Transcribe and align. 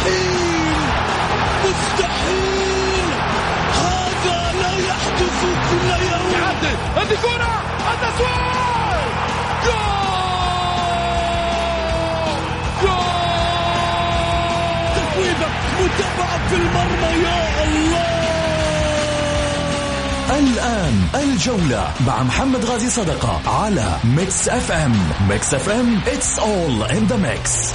مستحيل 0.00 0.76
مستحيل 1.64 3.04
هذا 3.74 4.52
لا 4.60 4.72
يحدث 4.88 5.40
كل 5.70 5.88
يوم 5.88 6.32
يا 6.32 6.43
عادل 6.43 6.76
هذه 6.96 7.18
كرة 7.22 7.62
التسويق 7.92 8.50
في 16.50 16.56
المرمى 16.56 17.22
يا 17.24 17.64
الله 17.64 18.20
الآن 20.38 20.94
الجولة 21.14 21.88
مع 22.06 22.22
محمد 22.22 22.64
غازي 22.64 22.90
صدقة 22.90 23.40
على 23.50 23.96
Mix 24.04 24.48
FM 24.48 24.92
Mix 25.28 25.54
FM 25.54 26.00
it's 26.06 26.38
all 26.38 26.90
in 26.96 27.06
the 27.12 27.18
mix. 27.18 27.74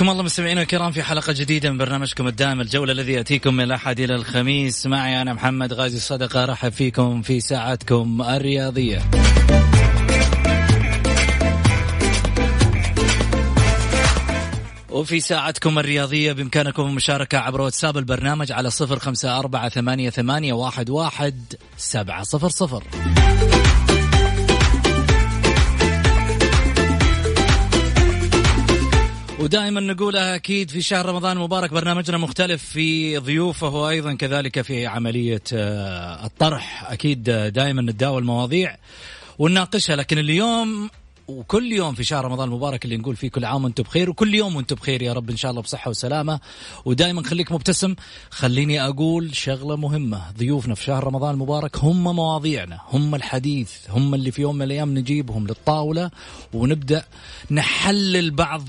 حياكم 0.00 0.12
الله 0.12 0.22
مستمعينا 0.22 0.62
الكرام 0.62 0.92
في 0.92 1.02
حلقة 1.02 1.32
جديدة 1.32 1.70
من 1.70 1.78
برنامجكم 1.78 2.26
الدائم 2.26 2.60
الجولة 2.60 2.92
الذي 2.92 3.12
يأتيكم 3.12 3.54
من 3.54 3.64
الأحد 3.64 4.00
إلى 4.00 4.14
الخميس. 4.14 4.86
معي 4.86 5.22
أنا 5.22 5.32
محمد 5.34 5.72
غازي 5.72 5.96
الصدقة 5.96 6.44
رحب 6.44 6.72
فيكم 6.72 7.22
في 7.22 7.40
ساعتكم 7.40 8.22
الرياضية. 8.22 9.02
وفي 14.90 15.20
ساعتكم 15.20 15.78
الرياضية 15.78 16.32
بإمكانكم 16.32 16.82
المشاركة 16.82 17.38
عبر 17.38 17.60
واتساب 17.60 17.98
البرنامج 17.98 18.52
على 18.52 18.70
صفر 18.70 18.98
خمسة 18.98 19.38
أربعة 19.38 19.68
ثمانية, 19.68 20.52
واحد 20.52 21.54
سبعة 21.76 22.22
صفر 22.22 22.48
صفر. 22.48 22.84
ودائما 29.40 29.80
نقولها 29.80 30.34
أكيد 30.34 30.70
في 30.70 30.82
شهر 30.82 31.06
رمضان 31.06 31.36
المبارك 31.36 31.70
برنامجنا 31.70 32.18
مختلف 32.18 32.64
في 32.64 33.18
ضيوفه 33.18 33.68
وأيضا 33.68 34.14
كذلك 34.14 34.60
في 34.62 34.86
عملية 34.86 35.42
آه، 35.52 36.26
الطرح. 36.26 36.90
أكيد 36.92 37.22
دائما 37.30 37.82
نتداول 37.82 38.24
مواضيع 38.24 38.76
ونناقشها 39.38 39.96
لكن 39.96 40.18
اليوم 40.18 40.90
وكل 41.28 41.72
يوم 41.72 41.94
في 41.94 42.04
شهر 42.04 42.24
رمضان 42.24 42.48
المبارك 42.48 42.84
اللي 42.84 42.96
نقول 42.96 43.16
فيه 43.16 43.28
كل 43.30 43.44
عام 43.44 43.64
وأنتم 43.64 43.82
بخير 43.82 44.10
وكل 44.10 44.34
يوم 44.34 44.56
وأنتم 44.56 44.76
بخير 44.76 45.02
يا 45.02 45.12
رب 45.12 45.30
إن 45.30 45.36
شاء 45.36 45.50
الله 45.50 45.62
بصحة 45.62 45.90
وسلامة. 45.90 46.40
ودائما 46.84 47.22
خليك 47.22 47.52
مبتسم. 47.52 47.94
خليني 48.30 48.84
أقول 48.84 49.36
شغلة 49.36 49.76
مهمة. 49.76 50.22
ضيوفنا 50.38 50.74
في 50.74 50.84
شهر 50.84 51.04
رمضان 51.04 51.34
المبارك 51.34 51.76
هم 51.76 52.04
مواضيعنا 52.16 52.80
هم 52.88 53.14
الحديث 53.14 53.72
هم 53.88 54.14
اللي 54.14 54.30
في 54.30 54.42
يوم 54.42 54.56
من 54.56 54.62
الأيام 54.62 54.94
نجيبهم 54.98 55.46
للطاولة 55.46 56.10
ونبدأ 56.52 57.04
نحلل 57.50 58.30
بعض 58.30 58.62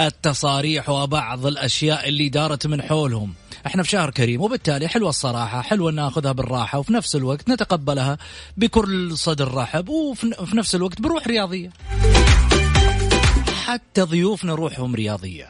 التصاريح 0.00 0.88
وبعض 0.88 1.46
الأشياء 1.46 2.08
اللي 2.08 2.28
دارت 2.28 2.66
من 2.66 2.82
حولهم. 2.82 3.34
إحنا 3.66 3.82
في 3.82 3.90
شهر 3.90 4.10
كريم 4.10 4.40
وبالتالي 4.40 4.88
حلوة 4.88 5.08
الصراحة 5.08 5.60
حلوة 5.62 5.92
ناخذها 5.92 6.32
بالراحة 6.32 6.78
وفي 6.78 6.92
نفس 6.92 7.16
الوقت 7.16 7.48
نتقبلها 7.48 8.18
بكل 8.56 9.18
صدر 9.18 9.54
رحب 9.54 9.88
وفي 9.88 10.56
نفس 10.56 10.74
الوقت 10.74 11.00
بروح 11.00 11.26
رياضية. 11.26 11.70
حتى 13.64 14.02
ضيوفنا 14.02 14.54
روحهم 14.54 14.94
رياضية. 14.94 15.46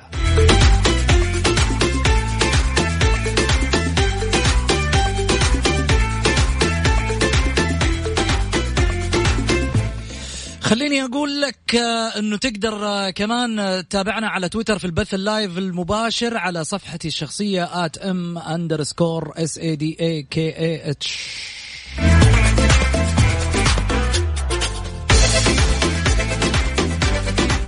خليني 10.64 11.04
أقول 11.04 11.40
لك 11.40 11.74
آه، 11.74 12.18
إنه 12.18 12.36
تقدر 12.36 12.86
آه، 12.86 13.10
كمان 13.10 13.58
آه، 13.58 13.80
تتابعنا 13.80 14.28
على 14.28 14.48
تويتر 14.48 14.78
في 14.78 14.84
البث 14.84 15.14
ال 15.14 15.23
live 15.23 15.58
المباشر 15.58 16.36
على 16.36 16.64
صفحتي 16.64 17.08
الشخصية 17.08 17.84
at 17.84 17.98
M 17.98 18.38
underscore 18.38 19.32
S 19.36 19.58
A 19.58 19.76
D 19.76 19.96
A 20.00 20.22
K 20.22 20.58
A 20.58 20.90
H 20.90 21.18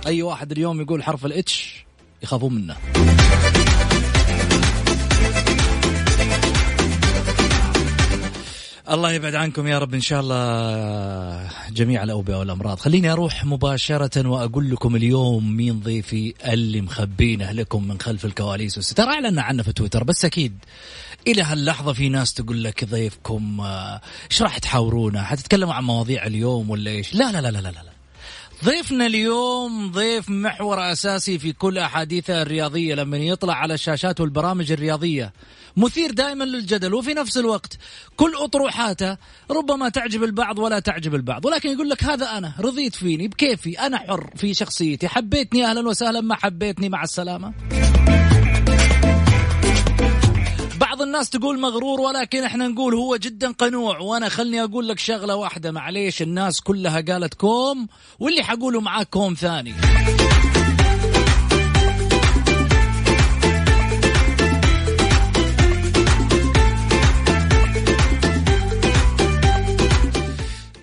أي 0.07 0.21
واحد 0.21 0.51
اليوم 0.51 0.81
يقول 0.81 1.03
حرف 1.03 1.25
ال 1.25 1.55
H 1.55 1.85
يخافون 2.23 2.53
منه. 2.53 2.75
الله 8.91 9.11
يبعد 9.11 9.35
عنكم 9.35 9.67
يا 9.67 9.79
رب 9.79 9.93
إن 9.93 10.01
شاء 10.01 10.19
الله 10.19 11.49
جميع 11.71 12.03
الأوبئة 12.03 12.35
والأمراض. 12.35 12.79
خليني 12.79 13.11
أروح 13.11 13.45
مباشرة 13.45 14.27
وأقول 14.27 14.69
لكم 14.69 14.95
اليوم 14.95 15.57
مين 15.57 15.79
ضيفي 15.79 16.33
اللي 16.45 16.81
مخبينه 16.81 17.51
لكم 17.51 17.87
من 17.87 17.99
خلف 17.99 18.25
الكواليس 18.25 18.77
والستار. 18.77 19.07
اعلنا 19.07 19.41
عنه 19.41 19.63
في 19.63 19.73
تويتر 19.73 20.03
بس 20.03 20.25
أكيد 20.25 20.57
إلى 21.27 21.41
هاللحظة 21.41 21.93
في 21.93 22.09
ناس 22.09 22.33
تقول 22.33 22.63
لك 22.63 22.85
ضيفكم 22.85 23.61
آه، 23.61 24.01
إيش 24.31 24.41
راح 24.41 24.57
تحاورونه؟ 24.57 25.23
حتتكلموا 25.23 25.73
عن 25.73 25.83
مواضيع 25.83 26.25
اليوم 26.25 26.69
ولا 26.69 26.91
إيش؟ 26.91 27.15
لا 27.15 27.31
لا 27.31 27.41
لا 27.41 27.51
لا 27.51 27.57
لا, 27.57 27.69
لا. 27.69 27.96
ضيفنا 28.65 29.05
اليوم 29.05 29.91
ضيف 29.91 30.29
محور 30.29 30.91
أساسي 30.91 31.39
في 31.39 31.53
كل 31.53 31.77
أحاديثه 31.77 32.41
الرياضية 32.41 32.95
لما 32.95 33.17
يطلع 33.17 33.53
على 33.53 33.73
الشاشات 33.73 34.21
والبرامج 34.21 34.71
الرياضية. 34.71 35.33
مثير 35.77 36.11
دائما 36.11 36.43
للجدل 36.43 36.93
وفي 36.93 37.13
نفس 37.13 37.37
الوقت 37.37 37.77
كل 38.15 38.31
أطروحاته 38.35 39.17
ربما 39.51 39.89
تعجب 39.89 40.23
البعض 40.23 40.59
ولا 40.59 40.79
تعجب 40.79 41.15
البعض. 41.15 41.45
ولكن 41.45 41.69
يقول 41.69 41.89
لك 41.89 42.03
هذا 42.03 42.25
أنا 42.37 42.53
رضيت 42.59 42.95
فيني 42.95 43.27
بكيفي 43.27 43.79
أنا 43.79 43.97
حر 43.97 44.29
في 44.35 44.53
شخصيتي 44.53 45.07
حبيتني 45.07 45.65
أهلا 45.65 45.87
وسهلا 45.87 46.21
ما 46.21 46.35
حبيتني 46.35 46.89
مع 46.89 47.03
السلامة. 47.03 47.53
بعض 50.97 51.07
الناس 51.07 51.29
تقول 51.29 51.59
مغرور 51.59 52.01
ولكن 52.01 52.43
إحنا 52.43 52.67
نقول 52.67 52.95
هو 52.95 53.15
جدا 53.15 53.51
قنوع. 53.51 53.99
وأنا 53.99 54.29
خلني 54.29 54.63
أقول 54.63 54.87
لك 54.87 54.99
شغلة 54.99 55.35
واحدة. 55.35 55.71
معليش 55.71 56.21
الناس 56.21 56.61
كلها 56.61 57.01
قالت 57.01 57.33
كوم 57.33 57.87
واللي 58.19 58.43
حقوله 58.43 58.81
معاك 58.81 59.09
كوم 59.09 59.33
ثاني. 59.33 59.73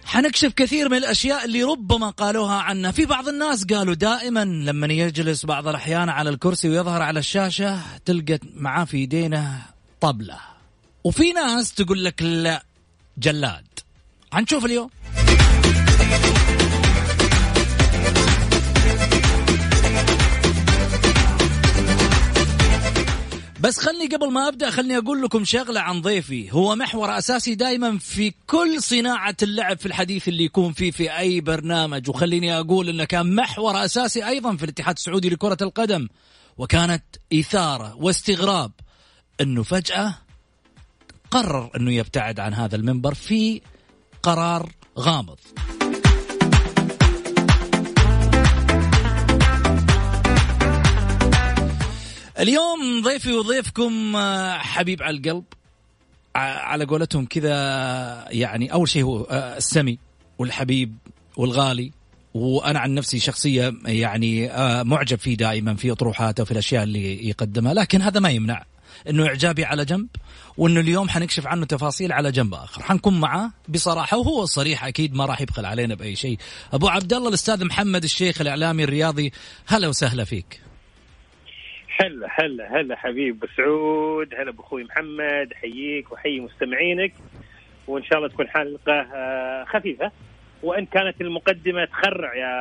حنكشف 0.05 0.53
كثير 0.53 0.89
من 0.89 0.97
الأشياء 0.97 1.45
اللي 1.45 1.63
ربما 1.63 2.11
قالوها 2.11 2.55
عنا. 2.55 2.93
في 2.93 3.07
بعض 3.07 3.29
الناس 3.29 3.65
قالوا 3.65 3.95
دائما 3.95 4.45
لما 4.45 4.87
يجلس 4.87 5.47
بعض 5.47 5.69
الأحيان 5.69 6.09
على 6.09 6.31
الكرسي 6.31 6.69
ويظهر 6.69 7.03
على 7.03 7.19
الشاشة 7.19 7.81
تلقى 8.05 8.39
معاه 8.55 8.85
في 8.85 8.99
يدينه 8.99 9.74
طبلة. 10.05 10.39
وفي 11.05 11.33
ناس 11.33 11.75
تقول 11.75 12.05
لك 12.05 12.23
لا 12.23 12.65
جلاد. 13.19 13.67
هنشوف 14.33 14.65
اليوم. 14.65 14.91
بس 23.61 23.79
خلني 23.79 24.07
قبل 24.07 24.33
ما 24.33 24.49
أبدأ 24.49 24.71
خلني 24.71 24.99
أقول 24.99 25.23
لكم 25.23 25.45
شغلة 25.45 25.81
عن 25.81 26.01
ضيفي. 26.01 26.53
هو 26.53 26.77
محور 26.77 27.19
أساسي 27.19 27.55
دائما 27.55 27.99
في 27.99 28.35
كل 28.47 28.83
صناعة 28.83 29.37
اللعب 29.43 29.79
في 29.79 29.87
الحديث 29.87 30.29
اللي 30.29 30.45
يكون 30.45 30.73
فيه 30.73 30.91
في 30.91 31.19
أي 31.19 31.41
برنامج. 31.41 32.09
وخليني 32.09 32.59
أقول 32.59 32.89
إنه 32.89 33.05
كان 33.05 33.35
محور 33.35 33.85
أساسي 33.85 34.29
أيضا 34.29 34.57
في 34.57 34.65
الاتحاد 34.65 34.97
السعودي 34.97 35.29
لكرة 35.29 35.59
القدم 35.63 36.09
وكانت 36.59 37.05
إثارة 37.33 37.97
واستغراب. 37.97 38.73
أنه 39.41 39.63
فجأة 39.63 40.15
قرر 41.31 41.71
أنه 41.77 41.93
يبتعد 41.93 42.41
عن 42.41 42.55
هذا 42.55 42.77
المنبر 42.77 43.15
في 43.15 43.61
قرار 44.23 44.71
غامض. 44.99 45.39
اليوم 52.39 53.03
ضيفي 53.03 53.33
وضيفكم 53.33 54.17
آه، 54.17 54.59
حبيب 54.59 55.03
على 55.03 55.17
القلب. 55.17 55.45
على 56.37 56.85
قولتهم 56.85 57.27
كذا 57.27 57.55
يعني 58.31 58.73
أول 58.73 58.89
شيء 58.89 59.03
هو 59.03 59.23
آه، 59.23 59.57
السمي 59.57 59.99
والحبيب 60.39 60.97
والغالي. 61.37 61.93
وأنا 62.35 62.79
عن 62.79 62.95
نفسي 62.95 63.19
شخصية 63.19 63.75
يعني 63.85 64.51
آه، 64.51 64.83
معجب 64.83 65.19
فيه 65.19 65.37
دائما 65.37 65.75
في 65.75 65.93
أطروحاته 65.93 66.43
وفي 66.43 66.53
الأشياء 66.53 66.83
اللي 66.83 67.29
يقدمها. 67.29 67.75
لكن 67.75 68.03
هذا 68.03 68.21
ما 68.21 68.31
يمنع. 68.31 68.65
إنه 69.11 69.27
إعجابي 69.27 69.65
على 69.65 69.85
جنب 69.85 70.09
وإنه 70.57 70.81
اليوم 70.81 71.09
حنكشف 71.09 71.47
عنه 71.47 71.67
تفاصيل 71.67 72.13
على 72.13 72.31
جنب 72.31 72.55
آخر. 72.55 72.83
حنكون 72.83 73.21
معاه 73.21 73.51
بصراحة 73.69 74.19
وهو 74.19 74.45
صريح 74.45 74.85
أكيد 74.85 75.15
ما 75.15 75.25
راح 75.27 75.41
يبخل 75.41 75.65
علينا 75.65 75.95
بأي 75.95 76.17
شيء. 76.17 76.39
أبو 76.73 76.89
عبد 76.89 77.13
الله 77.13 77.29
الأستاذ 77.29 77.65
محمد 77.65 78.03
الشيخ 78.05 78.41
الإعلامي 78.41 78.85
الرياضي 78.85 79.33
هلا 79.69 79.89
وسهلا 79.89 80.25
فيك. 80.25 80.61
هلا 82.01 82.29
هلا 82.41 82.81
هلا 82.81 82.97
حبيب 82.97 83.45
سعود 83.57 84.35
هلا 84.35 84.53
باخوي 84.53 84.85
محمد 84.85 85.53
احييك 85.53 86.13
واحيي 86.13 86.41
مستمعينك 86.41 87.13
وإن 87.87 88.05
شاء 88.05 88.19
الله 88.19 88.29
تكون 88.29 88.49
حلقه 88.49 88.93
آه، 89.15 89.65
خفيفه 89.65 90.11
وإن 90.63 90.87
كانت 90.87 91.21
المقدمة 91.21 91.85
تخرع 91.85 92.35
يا 92.35 92.53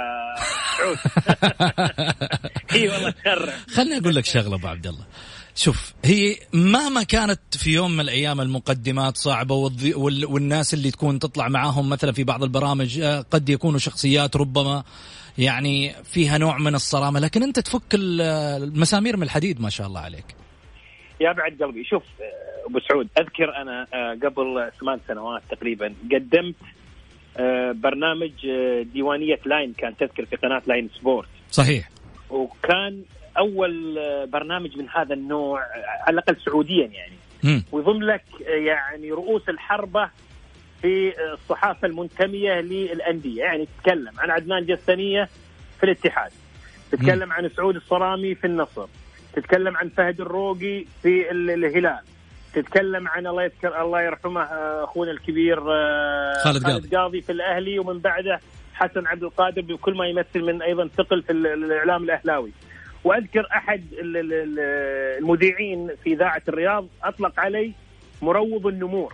سعود. 0.78 0.98
إي 2.76 2.90
والله 2.90 3.10
تخرع. 3.10 3.54
خليني 3.76 3.98
أقول 3.98 4.16
لك 4.16 4.26
شغلة 4.26 4.56
أبو 4.56 4.68
عبد 4.68 4.88
الله. 4.88 5.06
شوف 5.56 5.94
هي 6.06 6.36
مهما 6.54 7.04
كانت 7.04 7.40
في 7.52 7.74
يوم 7.74 7.92
من 7.92 8.00
الأيام 8.00 8.42
المقدمات 8.42 9.18
صعبة 9.18 9.56
والناس 10.28 10.74
اللي 10.74 10.92
تكون 10.92 11.20
تطلع 11.20 11.48
معاهم 11.48 11.90
مثلا 11.90 12.12
في 12.12 12.24
بعض 12.24 12.44
البرامج 12.44 13.00
آه، 13.00 13.22
قد 13.32 13.50
يكونوا 13.50 13.80
شخصيات 13.80 14.36
ربما 14.36 14.84
يعني 15.38 15.94
فيها 16.04 16.38
نوع 16.38 16.58
من 16.58 16.76
الصرامة 16.76 17.20
لكن 17.20 17.44
أنت 17.44 17.60
تفك 17.60 17.84
المسامير 17.94 19.18
من 19.18 19.24
الحديد 19.24 19.62
ما 19.62 19.70
شاء 19.70 19.88
الله 19.88 20.00
عليك. 20.00 20.26
يا 21.22 21.32
بعد 21.32 21.64
قلبي 21.64 21.84
شوف 21.84 22.04
آه، 22.22 22.70
أبو 22.70 22.80
سعود 22.80 23.08
أذكر 23.18 23.62
أنا 23.62 23.88
آه، 23.94 24.18
قبل 24.24 24.72
ثمان 24.80 25.00
سنوات 25.08 25.42
تقريبا 25.50 25.94
قدمت 26.12 26.56
برنامج 27.76 28.32
ديوانية 28.94 29.40
لاين 29.46 29.74
كان 29.74 29.98
تذكر 29.98 30.26
في 30.26 30.36
قناة 30.36 30.62
Line 30.68 30.90
Sport. 31.00 31.28
صحيح. 31.52 31.90
وكان 32.30 33.04
أول 33.38 34.00
برنامج 34.28 34.78
من 34.78 34.90
هذا 34.90 35.14
النوع 35.14 35.62
على 36.08 36.14
الأقل 36.14 36.38
سعوديا 36.46 36.86
يعني. 36.88 37.14
ويضم 37.72 38.04
لك 38.04 38.24
يعني 38.48 39.12
رؤوس 39.12 39.50
الحربة 39.50 40.10
في 40.82 41.14
الصحافة 41.34 41.88
المنتمية 41.88 42.54
للأندية. 42.54 43.44
يعني 43.44 43.68
تتكلم 43.78 44.12
عن 44.18 44.32
عدنان 44.32 44.66
جستنيه 44.66 45.30
في 45.78 45.84
الاتحاد. 45.84 46.32
تتكلم 46.92 47.34
عن 47.34 47.50
سعود 47.50 47.76
الصرامي 47.76 48.36
في 48.36 48.48
النصر. 48.48 48.88
تتكلم 49.34 49.78
عن 49.78 49.90
فهد 49.90 50.22
الروقي 50.22 50.86
في 51.02 51.32
الهلال. 51.32 52.00
تتكلم 52.54 53.08
عن 53.08 53.28
الله 53.28 53.44
يذكر 53.44 53.82
الله 53.82 54.02
يرحمه 54.02 54.42
آه، 54.42 54.84
أخونا 54.84 55.12
الكبير 55.12 55.60
آه، 55.60 56.34
خالد, 56.44 56.64
خالد 56.64 56.96
قاضي. 56.96 57.22
في 57.22 57.32
الأهلي. 57.32 57.80
ومن 57.80 58.00
بعده 58.00 58.40
حسن 58.74 59.08
عبد 59.08 59.24
القادر 59.24 59.62
بكل 59.62 59.94
ما 59.94 60.08
يمثل 60.08 60.42
من 60.42 60.62
أيضا 60.62 60.88
ثقل 60.98 61.24
في 61.24 61.32
الإعلام 61.32 62.04
الأهلاوي. 62.04 62.52
وأذكر 63.04 63.48
أحد 63.56 63.84
المذيعين 65.20 65.90
في 66.04 66.14
إذاعة 66.14 66.42
الرياض 66.48 66.88
أطلق 67.04 67.40
علي 67.40 67.72
مروض 68.22 68.68
النمور. 68.68 69.14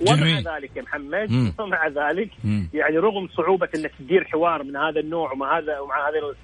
ومع 0.00 0.56
ذلك 0.56 0.76
يا 0.76 0.82
محمد 0.82 1.30
مم. 1.30 1.52
ومع 1.60 1.88
ذلك 1.88 2.30
مم. 2.44 2.68
يعني 2.74 2.98
رغم 2.98 3.28
صعوبة 3.28 3.68
أنك 3.74 3.92
تدير 3.98 4.24
حوار 4.24 4.62
من 4.62 4.76
هذا 4.76 5.00
النوع 5.00 5.32
ومع 5.32 5.58
هذا 5.58 5.78
ومع 5.78 6.08
هذا 6.08 6.34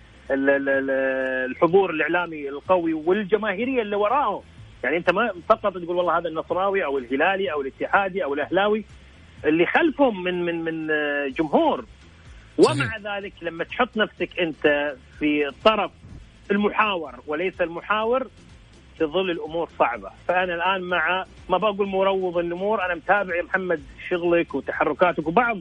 الحضور 1.50 1.90
الإعلامي 1.90 2.48
القوي 2.48 2.92
والجماهيرية 2.92 3.82
اللي 3.82 3.96
وراهم 3.96 4.42
يعني 4.84 4.96
أنت 4.96 5.10
ما 5.10 5.32
فقط 5.48 5.72
تقول 5.72 5.96
والله 5.96 6.18
هذا 6.18 6.28
النصراوي 6.28 6.84
أو 6.84 6.98
الهلالي 6.98 7.52
أو 7.52 7.60
الاتحادي 7.60 8.24
أو 8.24 8.34
الأهلاوي 8.34 8.84
اللي 9.44 9.66
خلفهم 9.66 10.22
من 10.24 10.44
من 10.44 10.64
من 10.64 10.88
جمهور. 11.32 11.84
ومع 12.58 13.16
ذلك 13.16 13.32
لما 13.42 13.64
تحط 13.64 13.96
نفسك 13.96 14.40
أنت 14.40 14.94
في 15.18 15.52
طرف 15.64 15.90
المحاور 16.50 17.20
وليس 17.26 17.60
المحاور 17.60 18.26
تظل 18.98 19.30
الأمور 19.30 19.68
صعبة، 19.78 20.10
فأنا 20.28 20.54
الآن 20.54 20.82
مع 20.82 21.24
ما 21.48 21.58
بقول 21.58 21.88
مروض 21.88 22.38
النمور، 22.38 22.86
أنا 22.86 22.94
متابع 22.94 23.36
يا 23.36 23.42
محمد 23.42 23.82
شغلك 24.10 24.54
وتحركاتك 24.54 25.26
وبعض 25.26 25.58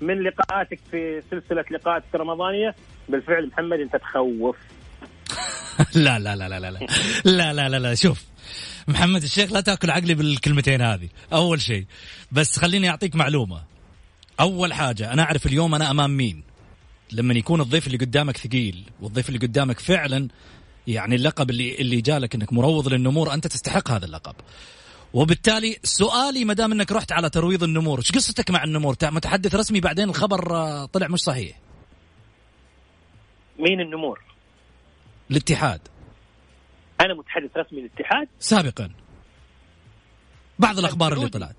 من 0.00 0.22
لقاءاتك 0.22 0.80
في 0.90 1.22
سلسلة 1.30 1.64
لقاءات 1.70 2.02
رمضانيه، 2.14 2.74
بالفعل 3.08 3.46
محمد 3.46 3.80
أنت 3.80 3.96
تخوف. 3.96 4.56
لا 6.04 6.18
لا 6.18 6.36
لا 6.36 6.48
لا 6.48 6.60
لا 6.60 6.70
لا 7.24 7.52
لا 7.52 7.68
لا 7.68 7.78
لا 7.78 7.94
شوف 7.94 8.24
محمد 8.88 9.22
الشيخ 9.22 9.52
لا 9.52 9.60
تأكل 9.60 9.90
عقلي 9.90 10.14
بالكلمتين 10.14 10.82
هذه، 10.82 11.08
أول 11.32 11.60
شيء 11.60 11.84
بس 12.32 12.58
خليني 12.58 12.90
أعطيك 12.90 13.16
معلومة. 13.16 13.62
أول 14.40 14.72
حاجة 14.72 15.12
أنا 15.12 15.22
أعرف 15.22 15.46
اليوم 15.46 15.74
أنا 15.74 15.90
أمام 15.90 16.16
مين. 16.16 16.53
لما 17.12 17.34
يكون 17.34 17.60
الضيف 17.60 17.86
اللي 17.86 17.98
قدامك 17.98 18.36
ثقيل 18.36 18.84
والضيف 19.00 19.28
اللي 19.28 19.38
قدامك 19.38 19.78
فعلا 19.80 20.28
يعني 20.86 21.14
اللقب 21.14 21.50
اللي 21.50 21.74
اللي 21.74 22.00
جالك 22.00 22.34
إنك 22.34 22.52
مروض 22.52 22.88
للنمور 22.88 23.34
أنت 23.34 23.46
تستحق 23.46 23.90
هذا 23.90 24.04
اللقب. 24.04 24.34
وبالتالي 25.14 25.76
سؤالي 25.82 26.44
ما 26.44 26.54
دام 26.54 26.72
إنك 26.72 26.92
رحت 26.92 27.12
على 27.12 27.30
ترويض 27.30 27.62
النمور 27.62 27.98
إيش 27.98 28.12
قصتك 28.12 28.50
مع 28.50 28.64
النمور؟ 28.64 28.96
متحدث 29.02 29.54
رسمي 29.54 29.80
بعدين 29.80 30.08
الخبر 30.08 30.56
آه، 30.56 30.86
طلع 30.86 31.08
مش 31.08 31.20
صحيح. 31.20 31.58
مين 33.58 33.80
النمور؟ 33.80 34.20
الاتحاد. 35.30 35.80
أنا 37.00 37.14
متحدث 37.14 37.56
رسمي 37.56 37.80
للاتحاد؟ 37.80 38.28
سابقا. 38.40 38.90
بعض 40.58 40.78
الأخبار 40.78 41.12
اللي 41.12 41.28
طلعت. 41.28 41.56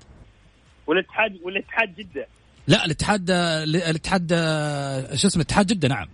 والاتحاد 0.87 1.39
والاتحاد 1.43 1.95
جدة. 1.95 2.27
لا 2.67 2.85
الاتحاد 2.85 3.31
آه، 3.31 3.63
الاتحاد 3.63 4.31
آه، 4.33 5.15
شو 5.15 5.27
اسمه 5.27 5.43
اتحاد 5.43 5.67
جدة 5.67 5.87
نعم. 5.87 6.07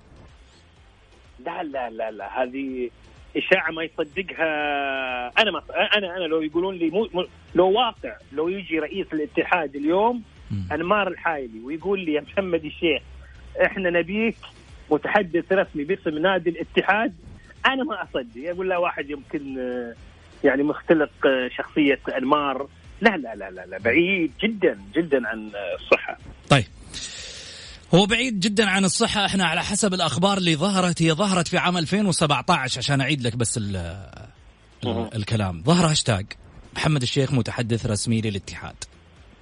لا 1.46 1.64
لا 1.64 1.90
لا 1.90 2.12
لا 2.12 2.44
هذه 2.44 2.90
إشاعة 3.38 3.72
ما 3.72 3.84
يصدقها. 3.84 4.48
أنا 5.42 5.52
ما 5.52 5.62
أنا 5.98 6.18
أنا 6.18 6.24
لو 6.24 6.42
يقولون 6.42 6.76
لي 6.76 6.90
مو 6.90 7.26
لو 7.56 7.72
واقع 7.72 8.16
لو 8.32 8.48
يجي 8.48 8.80
رئيس 8.80 9.08
الاتحاد 9.14 9.76
اليوم 9.76 10.24
أنمار 10.72 11.08
الحايلي 11.08 11.60
ويقول 11.60 12.00
لي 12.00 12.14
يا 12.14 12.22
محمد 12.22 12.66
الشيخ 12.66 13.02
إحنا 13.66 13.90
نبيك 13.90 14.38
متحدث 14.92 15.52
رسمي 15.52 15.84
باسم 15.84 16.18
نادي 16.18 16.50
الاتحاد 16.50 17.14
أنا 17.66 17.84
ما 17.84 18.04
أصدق. 18.04 18.50
أقول 18.50 18.70
له 18.70 18.80
واحد 18.80 19.10
يمكن 19.10 19.58
يعني 20.44 20.64
مختلق 20.64 21.12
شخصية 21.58 22.00
أنمار 22.18 22.68
لا 23.02 23.18
لا 23.18 23.36
لا 23.36 23.52
لا, 23.52 23.66
لا 23.66 23.78
بعيد 23.78 24.32
جدا 24.44 24.80
جدا 24.96 25.28
عن 25.28 25.52
الصحة. 25.76 26.18
طيب. 26.50 26.66
هو 27.94 28.06
بعيد 28.06 28.40
جدا 28.40 28.70
عن 28.70 28.86
الصحة. 28.86 29.26
إحنا 29.26 29.46
على 29.46 29.64
حسب 29.64 29.94
الأخبار 29.94 30.38
اللي 30.38 30.56
ظهرت. 30.56 31.02
هي 31.02 31.12
ظهرت 31.14 31.48
في 31.48 31.58
عام 31.58 31.78
2017 31.78 32.78
عشان 32.78 33.02
أعيد 33.02 33.22
لك 33.22 33.36
بس 33.36 33.58
ال 33.58 33.76
ال 34.84 35.10
الكلام. 35.16 35.64
ظهر 35.64 35.92
هاشتاج. 35.92 36.26
محمد 36.76 37.02
الشيخ 37.02 37.32
متحدث 37.34 37.86
رسمي 37.86 38.22
للاتحاد. 38.22 38.76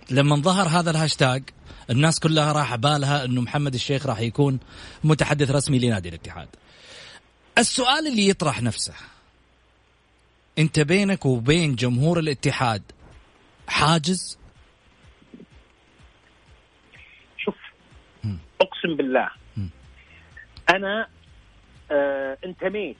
لما 0.09 0.35
ظهر 0.35 0.67
هذا 0.67 0.91
الهاشتاج 0.91 1.43
الناس 1.89 2.19
كلها 2.19 2.51
راح 2.51 2.75
بالها 2.75 3.25
إنه 3.25 3.41
محمد 3.41 3.73
الشيخ 3.73 4.05
راح 4.05 4.19
يكون 4.19 4.59
متحدث 5.03 5.51
رسمي 5.51 5.79
لنادي 5.79 6.09
الاتحاد. 6.09 6.47
السؤال 7.57 8.07
اللي 8.07 8.29
يطرح 8.29 8.61
نفسه 8.61 8.93
أنت 10.59 10.79
بينك 10.79 11.25
وبين 11.25 11.75
جمهور 11.75 12.19
الاتحاد 12.19 12.81
حاجز؟ 13.69 14.39
أقسم 18.61 18.95
بالله. 18.95 19.29
أنا 20.69 21.07
آه 21.91 22.37
انتميت 22.45 22.97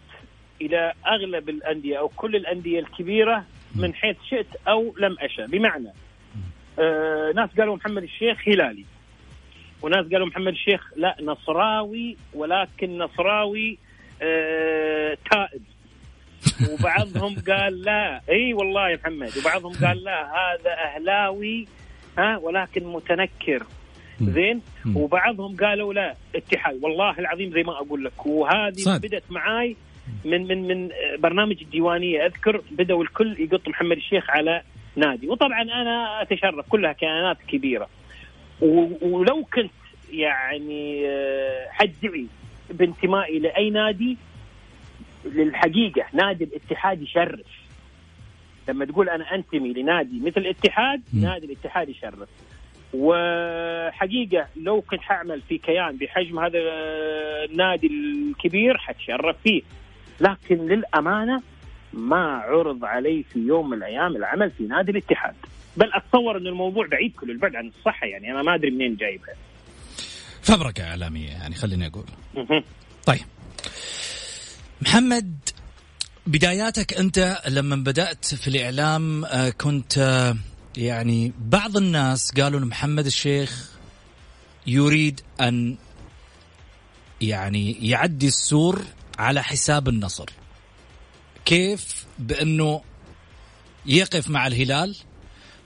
إلى 0.61 0.93
أغلب 1.07 1.49
الأندية 1.49 1.99
أو 1.99 2.07
كل 2.07 2.35
الأندية 2.35 2.79
الكبيرة 2.79 3.45
من 3.75 3.93
حيث 3.93 4.17
شئت 4.29 4.47
أو 4.67 4.95
لم 4.97 5.15
أشأ. 5.19 5.45
بمعنى 5.45 5.93
آه 6.79 7.31
ناس 7.35 7.49
قالوا 7.57 7.75
محمد 7.75 8.03
الشيخ 8.03 8.47
هلالي 8.47 8.85
وناس 9.81 10.05
قالوا 10.05 10.27
محمد 10.27 10.47
الشيخ 10.53 10.93
لا 10.95 11.15
نصراوي 11.21 12.17
ولكن 12.33 12.97
نصراوي 12.97 13.77
آه 14.21 15.17
تائب. 15.31 15.61
وبعضهم 16.71 17.35
قال 17.47 17.81
لا. 17.81 18.21
إي 18.29 18.53
والله 18.53 18.89
يا 18.89 18.95
محمد. 18.95 19.31
وبعضهم 19.37 19.73
قال 19.85 20.03
لا 20.03 20.19
هذا 20.25 20.71
أهلاوي 20.71 21.67
ها 22.17 22.37
ولكن 22.37 22.83
متنكر. 22.83 23.63
زين؟ 24.21 24.61
وبعضهم 24.95 25.55
قالوا 25.55 25.93
لا 25.93 26.15
اتحاد. 26.35 26.83
والله 26.83 27.19
العظيم 27.19 27.51
زي 27.51 27.63
ما 27.63 27.71
أقول 27.71 28.05
لك. 28.05 28.25
وهذه 28.25 28.97
بدأت 28.97 29.23
معاي 29.29 29.75
من 30.25 30.47
من 30.47 30.67
من 30.67 30.89
برنامج 31.19 31.57
الديوانية. 31.61 32.25
أذكر 32.25 32.61
بدأوا 32.71 33.03
الكل 33.03 33.35
يقط 33.39 33.67
محمد 33.67 33.97
الشيخ 33.97 34.29
على 34.29 34.61
نادي. 34.95 35.27
وطبعا 35.27 35.61
أنا 35.61 36.21
أتشرف 36.21 36.69
كلها 36.69 36.93
كيانات 36.93 37.37
كبيرة. 37.47 37.89
ولو 39.01 39.43
كنت 39.53 39.71
يعني 40.11 41.07
آه، 41.07 41.67
حدعي 41.69 42.25
بانتمائي 42.69 43.39
لأي 43.39 43.69
نادي 43.69 44.17
للحقيقة 45.25 46.05
نادي 46.13 46.43
الاتحاد 46.43 47.01
يشرف. 47.01 47.47
لما 48.67 48.85
تقول 48.85 49.09
أنا 49.09 49.35
أنتمي 49.35 49.73
لنادي 49.73 50.19
مثل 50.19 50.41
الاتحاد 50.41 51.01
نادي 51.13 51.45
الاتحاد 51.45 51.89
يشرف. 51.89 52.29
وحقيقة 52.93 54.47
لو 54.55 54.81
كنت 54.81 55.01
حعمل 55.01 55.41
في 55.41 55.57
كيان 55.57 55.97
بحجم 55.97 56.39
هذا 56.39 56.59
النادي 57.49 57.87
الكبير 57.87 58.77
حتشرف 58.77 59.35
فيه. 59.43 59.61
لكن 60.21 60.55
للأمانة 60.55 61.41
ما 61.93 62.37
عرض 62.37 62.85
علي 62.85 63.23
في 63.23 63.39
يوم 63.39 63.69
من 63.69 63.77
الأيام 63.77 64.15
العمل 64.15 64.51
في 64.51 64.63
نادي 64.63 64.91
الاتحاد. 64.91 65.35
بل 65.77 65.91
أتصور 65.93 66.37
أن 66.37 66.47
الموضوع 66.47 66.87
بعيد 66.87 67.15
كل 67.15 67.31
البعد 67.31 67.55
عن 67.55 67.67
الصحة 67.67 68.07
يعني 68.07 68.31
أنا 68.31 68.41
ما 68.41 68.55
أدري 68.55 68.71
منين 68.71 68.95
جايبها. 68.95 69.33
فبركة 70.41 70.83
إعلامية 70.83 71.29
يعني 71.29 71.55
خليني 71.55 71.87
أقول. 71.87 72.05
طيب. 73.05 73.25
محمد 74.81 75.49
بداياتك 76.27 76.93
أنت 76.93 77.41
لما 77.47 77.75
بدأت 77.75 78.25
في 78.25 78.47
الإعلام 78.47 79.25
آه، 79.25 79.49
كنت 79.49 79.97
آه، 79.97 80.37
يعني 80.77 81.33
بعض 81.39 81.77
الناس 81.77 82.31
قالوا 82.31 82.59
محمد 82.59 83.05
الشيخ 83.05 83.69
يريد 84.67 85.21
أن 85.41 85.77
يعني 87.21 87.89
يعدي 87.89 88.27
السور 88.27 88.85
على 89.17 89.43
حساب 89.43 89.89
النصر. 89.89 90.29
كيف؟ 91.45 92.05
بأنه 92.19 92.81
يقف 93.85 94.29
مع 94.29 94.47
الهلال 94.47 94.95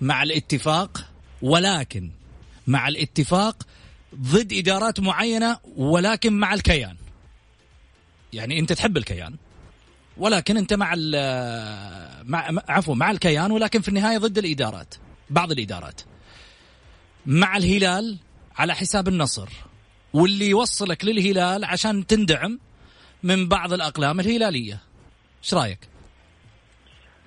مع 0.02 0.24
الاتفاق 0.24 1.06
ولكن 1.42 2.12
مع 2.68 2.88
الاتفاق 2.88 3.64
ضد 4.16 4.54
إدارات 4.54 5.00
معينة 5.00 5.60
ولكن 5.76 6.34
مع 6.34 6.54
الكيان. 6.54 7.03
يعني 8.34 8.60
انت 8.60 8.74
تحب 8.74 8.98
الكيان. 8.98 9.36
ولكن 10.18 10.58
انت 10.58 10.74
مع 10.74 10.96
مع 12.24 12.50
عفوا 12.70 12.96
مع 12.96 13.12
الكيان 13.12 13.52
ولكن 13.52 13.82
في 13.82 13.90
النهاية 13.90 14.18
ضد 14.18 14.38
الإدارات 14.38 14.96
بعض 15.30 15.52
الإدارات. 15.52 16.02
مع 17.26 17.58
الهلال 17.58 18.18
على 18.58 18.76
حساب 18.76 19.08
النصر 19.08 19.50
واللي 20.14 20.50
يوصلك 20.50 21.06
للهلال 21.06 21.66
عشان 21.66 22.08
تندعم 22.08 22.60
من 23.24 23.48
بعض 23.48 23.74
الأقلام 23.74 24.20
الهلالية. 24.20 24.80
إيش 25.44 25.54
رأيك؟ 25.54 25.80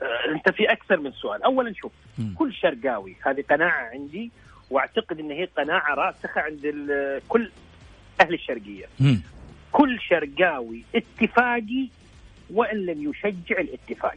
آه، 0.03 0.35
أنت 0.35 0.57
في 0.57 0.73
أكثر 0.73 0.97
من 0.97 1.13
سؤال. 1.13 1.43
اولا 1.43 1.75
شوف 1.75 1.93
م. 2.19 2.35
كل 2.35 2.55
شرقاوي 2.55 3.17
هذه 3.27 3.45
قناعة 3.51 3.91
عندي 3.93 4.31
وأعتقد 4.71 5.19
إن 5.19 5.31
هي 5.31 5.45
قناعة 5.45 5.95
راسخة 5.95 6.41
عند 6.41 6.61
كل 7.29 7.51
أهل 8.21 8.35
الشرقية. 8.35 8.87
م. 9.01 9.17
كل 9.77 10.01
شرقاوي 10.01 10.83
اتفاقي 10.95 11.89
وإن 12.51 12.87
لم 12.87 13.11
يشجع 13.11 13.61
الاتفاق. 13.61 14.17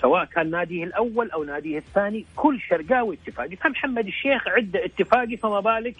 سواء 0.00 0.24
كان 0.24 0.50
ناديه 0.50 0.84
الأول 0.84 1.30
أو 1.30 1.44
ناديه 1.44 1.78
الثاني 1.78 2.24
كل 2.36 2.60
شرقاوي 2.60 3.14
اتفاقي. 3.14 3.56
فمحمد 3.56 4.06
الشيخ 4.06 4.48
عده 4.48 4.84
اتفاقي 4.84 5.36
فما 5.36 5.60
بالك؟ 5.60 5.94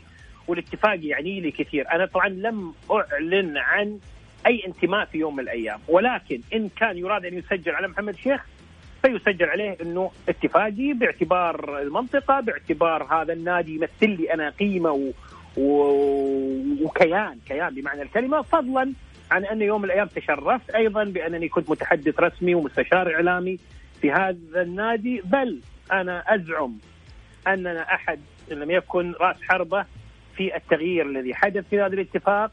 والاتفاق 0.49 0.99
يعني 1.03 1.41
لي 1.41 1.51
كثير. 1.51 1.91
أنا 1.93 2.07
طبعا 2.07 2.29
لم 2.29 2.75
أعلن 2.91 3.57
عن 3.57 3.99
أي 4.47 4.67
انتماء 4.67 5.05
في 5.05 5.19
يوم 5.19 5.37
من 5.37 5.43
الأيام. 5.43 5.81
ولكن 5.89 6.41
إن 6.55 6.69
كان 6.69 6.99
يراد 6.99 7.25
أن 7.25 7.39
يسجل 7.39 7.73
على 7.75 7.89
محمد 7.89 8.15
الشيخ 8.15 8.47
فيسجل 9.03 9.45
عليه 9.45 9.77
إنه 9.83 10.11
اتفاقي 10.29 10.93
باعتبار 10.93 11.83
المنطقة 11.83 12.41
باعتبار 12.41 13.03
هذا 13.03 13.33
النادي 13.33 13.75
يمثل 13.75 14.11
لي 14.11 14.35
أنا 14.35 14.51
قيمة. 14.51 15.13
وكيان 15.57 17.39
كيان 17.49 17.75
بمعنى 17.75 18.03
الكلمة. 18.03 18.43
فضلا 18.43 18.93
عن 19.31 19.45
أن 19.45 19.63
يوم 19.63 19.83
من 19.83 19.85
الأيام 19.85 20.07
تشرفت 20.07 20.71
أيضا 20.71 21.05
بأنني 21.05 21.49
كنت 21.49 21.71
متحدث 21.71 22.21
رسمي 22.21 22.55
ومستشار 22.55 23.15
إعلامي 23.15 23.59
في 24.01 24.13
هذا 24.13 24.63
النادي. 24.63 25.23
بل 25.25 25.61
أنا 25.93 26.35
أزعم 26.35 26.79
أننا 27.49 27.83
أحد 27.95 28.21
إن 28.53 28.57
لم 28.57 28.71
يكن 28.71 29.13
رأس 29.21 29.37
حربة 29.43 29.85
في 30.37 30.57
التغيير 30.57 31.07
الذي 31.07 31.35
حدث 31.35 31.69
في 31.69 31.81
هذا 31.81 31.95
الاتفاق 31.95 32.53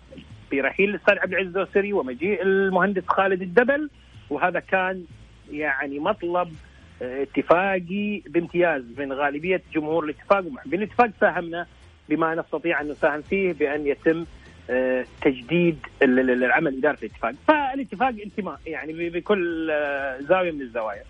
برحيل 0.51 0.89
الاستاذ 0.89 1.19
عبد 1.19 1.33
العزيز 1.33 1.57
الدوسري 1.57 1.93
ومجيء 1.93 2.41
المهندس 2.41 3.03
خالد 3.07 3.41
الدبل. 3.41 3.89
وهذا 4.29 4.59
كان 4.59 5.03
يعني 5.51 5.99
مطلب 5.99 6.53
اتفاقي 7.01 8.21
بامتياز 8.27 8.83
من 8.97 9.13
غالبية 9.13 9.61
جمهور 9.73 10.03
الاتفاق 10.03 10.45
ومحبين 10.47 10.81
الاتفاق. 10.81 11.09
ساهمنا 11.19 11.67
بما 12.11 12.35
نستطيع 12.35 12.81
أن 12.81 12.87
نساهم 12.87 13.21
فيه 13.21 13.53
بأن 13.53 13.87
يتم 13.87 14.25
آه، 14.69 15.05
تجديد 15.21 15.79
العمل 16.01 16.73
الاداري 16.73 16.97
في 16.97 17.05
الاتفاق، 17.05 17.33
فالاتفاق 17.47 18.13
انتماء 18.25 18.59
يعني 18.65 19.09
بكل 19.09 19.71
آه، 19.71 20.19
زاوية 20.19 20.51
من 20.51 20.61
الزوايا. 20.61 21.03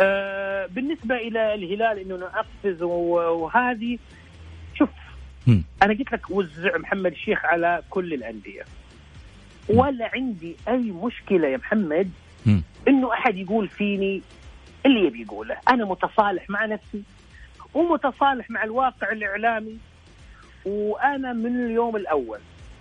آه، 0.00 0.66
بالنسبة 0.66 1.16
إلى 1.16 1.54
الهلال 1.54 1.98
إنه 1.98 2.16
نقفز 2.16 2.82
وهذه 2.82 3.98
شوف 4.74 4.88
أنا 5.82 5.92
قلت 5.92 6.12
لك 6.12 6.30
وزع 6.30 6.78
محمد 6.78 7.12
الشيخ 7.12 7.44
على 7.44 7.82
كل 7.90 8.14
الأندية. 8.14 8.62
ولا 9.68 10.10
عندي 10.14 10.56
أي 10.68 10.90
مشكلة 10.90 11.48
يا 11.48 11.56
محمد 11.56 12.10
إنه 12.88 13.12
أحد 13.12 13.36
يقول 13.36 13.68
فيني 13.68 14.22
اللي 14.86 15.06
يبي 15.06 15.22
يقوله. 15.22 15.56
أنا 15.68 15.84
متصالح 15.84 16.50
مع 16.50 16.64
نفسي 16.66 17.02
ومتصالح 17.74 18.50
مع 18.50 18.64
الواقع 18.64 19.12
الإعلامي. 19.12 19.78
وأنا 20.64 21.32
من 21.32 21.66
اليوم 21.66 21.96
الأول. 21.96 22.38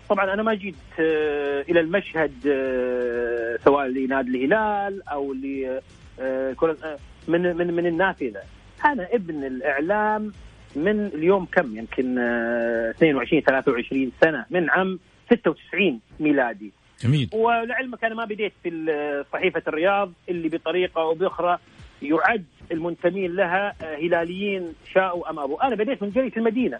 طبعا 0.09 0.33
أنا 0.33 0.43
ما 0.43 0.53
جيت 0.53 0.75
آه، 0.99 1.61
إلى 1.69 1.79
المشهد 1.79 2.33
آه، 2.47 3.57
سواء 3.65 3.87
لنادي 3.87 4.29
الهلال 4.29 5.09
أو 5.09 5.33
ل 5.33 5.79
آه، 6.19 6.97
من 7.27 7.57
من 7.57 7.73
من 7.73 7.85
النافذة. 7.85 8.41
أنا 8.85 9.07
ابن 9.11 9.43
الإعلام 9.43 10.31
من 10.75 11.05
اليوم 11.05 11.45
كم؟ 11.45 11.77
يمكن 11.77 12.19
22 12.19 13.41
23 13.41 14.11
سنة 14.21 14.45
من 14.49 14.69
عام 14.69 14.99
96 15.31 15.99
ميلادي. 16.19 16.71
جميل. 17.03 17.29
ولعلمك 17.33 18.03
أنا 18.03 18.15
ما 18.15 18.25
بديت 18.25 18.53
في 18.63 19.23
صحيفة 19.33 19.61
الرياض 19.67 20.11
اللي 20.29 20.49
بطريقة 20.49 21.01
أو 21.01 21.13
بأخرى 21.13 21.57
يعد 22.01 22.45
المنتمين 22.71 23.35
لها 23.35 23.75
هلاليين 23.81 24.73
شاءوا 24.93 25.29
أم 25.29 25.39
أبوا، 25.39 25.67
أنا 25.67 25.75
بديت 25.75 26.03
من 26.03 26.09
جريدة 26.09 26.37
المدينة. 26.37 26.79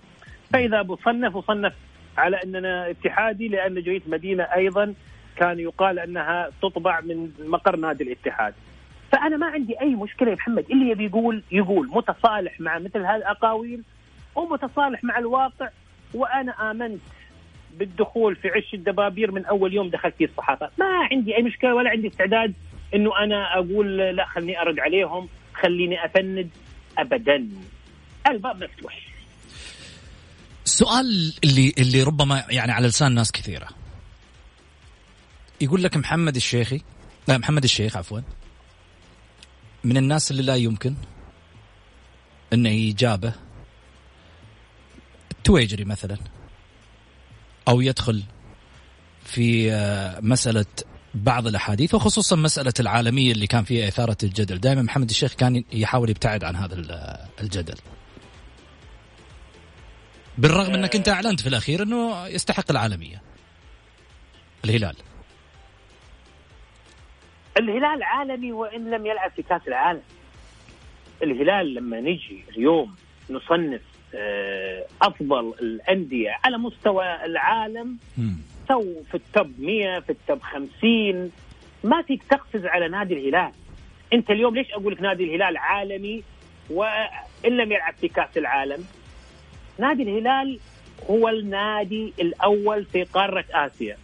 فإذا 0.53 0.81
بصنف 0.81 1.35
وصنف 1.35 1.73
على 2.17 2.37
أننا 2.43 2.89
اتحادي 2.89 3.47
لأن 3.47 3.81
جريده 3.81 4.05
المدينة 4.05 4.43
أيضا 4.43 4.93
كان 5.35 5.59
يقال 5.59 5.99
أنها 5.99 6.49
تطبع 6.61 7.01
من 7.01 7.31
مقر 7.39 7.75
نادي 7.75 8.03
الاتحاد. 8.03 8.53
فأنا 9.11 9.37
ما 9.37 9.47
عندي 9.47 9.81
أي 9.81 9.95
مشكلة 9.95 10.29
يا 10.29 10.35
محمد 10.35 10.65
اللي 10.71 10.89
يبي 10.89 11.05
يقول 11.05 11.43
يقول 11.51 11.87
متصالح 11.87 12.61
مع 12.61 12.79
مثل 12.79 12.99
هذه 12.99 13.15
الأقاويل 13.15 13.81
ومتصالح 14.35 15.03
مع 15.03 15.17
الواقع 15.17 15.69
وأنا 16.13 16.71
آمنت 16.71 17.01
بالدخول 17.77 18.35
في 18.35 18.49
عش 18.49 18.73
الدبابير 18.73 19.31
من 19.31 19.45
أول 19.45 19.73
يوم 19.73 19.89
دخلت 19.89 20.15
في 20.15 20.25
الصحافة، 20.25 20.69
ما 20.79 21.07
عندي 21.11 21.37
أي 21.37 21.43
مشكلة 21.43 21.75
ولا 21.75 21.89
عندي 21.89 22.07
استعداد 22.07 22.53
إنه 22.95 23.19
أنا 23.19 23.53
أقول 23.53 23.97
لا 23.97 24.25
خليني 24.25 24.61
أرد 24.61 24.79
عليهم، 24.79 25.27
خليني 25.53 26.05
أفند 26.05 26.49
ابدا. 26.97 27.47
الباب 28.27 28.63
مفتوح. 28.63 29.12
السؤال 30.73 31.33
اللي 31.43 31.73
اللي 31.77 32.03
ربما 32.03 32.45
يعني 32.49 32.71
على 32.71 32.87
لسان 32.87 33.13
ناس 33.13 33.31
كثيرة. 33.31 33.67
يقول 35.61 35.83
لك 35.83 35.97
محمد 35.97 36.35
الشيخي 36.35 36.81
لا 37.27 37.37
محمد 37.37 37.63
الشيخ 37.63 37.97
عفوا 37.97 38.19
من 39.83 39.97
الناس 39.97 40.31
اللي 40.31 40.43
لا 40.43 40.55
يمكن 40.55 40.95
إنه 42.53 42.69
يجابه 42.69 43.33
التويجري 45.31 45.85
مثلا 45.85 46.17
أو 47.67 47.81
يدخل 47.81 48.23
في 49.25 49.71
آه، 49.71 50.19
مسألة 50.19 50.65
بعض 51.13 51.47
الأحاديث 51.47 51.95
وخصوصا 51.95 52.35
مسألة 52.35 52.73
العالمية 52.79 53.31
اللي 53.31 53.47
كان 53.47 53.63
فيها 53.63 53.87
إثارة 53.87 54.17
الجدل، 54.23 54.59
دائما 54.59 54.81
محمد 54.81 55.09
الشيخ 55.09 55.33
كان 55.33 55.63
يحاول 55.73 56.09
يبتعد 56.09 56.43
عن 56.43 56.55
هذا 56.55 56.75
الجدل. 57.41 57.75
بالرغم 60.37 60.73
انك 60.73 60.95
انت 60.95 61.09
اعلنت 61.09 61.41
في 61.41 61.49
الاخير 61.49 61.83
انه 61.83 62.27
يستحق 62.27 62.71
العالمية. 62.71 63.21
الهلال. 64.65 64.95
الهلال 67.59 68.03
عالمي 68.03 68.51
وان 68.51 68.91
لم 68.91 69.05
يلعب 69.05 69.31
في 69.31 69.41
كأس 69.43 69.61
العالم. 69.67 70.01
الهلال 71.23 71.73
لما 71.73 71.99
نجي 71.99 72.43
اليوم 72.49 72.95
نصنف 73.29 73.81
آه، 74.15 74.85
أفضل 75.01 75.53
الأندية 75.61 76.37
على 76.43 76.57
مستوى 76.57 77.25
العالم 77.25 77.97
تو 78.69 79.03
في 79.11 79.15
ال 79.15 79.26
top 79.26 79.59
100 79.59 79.99
في 79.99 80.09
ال 80.09 80.17
top 80.17 80.41
50 80.41 81.31
ما 81.83 82.01
فيك 82.01 82.23
تقفز 82.23 82.65
على 82.65 82.87
نادي 82.87 83.13
الهلال 83.13 83.51
انت 84.13 84.29
اليوم 84.29 84.55
ليش 84.55 84.71
أقول 84.71 84.93
لك 84.93 85.01
نادي 85.01 85.23
الهلال 85.23 85.57
عالمي 85.57 86.23
وإن 86.69 87.57
لم 87.57 87.71
يلعب 87.71 87.93
في 87.93 88.07
كأس 88.07 88.37
العالم 88.37 88.85
نادي 89.79 90.03
الهلال 90.03 90.59
هو 91.09 91.29
النادي 91.29 92.13
الأول 92.19 92.85
في 92.85 93.03
قارة 93.03 93.45
آسيا. 93.51 93.97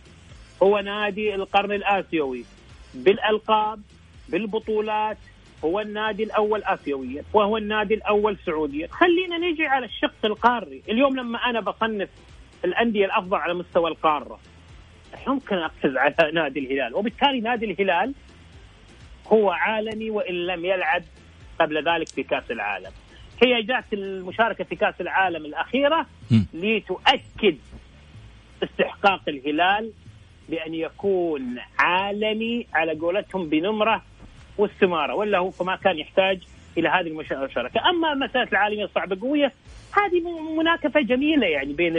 هو 0.63 0.79
نادي 0.79 1.35
القرن 1.35 1.71
الآسيوي. 1.71 2.45
بالألقاب 2.93 3.81
بالبطولات 4.29 5.17
هو 5.65 5.79
النادي 5.79 6.23
الأول 6.23 6.63
اسيويا 6.63 7.23
وهو 7.33 7.57
النادي 7.57 7.93
الأول 7.93 8.37
سعوديا. 8.45 8.87
خلينا 8.87 9.37
نجي 9.37 9.65
على 9.65 9.85
الشق 9.85 10.25
القاري. 10.25 10.81
اليوم 10.89 11.15
لما 11.15 11.37
أنا 11.37 11.59
بصنف 11.59 12.09
الأندية 12.65 13.05
الأفضل 13.05 13.37
على 13.37 13.53
مستوى 13.53 13.89
القارة 13.89 14.39
يمكن 15.27 15.55
أقفز 15.55 15.97
على 15.97 16.31
نادي 16.33 16.59
الهلال؟ 16.59 16.95
وبالتالي 16.95 17.39
نادي 17.41 17.65
الهلال 17.65 18.13
هو 19.27 19.51
عالمي 19.51 20.09
وإن 20.09 20.35
لم 20.35 20.65
يلعب 20.65 21.03
قبل 21.59 21.89
ذلك 21.89 22.07
في 22.07 22.23
كأس 22.23 22.51
العالم. 22.51 22.91
هي 23.43 23.61
جاءت 23.61 23.93
المشاركة 23.93 24.63
في 24.63 24.75
كأس 24.75 25.01
العالم 25.01 25.45
الأخيرة 25.45 26.05
لتؤكد 26.53 27.57
استحقاق 28.63 29.21
الهلال 29.27 29.91
بأن 30.49 30.73
يكون 30.73 31.59
عالمي 31.79 32.67
على 32.73 32.93
قولتهم 32.99 33.49
بنمرة 33.49 34.03
واستمارة 34.57 35.15
ولا 35.15 35.37
هو 35.37 35.51
فما 35.51 35.75
كان 35.75 35.97
يحتاج 35.97 36.39
إلى 36.77 36.89
هذه 36.89 37.07
المشاركة، 37.07 37.89
أما 37.89 38.13
مسألة 38.13 38.47
العالمية 38.51 38.85
الصعبة 38.85 39.17
قوية 39.21 39.51
هذه 39.91 40.21
مناكفة 40.57 41.01
جميلة 41.01 41.47
يعني 41.47 41.73
بين 41.73 41.93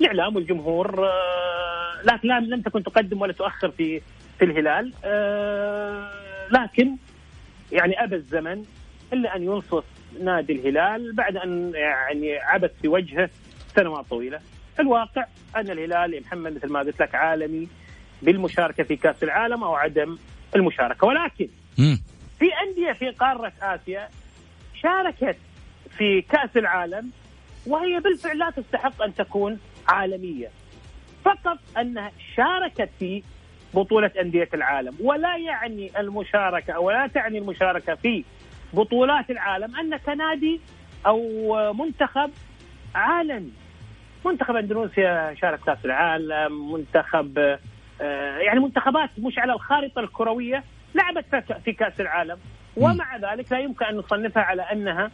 الإعلام 0.00 0.36
والجمهور. 0.36 1.06
آه، 1.06 2.02
لكن 2.04 2.28
لم 2.28 2.60
تكن 2.60 2.82
تقدم 2.82 3.20
ولا 3.20 3.32
تؤخر 3.32 3.70
في 3.70 4.00
في 4.38 4.44
الهلال. 4.44 4.92
آه، 5.04 6.10
لكن 6.50 6.96
يعني 7.72 8.04
ابى 8.04 8.16
الزمن 8.16 8.64
إلا 9.12 9.36
أن 9.36 9.42
ينصف 9.42 9.84
نادي 10.20 10.52
الهلال 10.52 11.12
بعد 11.12 11.36
أن 11.36 11.72
يعني 11.74 12.38
عبث 12.38 12.70
في 12.82 12.88
وجهه 12.88 13.30
سنوات 13.76 14.06
طويلة. 14.10 14.40
الواقع 14.80 15.26
أن 15.56 15.70
الهلال 15.70 16.14
يا 16.14 16.20
محمد 16.20 16.54
مثل 16.56 16.72
ما 16.72 16.80
قلت 16.80 17.02
لك 17.02 17.14
عالمي 17.14 17.68
بالمشاركة 18.22 18.82
في 18.82 18.96
كأس 18.96 19.22
العالم 19.22 19.64
أو 19.64 19.74
عدم 19.74 20.18
المشاركة. 20.56 21.06
ولكن 21.06 21.48
في 22.38 22.46
أندية 22.68 22.92
في 22.92 23.10
قارة 23.10 23.52
آسيا 23.62 24.08
شاركت 24.82 25.36
في 25.98 26.22
كأس 26.22 26.56
العالم 26.56 27.10
وهي 27.66 28.00
بالفعل 28.00 28.38
لا 28.38 28.50
تستحق 28.50 29.02
أن 29.02 29.14
تكون 29.14 29.58
عالمية. 29.88 30.48
فقط 31.24 31.58
أنها 31.78 32.12
شاركت 32.36 32.90
في 32.98 33.22
بطولة 33.74 34.10
أندية 34.20 34.48
العالم. 34.54 34.94
ولا 35.00 35.36
يعني 35.36 36.00
المشاركة 36.00 36.78
ولا 36.78 37.06
تعني 37.06 37.38
المشاركة 37.38 37.94
في 37.94 38.24
بطولات 38.72 39.30
العالم 39.30 39.76
أنك 39.76 40.08
نادي 40.08 40.60
أو 41.06 41.72
منتخب 41.72 42.30
عالمي 42.94 43.52
منتخب 44.26 44.56
إندونيسيا 44.56 45.34
شارك 45.40 45.60
كأس 45.60 45.78
العالم 45.84 46.72
منتخب 46.72 47.58
آه، 48.00 48.38
يعني 48.38 48.60
منتخبات 48.60 49.10
مش 49.18 49.38
على 49.38 49.52
الخارطة 49.52 50.00
الكروية 50.00 50.64
لعبت 50.94 51.44
في 51.64 51.72
كأس 51.72 52.00
العالم. 52.00 52.38
ومع 52.76 53.16
ذلك 53.16 53.52
لا 53.52 53.58
يمكن 53.58 53.84
أن 53.84 53.96
نصنفها 53.96 54.42
على 54.42 54.62
أنها 54.62 55.10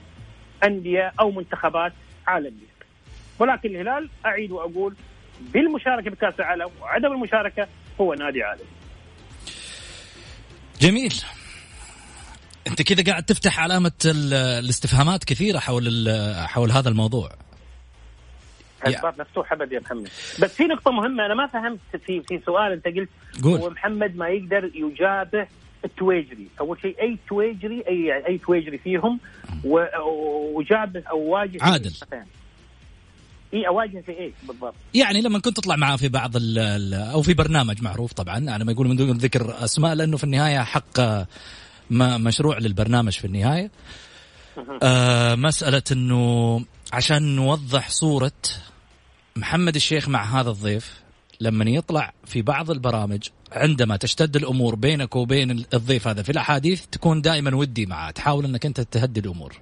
أندية 0.64 1.12
أو 1.20 1.30
منتخبات 1.30 1.92
عالمية. 2.26 2.76
ولكن 3.38 3.68
الهلال 3.68 4.08
أعيد 4.26 4.52
وأقول 4.52 4.94
بالمشاركة 5.40 6.10
بكأس 6.10 6.40
العالم 6.40 6.70
وعدم 6.82 7.12
المشاركة 7.12 7.68
هو 8.00 8.14
نادي 8.14 8.42
عالمي. 8.42 8.64
جميل. 10.80 11.14
انت 12.66 12.82
كذا 12.82 13.04
قاعد 13.04 13.22
تفتح 13.22 13.60
علامة 13.60 13.92
الاستفهامات 14.04 15.24
كثيرة 15.24 15.58
حول 15.58 16.08
حول 16.36 16.70
هذا 16.72 16.88
الموضوع. 16.88 17.30
الباب 18.86 19.20
مفتوح 19.20 19.52
ابد 19.52 19.72
يا 19.72 19.80
محمد. 19.80 20.08
بس 20.42 20.54
في 20.54 20.64
نقطة 20.64 20.90
مهمة 20.90 21.26
أنا 21.26 21.34
ما 21.34 21.46
فهمت 21.46 21.78
في 22.06 22.22
في 22.28 22.40
سؤال 22.46 22.72
أنت 22.72 22.86
قلت 22.86 23.08
قول. 23.42 23.60
هو 23.60 23.70
محمد 23.70 24.16
ما 24.16 24.28
يقدر 24.28 24.70
يجابه 24.74 25.46
التويجري 25.84 26.48
أول 26.60 26.80
شيء 26.80 27.02
أي 27.02 27.18
تويجري 27.28 27.84
أي 27.88 28.26
أي 28.26 28.38
تويجري 28.38 28.78
فيهم 28.78 29.20
وجابه 30.54 31.02
أو 31.10 31.18
واجه 31.18 31.58
عادل. 31.60 31.92
إي 33.54 33.68
اواجه 33.68 34.02
في 34.06 34.18
إيش 34.18 34.32
بالضبط؟ 34.48 34.74
يعني 34.94 35.22
لما 35.22 35.38
كنت 35.38 35.56
تطلع 35.56 35.76
معاه 35.76 35.96
في 35.96 36.08
بعض 36.08 36.36
ال 36.36 36.94
أو 36.94 37.22
في 37.22 37.34
برنامج 37.34 37.82
معروف 37.82 38.12
طبعا 38.12 38.38
أنا 38.38 38.64
ما 38.64 38.72
يقول 38.72 38.88
من 38.88 38.96
دون 38.96 39.16
ذكر 39.16 39.64
أسماء 39.64 39.94
لأنه 39.94 40.16
في 40.16 40.24
النهاية 40.24 40.58
حق 40.58 41.00
مشروع 41.90 42.58
للبرنامج 42.58 43.12
في 43.12 43.24
النهاية. 43.24 43.70
آه 44.82 45.34
مسألة 45.34 45.82
إنه 45.92 46.64
عشان 46.92 47.36
نوضح 47.36 47.88
صورة 47.88 48.32
محمد 49.36 49.74
الشيخ 49.74 50.08
مع 50.08 50.40
هذا 50.40 50.50
الضيف 50.50 51.02
لما 51.40 51.70
يطلع 51.70 52.12
في 52.24 52.42
بعض 52.42 52.70
البرامج 52.70 53.28
عندما 53.52 53.96
تشتد 53.96 54.36
الأمور 54.36 54.74
بينك 54.74 55.16
وبين 55.16 55.50
الضيف 55.50 56.08
هذا 56.08 56.22
في 56.22 56.30
الأحاديث 56.30 56.86
تكون 56.86 57.22
دائما 57.22 57.54
ودي 57.56 57.86
معه. 57.86 58.10
تحاول 58.10 58.44
إنك 58.44 58.66
أنت 58.66 58.80
تهدي 58.80 59.20
الأمور. 59.20 59.52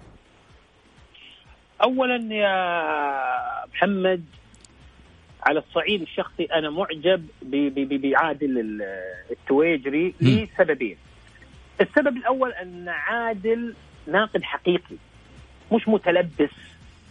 اولا 1.82 2.34
يا 2.34 3.66
محمد 3.74 4.24
على 5.42 5.62
الصعيد 5.68 6.02
الشخصي 6.02 6.44
أنا 6.44 6.70
معجب 6.70 7.26
بعادل 8.02 8.82
التويجري 9.30 10.14
لسببين. 10.20 10.96
السبب 11.80 12.16
الأول 12.16 12.52
أن 12.52 12.88
عادل 12.88 13.74
ناقد 14.06 14.42
حقيقي 14.42 14.96
مش 15.72 15.88
متلبس 15.88 16.50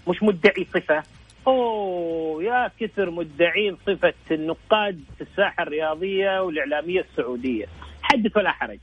مش 0.07 0.23
مدعي 0.23 0.67
صفة. 0.73 1.03
أوه 1.47 2.43
يا 2.43 2.71
كثر 2.79 3.09
مدعين 3.09 3.77
صفة 3.87 4.13
النقاد 4.31 5.03
في 5.17 5.21
الساحه 5.21 5.63
الرياضية 5.63 6.41
والإعلامية 6.43 7.01
السعودية. 7.11 7.65
حدث 8.01 8.37
ولا 8.37 8.51
حرج. 8.51 8.79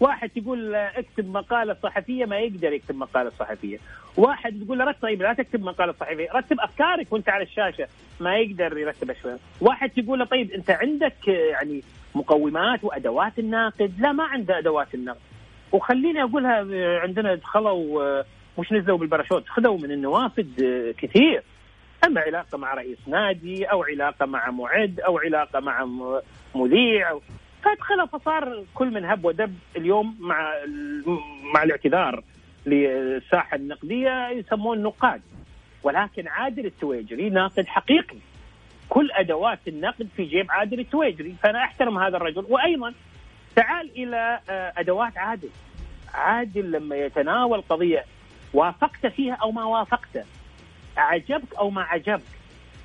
واحد 0.00 0.30
يقول 0.36 0.74
اكتب 0.74 1.30
مقالة 1.32 1.76
صحفية 1.82 2.24
ما 2.24 2.38
يقدر 2.38 2.72
يكتب 2.72 2.94
مقالة 2.94 3.32
صحفية. 3.38 3.78
واحد 4.16 4.62
تقول 4.64 4.78
له 4.78 4.84
رتب 4.84 5.02
طيب 5.02 5.22
لا 5.22 5.32
تكتب 5.32 5.62
مقالة 5.62 5.94
صحفية 6.00 6.28
رتب 6.34 6.60
أفكارك 6.60 7.12
وأنت 7.12 7.28
على 7.28 7.44
الشاشة 7.44 7.88
ما 8.20 8.36
يقدر 8.38 8.78
يرتب 8.78 9.10
أشياء. 9.10 9.38
واحد 9.60 9.90
تقول 9.90 10.18
له 10.18 10.24
طيب 10.24 10.50
أنت 10.50 10.70
عندك 10.70 11.28
يعني 11.28 11.82
مقومات 12.14 12.84
وأدوات 12.84 13.38
الناقد. 13.38 13.94
لا 13.98 14.12
ما 14.12 14.24
عنده 14.24 14.58
أدوات 14.58 14.94
النقد. 14.94 15.20
وخليني 15.72 16.22
أقولها 16.22 16.66
عندنا 17.00 17.34
دخلوا 17.34 18.22
مش 18.58 18.72
نزلوا 18.72 18.98
بالباراشوت؟ 18.98 19.48
خذوا 19.48 19.78
من 19.78 19.90
النوافذ 19.90 20.46
كثير. 20.92 21.42
أما 22.06 22.20
علاقة 22.20 22.58
مع 22.58 22.74
رئيس 22.74 22.98
نادي 23.06 23.64
أو 23.64 23.82
علاقة 23.82 24.26
مع 24.26 24.50
معد 24.50 25.00
أو 25.00 25.18
علاقة 25.18 25.60
مع 25.60 25.88
مذيع. 26.54 27.18
فادخلها 27.64 28.06
فصار 28.06 28.64
كل 28.74 28.90
من 28.90 29.04
هب 29.04 29.24
ودب 29.24 29.54
اليوم 29.76 30.16
مع 30.20 30.52
مع 31.54 31.62
الاعتذار 31.62 32.22
للساحة 32.66 33.56
النقدية 33.56 34.28
يسمون 34.28 34.82
نقاد. 34.82 35.22
ولكن 35.82 36.28
عادل 36.28 36.66
التويجري 36.66 37.30
ناقد 37.30 37.66
حقيقي. 37.66 38.16
كل 38.88 39.10
أدوات 39.12 39.58
النقد 39.68 40.08
في 40.16 40.24
جيب 40.24 40.50
عادل 40.50 40.80
التويجري 40.80 41.34
فأنا 41.42 41.64
أحترم 41.64 41.98
هذا 41.98 42.16
الرجل. 42.16 42.46
وأيضا 42.48 42.94
تعال 43.56 43.90
إلى 43.96 44.40
آه، 44.50 44.72
أدوات 44.76 45.18
عادل. 45.18 45.48
عادل 46.14 46.70
لما 46.70 46.96
يتناول 46.96 47.60
قضية 47.60 48.04
وافقت 48.54 49.06
فيها 49.06 49.34
أو 49.34 49.52
ما 49.52 49.64
وافقت 49.64 50.24
عجبك 50.96 51.54
أو 51.58 51.70
ما 51.70 51.82
عجبك 51.82 52.22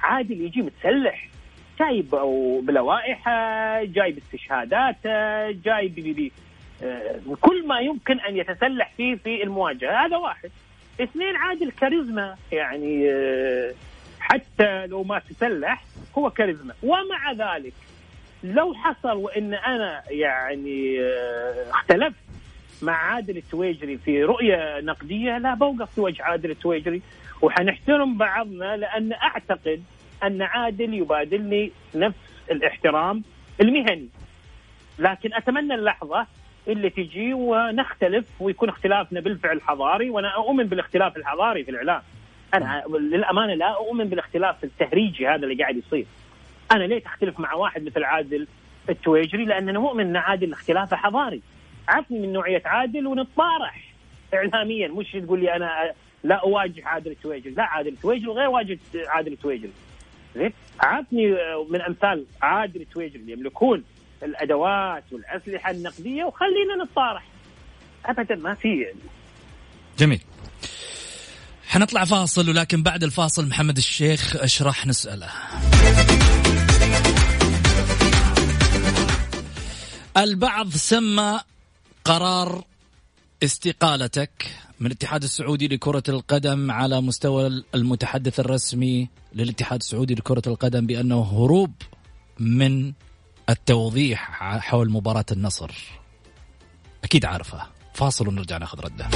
عادل 0.02 0.42
يجي 0.42 0.62
متسلح 0.62 1.28
جايب 1.80 2.16
أو 2.16 2.62
بلوائحه 2.62 3.84
جايب 3.84 4.18
استشهاداته 4.18 5.52
جايب 5.52 5.96
بي 5.96 6.32
آه، 6.84 7.20
كل 7.42 7.68
ما 7.68 7.80
يمكن 7.80 8.20
أن 8.20 8.38
يتسلح 8.38 8.92
فيه 8.98 9.16
في 9.16 9.44
المواجهة. 9.44 10.06
هذا 10.06 10.18
واحد. 10.18 10.52
اثنين 11.02 11.36
عادل 11.36 11.72
كاريزما 11.72 12.36
يعني 12.52 13.10
آه، 13.12 13.74
حتى 14.24 14.88
لو 14.88 15.04
ما 15.04 15.20
تسلح 15.20 15.84
هو 16.18 16.30
كاريزما. 16.30 16.74
ومع 16.84 17.32
ذلك 17.32 17.74
لو 18.44 18.74
حصل 18.74 19.18
وإن 19.18 19.54
أنا 19.54 20.04
يعني 20.10 21.00
آه، 21.02 21.70
اختلفت 21.70 22.16
مع 22.82 22.94
عادل 22.94 23.38
التويجري 23.38 23.98
في 23.98 24.24
رؤية 24.24 24.80
نقدية 24.80 25.38
لا 25.38 25.54
بوقف 25.54 25.94
في 25.94 26.02
وجه 26.02 26.24
عادل 26.24 26.52
التويجري 26.52 27.02
وحنحترم 27.42 28.18
بعضنا 28.18 28.78
لأن 28.78 29.14
أعتقد 29.14 29.84
أن 30.24 30.42
عادل 30.42 30.94
يبادلني 30.94 31.72
نفس 31.96 32.18
الاحترام 32.52 33.24
المهني. 33.62 34.10
لكن 35.00 35.34
أتمنى 35.34 35.74
اللحظة 35.76 36.28
اللي 36.68 36.90
تجي 36.90 37.34
ونختلف 37.34 38.26
ويكون 38.40 38.70
اختلافنا 38.70 39.20
بالفعل 39.20 39.62
حضاري 39.62 40.10
وأنا 40.10 40.36
أؤمن 40.36 40.64
بالاختلاف 40.64 41.18
الحضاري 41.18 41.64
في 41.64 41.72
الإعلام. 41.72 42.02
أنا 42.54 42.84
للأمانة 42.90 43.54
لا 43.54 43.76
أؤمن 43.76 44.06
بالاختلاف 44.06 44.64
التهريجي 44.64 45.28
هذا 45.28 45.44
اللي 45.44 45.64
قاعد 45.64 45.78
يصير. 45.78 46.06
أنا 46.72 46.84
ليه 46.84 47.00
تختلف 47.00 47.40
مع 47.40 47.54
واحد 47.54 47.84
مثل 47.84 48.04
عادل 48.04 48.48
التويجري؟ 48.90 49.46
لأن 49.46 49.70
أنا 49.70 49.80
مؤمن 49.80 50.06
أن 50.08 50.18
عادل 50.18 50.52
اختلافه 50.52 50.98
حضاري. 50.98 51.42
عفني 51.88 52.20
من 52.20 52.34
نوعية 52.34 52.62
عادل 52.66 53.08
ونتطارح 53.08 53.94
اعلاميا. 54.34 54.88
مش 54.88 55.12
تقول 55.12 55.40
لي 55.40 55.56
أنا 55.56 55.94
لا 56.24 56.36
أواجه 56.36 56.88
عادل 56.88 57.16
تويجل 57.16 57.54
لا 57.54 57.64
عادل 57.64 57.98
تويجل 57.98 58.30
غير 58.30 58.50
واجد 58.50 58.80
عادل 59.08 59.38
تويجل 59.38 59.70
زين؟ 60.36 60.54
عطني 60.80 61.38
من 61.70 61.82
أمثال 61.82 62.26
عادل 62.42 62.86
تويجل 62.86 63.30
يملكون 63.30 63.84
الأدوات 64.24 65.04
والأسلحة 65.12 65.72
النقدية 65.72 66.24
وخلينا 66.24 66.84
نتصارح 66.84 67.24
ابدا 68.06 68.36
ما 68.36 68.54
في 68.54 68.88
جميل. 69.98 70.22
حنطلع 71.74 72.06
فاصل 72.06 72.50
ولكن 72.50 72.84
بعد 72.84 73.04
الفاصل 73.04 73.48
محمد 73.48 73.78
الشيخ 73.78 74.36
أشرح 74.36 74.88
نسأله. 74.88 75.30
البعض 80.18 80.70
سمى 80.70 81.40
قرار 82.06 82.64
استقالتك 83.44 84.52
من 84.80 84.88
الاتحاد 84.88 85.24
السعودي 85.24 85.68
لكرة 85.68 86.04
القدم 86.10 86.72
على 86.72 87.02
مستوى 87.02 87.64
المتحدث 87.76 88.40
الرسمي 88.40 89.10
للاتحاد 89.36 89.80
السعودي 89.80 90.14
لكرة 90.14 90.42
القدم 90.48 90.86
بأنه 90.86 91.22
هروب 91.22 91.72
من 92.40 92.94
التوضيح 93.50 94.32
حول 94.60 94.92
مباراة 94.92 95.26
النصر. 95.32 95.72
أكيد 97.04 97.26
عارفه. 97.26 97.62
فاصل 97.94 98.28
ونرجع 98.28 98.58
ناخذ 98.58 98.80
رده. 98.80 99.10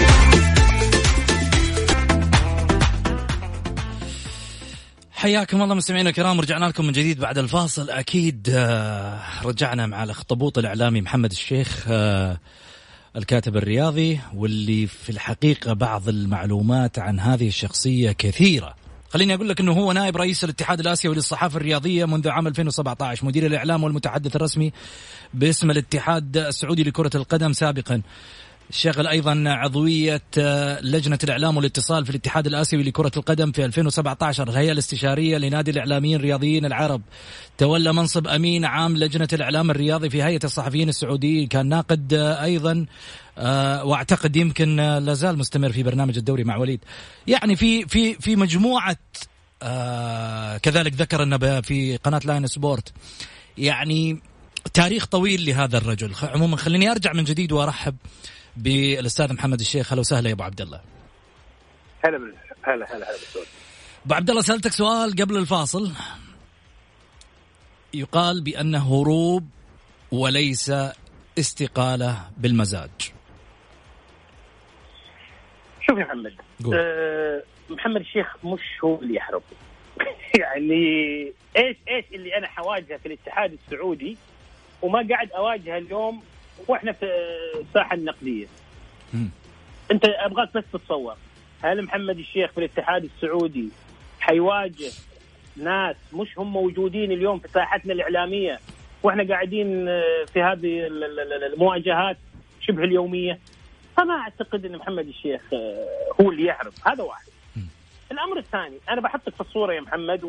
حياكم 5.18 5.62
الله 5.62 5.76
مستمعينا 5.76 6.10
الكرام 6.10 6.40
رجعنا 6.40 6.66
لكم 6.66 6.86
من 6.86 6.92
جديد 6.92 7.20
بعد 7.20 7.38
الفاصل. 7.38 7.90
أكيد 7.90 8.50
آه، 8.54 9.20
رجعنا 9.44 9.86
مع 9.88 10.04
الاخطبوط 10.04 10.58
الإعلامي 10.58 11.02
محمد 11.02 11.32
الشيخ 11.32 11.86
آه، 11.88 12.38
الكاتب 13.16 13.58
الرياضي 13.58 14.20
واللي 14.36 14.88
في 14.88 15.10
الحقيقة 15.10 15.74
بعض 15.74 16.10
المعلومات 16.10 17.00
عن 17.00 17.20
هذه 17.20 17.48
الشخصية 17.48 18.12
كثيرة. 18.12 18.76
خليني 19.10 19.34
أقول 19.34 19.50
لك 19.50 19.60
إنه 19.60 19.72
هو 19.72 19.92
نائب 19.92 20.18
رئيس 20.18 20.44
الاتحاد 20.44 20.80
الآسيوي 20.80 21.16
للصحافة 21.16 21.58
الرياضية 21.58 22.06
منذ 22.06 22.30
عام 22.30 22.48
2017 22.48 23.26
مدير 23.26 23.46
الإعلام 23.46 23.84
والمتحدث 23.84 24.36
الرسمي 24.36 24.74
باسم 25.34 25.72
الاتحاد 25.72 26.38
السعودي 26.38 26.84
لكرة 26.84 27.12
القدم 27.16 27.54
سابقا. 27.54 28.02
شغل 28.72 29.08
أيضا 29.08 29.44
عضوية 29.48 30.22
آه، 30.38 30.82
لجنة 30.82 31.20
الإعلام 31.24 31.58
والاتصال 31.58 32.06
في 32.06 32.10
الاتحاد 32.10 32.48
الآسيوي 32.48 32.84
لكرة 32.84 33.12
القدم 33.18 33.52
في 33.52 33.66
2017 33.66 34.50
الهيئة 34.50 34.72
الاستشارية 34.72 35.38
لنادي 35.38 35.72
الإعلاميين 35.72 36.16
الرياضيين 36.16 36.66
العرب. 36.66 37.02
تولى 37.58 37.94
منصب 37.94 38.28
أمين 38.28 38.66
عام 38.66 38.98
لجنة 38.98 39.28
الإعلام 39.34 39.72
الرياضي 39.72 40.10
في 40.10 40.24
هيئة 40.24 40.40
الصحفيين 40.44 40.90
السعوديين. 40.90 41.48
كان 41.48 41.70
ناقد 41.70 42.14
آه، 42.14 42.44
أيضا 42.44 42.86
أه 43.38 43.86
وأعتقد 43.86 44.36
يمكن 44.36 44.80
آه، 44.80 45.00
لازال 45.00 45.38
مستمر 45.38 45.72
في 45.72 45.84
برنامج 45.84 46.18
الدوري 46.18 46.44
مع 46.44 46.58
وليد. 46.58 46.80
يعني 47.28 47.56
في 47.56 47.86
في 47.86 48.14
في 48.14 48.36
مجموعة 48.36 48.98
كذلك 50.64 50.94
ذكر 50.94 51.24
أنه 51.24 51.62
في 51.62 51.98
قناة 51.98 52.22
Line 52.26 52.48
Sport. 52.48 52.94
يعني 53.58 54.22
تاريخ 54.74 55.06
طويل 55.06 55.46
لهذا 55.46 55.78
الرجل. 55.78 56.12
عموما 56.24 56.58
خليني 56.58 56.92
أرجع 56.92 57.14
من 57.14 57.24
جديد 57.24 57.52
وأرحب 57.52 57.96
بالأستاذ 58.58 59.34
محمد 59.34 59.60
الشيخ. 59.60 59.94
هلا 59.94 60.00
وسهلا 60.00 60.30
يا 60.30 60.34
أبو 60.34 60.44
عبد 60.44 60.62
الله. 60.62 60.82
هلا 62.06 62.18
هلا 62.18 62.34
هلا 62.64 62.86
هلا 62.96 63.16
أبو 64.06 64.14
عبد 64.16 64.30
الله 64.30 64.42
سألتك 64.42 64.72
سؤال 64.72 65.16
قبل 65.22 65.38
الفاصل. 65.38 65.92
يقال 67.94 68.44
بانه 68.44 69.02
هروب 69.02 69.50
وليس 70.12 70.72
استقالة 71.40 72.30
بالمزاج. 72.38 72.90
شوف 75.82 75.98
يا 75.98 76.04
محمد 76.04 76.34
أه 76.74 77.44
محمد 77.70 78.02
الشيخ 78.02 78.46
مش 78.46 78.62
هو 78.84 79.02
اللي 79.02 79.16
يحرب. 79.16 79.44
يعني 80.40 81.34
إيش 81.58 81.78
إيش 81.88 82.06
اللي 82.14 82.38
أنا 82.38 82.48
حواجهه 82.48 82.98
في 82.98 83.06
الاتحاد 83.06 83.58
السعودي 83.66 84.18
وما 84.82 85.08
قاعد 85.10 85.32
أواجهه 85.32 85.78
اليوم 85.78 86.24
وإحنا 86.68 86.92
في 86.92 87.06
الساحة 87.60 87.96
النقدية. 87.96 88.46
م. 89.14 89.26
انت 89.92 90.06
أبغاك 90.06 90.54
بس 90.54 90.64
تتصور. 90.74 91.16
هل 91.62 91.82
محمد 91.82 92.20
الشيخ 92.20 92.52
في 92.52 92.58
الاتحاد 92.58 93.04
السعودي 93.04 93.70
حيواجه 94.20 94.92
ناس 95.58 95.96
مش 96.14 96.40
هم 96.40 96.54
موجودين 96.54 97.12
اليوم 97.12 97.40
في 97.40 97.48
ساحتنا 97.48 97.94
الإعلامية 97.94 98.60
وإحنا 99.04 99.24
قاعدين 99.28 99.86
في 100.34 100.42
هذه 100.42 100.88
المواجهات 101.54 102.18
شبه 102.62 102.84
اليومية؟ 102.84 103.40
فما 103.98 104.14
أعتقد 104.14 104.66
إن 104.66 104.78
محمد 104.78 105.08
الشيخ 105.08 105.42
هو 106.22 106.32
اللي 106.32 106.44
يعرف. 106.46 106.88
هذا 106.88 107.04
واحد. 107.04 107.28
الأمر 108.12 108.38
الثاني 108.38 108.78
أنا 108.90 109.02
بحطك 109.02 109.34
في 109.34 109.42
الصورة 109.42 109.74
يا 109.74 109.82
محمد 109.82 110.22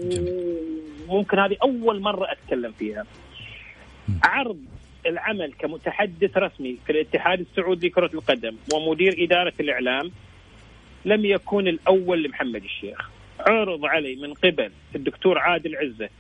وممكن 1.08 1.38
هذه 1.38 1.56
أول 1.62 2.00
مرة 2.00 2.32
أتكلم 2.32 2.72
فيها. 2.72 3.06
عرض 4.24 4.58
العمل 5.08 5.52
كمتحدث 5.58 6.36
رسمي 6.36 6.78
في 6.86 6.92
الاتحاد 6.92 7.40
السعودي 7.40 7.86
لكرة 7.88 8.10
القدم 8.14 8.56
ومدير 8.72 9.24
إدارة 9.24 9.52
الإعلام 9.60 10.10
لم 11.04 11.24
يكن 11.24 11.68
الأول 11.68 12.22
لمحمد 12.22 12.64
الشيخ. 12.64 13.10
عرض 13.40 13.84
علي 13.84 14.16
من 14.16 14.34
قبل 14.34 14.70
الدكتور 14.96 15.38
عادل 15.38 15.76
عزت 15.76 16.10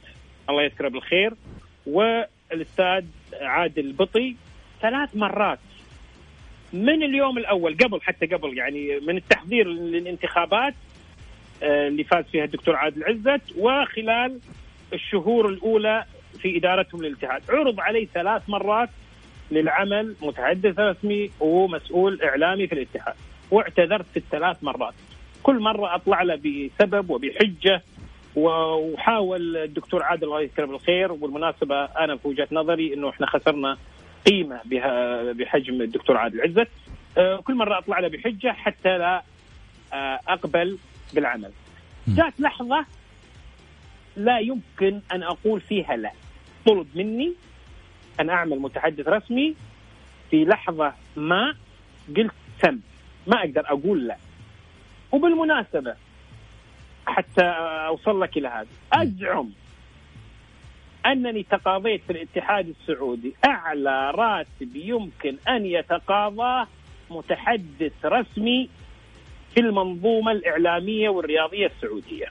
الله 0.50 0.62
يذكره 0.62 0.88
بالخير. 0.88 1.34
والأستاذ 1.86 3.04
عادل 3.40 3.86
البطي 3.86 4.36
ثلاث 4.82 5.16
مرات 5.16 5.58
من 6.72 7.02
اليوم 7.02 7.38
الأول 7.38 7.76
قبل 7.76 8.00
حتى 8.02 8.26
قبل 8.26 8.58
يعني 8.58 9.00
من 9.00 9.16
التحضير 9.16 9.68
للانتخابات 9.68 10.74
آه، 11.62 11.88
اللي 11.88 12.04
فاز 12.04 12.24
فيها 12.24 12.44
الدكتور 12.44 12.76
عادل 12.76 13.04
عزت 13.04 13.42
وخلال 13.56 14.38
الشهور 14.92 15.48
الأولى 15.48 16.04
في 16.38 16.56
إدارتهم 16.56 17.02
للاتحاد. 17.02 17.42
عرض 17.48 17.80
علي 17.80 18.08
ثلاث 18.14 18.42
مرات 18.48 18.88
للعمل 19.50 20.14
متحدث 20.22 20.78
رسمي 20.78 21.30
ومسؤول 21.40 22.22
إعلامي 22.22 22.66
في 22.66 22.74
الاتحاد 22.74 23.14
واعتذرت 23.50 24.06
في 24.12 24.16
الثلاث 24.16 24.64
مرات. 24.64 24.94
كل 25.42 25.60
مرة 25.60 25.94
أطلع 25.94 26.22
له 26.22 26.34
بسبب 26.34 27.10
وبحجة 27.10 27.82
وحاول 28.36 29.56
الدكتور 29.56 30.02
عادل 30.02 30.24
الله 30.24 30.40
يذكره 30.40 30.66
بالخير 30.66 31.12
وبالمناسبة 31.12 31.84
أنا 31.84 32.16
في 32.16 32.28
وجهة 32.28 32.48
نظري 32.52 32.94
إنه 32.94 33.10
إحنا 33.10 33.26
خسرنا 33.26 33.76
قيمة 34.26 34.60
بها 34.64 35.22
بحجم 35.32 35.82
الدكتور 35.82 36.16
عادل 36.16 36.40
عزت 36.40 36.68
آه، 37.18 37.36
كل 37.36 37.54
مرة 37.54 37.78
أطلع 37.78 37.98
له 37.98 38.08
بحجة 38.08 38.52
حتى 38.52 38.98
لا 38.98 39.22
آه، 39.92 40.20
أقبل 40.28 40.78
بالعمل. 41.14 41.50
جاءت 42.08 42.40
لحظة 42.40 42.84
لا 44.16 44.38
يمكن 44.38 45.00
أن 45.12 45.22
أقول 45.22 45.60
فيها 45.60 45.96
لا. 45.96 46.10
طلب 46.66 46.86
مني 46.94 47.32
أن 48.20 48.30
أعمل 48.30 48.58
متحدث 48.58 49.08
رسمي 49.08 49.54
في 50.30 50.44
لحظة 50.44 50.92
ما 51.16 51.54
قلت 52.16 52.32
سم 52.62 52.80
ما 53.26 53.38
أقدر 53.38 53.62
أقول 53.66 54.06
لا. 54.06 54.16
وبالمناسبة 55.12 55.94
حتى 57.06 57.44
أوصل 57.86 58.20
لك 58.20 58.36
إلى 58.36 58.48
هذا. 58.48 58.66
أزعم 58.92 59.50
أنني 61.06 61.42
تقاضيت 61.42 62.02
في 62.06 62.12
الاتحاد 62.12 62.68
السعودي. 62.80 63.34
أعلى 63.44 64.10
راتب 64.10 64.76
يمكن 64.76 65.36
أن 65.48 65.66
يتقاضاه 65.66 66.66
متحدث 67.10 67.92
رسمي 68.04 68.68
في 69.54 69.60
المنظومة 69.60 70.32
الإعلامية 70.32 71.08
والرياضية 71.08 71.66
السعودية. 71.66 72.26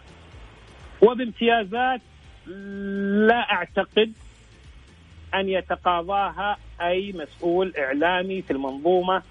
وبامتيازات 1.02 2.02
لا 3.28 3.52
أعتقد 3.52 4.14
أن 5.34 5.50
يتقاضاها 5.50 6.58
أي 6.82 7.12
مسؤول 7.12 7.74
إعلامي 7.78 8.42
في 8.42 8.52
المنظومة 8.52 9.22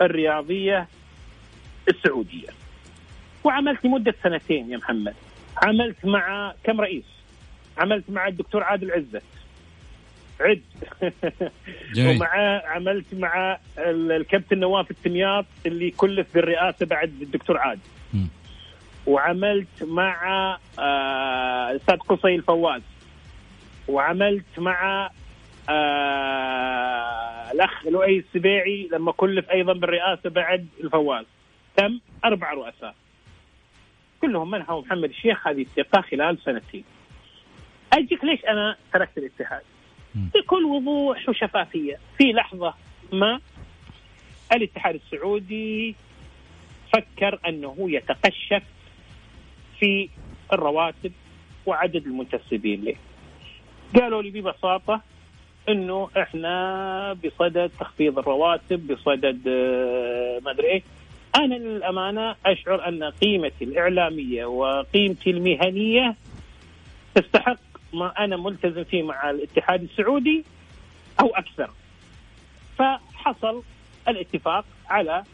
الرياضية 0.00 0.88
السعودية. 1.88 2.48
وعملت 3.44 3.84
لمدة 3.84 4.14
سنتين 4.22 4.70
يا 4.70 4.76
محمد. 4.76 5.14
عملت 5.62 6.04
مع 6.04 6.54
كم 6.64 6.80
رئيس؟ 6.80 7.04
عملت 7.78 8.10
مع 8.10 8.28
الدكتور 8.28 8.62
عادل 8.62 8.92
عزت. 8.92 9.22
عد 10.40 10.62
ومع 11.98 12.62
عملت 12.66 13.14
مع 13.14 13.58
الكابتن 13.78 14.58
نواف 14.58 14.90
التمياط 14.90 15.46
اللي 15.66 15.90
كلف 15.90 16.26
بالرئاسة 16.34 16.86
بعد 16.86 17.12
الدكتور 17.22 17.58
عادل. 17.58 17.80
وعملت 19.06 19.82
مع 19.82 20.58
آه، 20.78 21.70
الاستاذ 21.70 21.96
قصي 21.96 22.34
الفواز 22.34 22.82
وعملت 23.88 24.58
مع 24.58 25.10
آه 25.68 27.52
الأخ 27.52 27.86
لؤي 27.86 28.18
السبيعي 28.18 28.88
لما 28.92 29.12
كلف 29.12 29.50
أيضا 29.50 29.72
بالرئاسة 29.72 30.30
بعد 30.30 30.66
الفواز. 30.84 31.24
تم 31.76 32.00
أربع 32.24 32.52
رؤساء. 32.52 32.94
كلهم 34.20 34.50
منحوا 34.50 34.80
محمد 34.80 35.08
الشيخ؟ 35.08 35.46
هذه 35.46 35.62
الثقة 35.62 36.00
خلال 36.00 36.38
سنتين. 36.44 36.84
أجيك 37.92 38.24
ليش 38.24 38.44
أنا 38.44 38.76
تركت 38.92 39.18
الاتحاد؟ 39.18 39.62
بكل 40.14 40.64
وضوح 40.64 41.28
وشفافية. 41.28 41.98
في 42.18 42.24
لحظة 42.32 42.74
ما 43.12 43.40
الاتحاد 44.52 44.94
السعودي 44.94 45.94
فكر 46.92 47.40
أنه 47.48 47.76
يتقشف 47.80 48.62
في 49.80 50.08
الرواتب 50.52 51.12
وعدد 51.66 52.06
المنتسبين 52.06 52.84
له. 52.84 52.94
قالوا 54.00 54.22
لي 54.22 54.30
ببساطة 54.40 55.00
إنه 55.68 56.08
إحنا 56.16 57.12
بصدد 57.12 57.70
تخفيض 57.80 58.18
الرواتب 58.18 58.92
بصدد 58.92 59.48
آه، 59.48 60.40
ما 60.44 60.50
أدري 60.50 60.66
إيه. 60.66 60.82
أنا 61.36 61.54
للأمانة 61.54 62.36
أشعر 62.46 62.88
أن 62.88 63.04
قيمتي 63.04 63.64
الإعلامية 63.64 64.44
وقيمتي 64.44 65.30
المهنية 65.30 66.14
تستحق 67.14 67.58
ما 67.92 68.24
أنا 68.24 68.36
ملتزم 68.36 68.84
فيه 68.84 69.02
مع 69.02 69.30
الاتحاد 69.30 69.82
السعودي 69.82 70.44
أو 71.20 71.26
أكثر. 71.26 71.70
فحصل 72.78 73.62
الاتفاق 74.08 74.64
على 74.88 75.24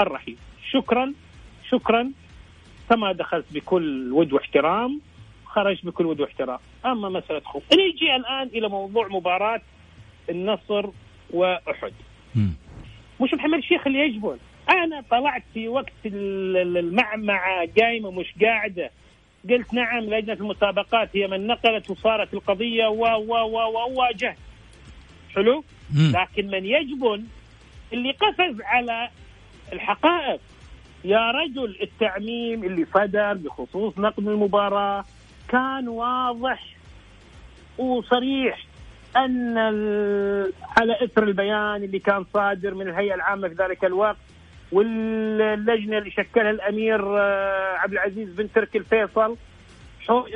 الرحيل. 0.00 0.36
شكرا 0.70 1.12
شكرا. 1.70 2.12
كما 2.88 3.12
دخلت 3.12 3.44
بكل 3.52 4.12
ود 4.12 4.32
واحترام 4.32 5.00
خرج 5.46 5.86
بكل 5.86 6.06
ود 6.06 6.20
واحترام. 6.20 6.58
أما 6.86 7.08
مسألة 7.08 7.40
خوف. 7.40 7.62
نيجي 7.72 8.16
الآن 8.16 8.46
إلى 8.46 8.68
موضوع 8.68 9.08
مباراة 9.08 9.60
النصر 10.30 10.86
وأحد. 11.30 11.92
مش 13.20 13.34
محمد 13.34 13.58
الشيخ 13.58 13.86
اللي 13.86 13.98
يجبن 13.98 14.38
أنا 14.70 15.04
طلعت 15.10 15.42
في 15.54 15.68
وقت 15.68 15.92
المعمعة 16.04 17.68
قايمة 17.80 18.10
مش 18.10 18.34
قاعدة. 18.42 18.90
قلت 19.50 19.74
نعم 19.74 20.04
لجنة 20.04 20.32
المسابقات 20.32 21.16
هي 21.16 21.26
من 21.26 21.46
نقلت 21.46 21.90
وصارت 21.90 22.34
القضية 22.34 22.86
و 22.86 23.04
و 23.04 23.34
و 23.34 23.56
وواجهت. 23.72 24.38
حلو؟ 25.34 25.64
لكن 25.96 26.46
من 26.46 26.64
يجبن 26.64 27.24
اللي 27.92 28.10
قفز 28.10 28.60
على 28.60 29.08
الحقائق. 29.72 30.40
يا 31.04 31.30
رجل 31.30 31.78
التعميم 31.82 32.64
اللي 32.64 32.86
صدر 32.94 33.34
بخصوص 33.34 33.98
نقد 33.98 34.28
المباراة 34.28 35.04
كان 35.48 35.88
واضح 35.88 36.76
وصريح 37.78 38.66
أن 39.16 39.58
على 40.78 41.04
إثر 41.04 41.22
البيان 41.22 41.82
اللي 41.84 41.98
كان 41.98 42.24
صادر 42.34 42.74
من 42.74 42.88
الهيئة 42.88 43.14
العامة 43.14 43.48
في 43.48 43.54
ذلك 43.54 43.84
الوقت 43.84 44.16
واللجنة 44.72 45.98
اللي 45.98 46.10
شكلها 46.10 46.50
الأمير 46.50 47.18
آه، 47.18 47.76
عبد 47.76 47.92
العزيز 47.92 48.28
بن 48.28 48.52
تركي 48.52 48.78
الفيصل 48.78 49.36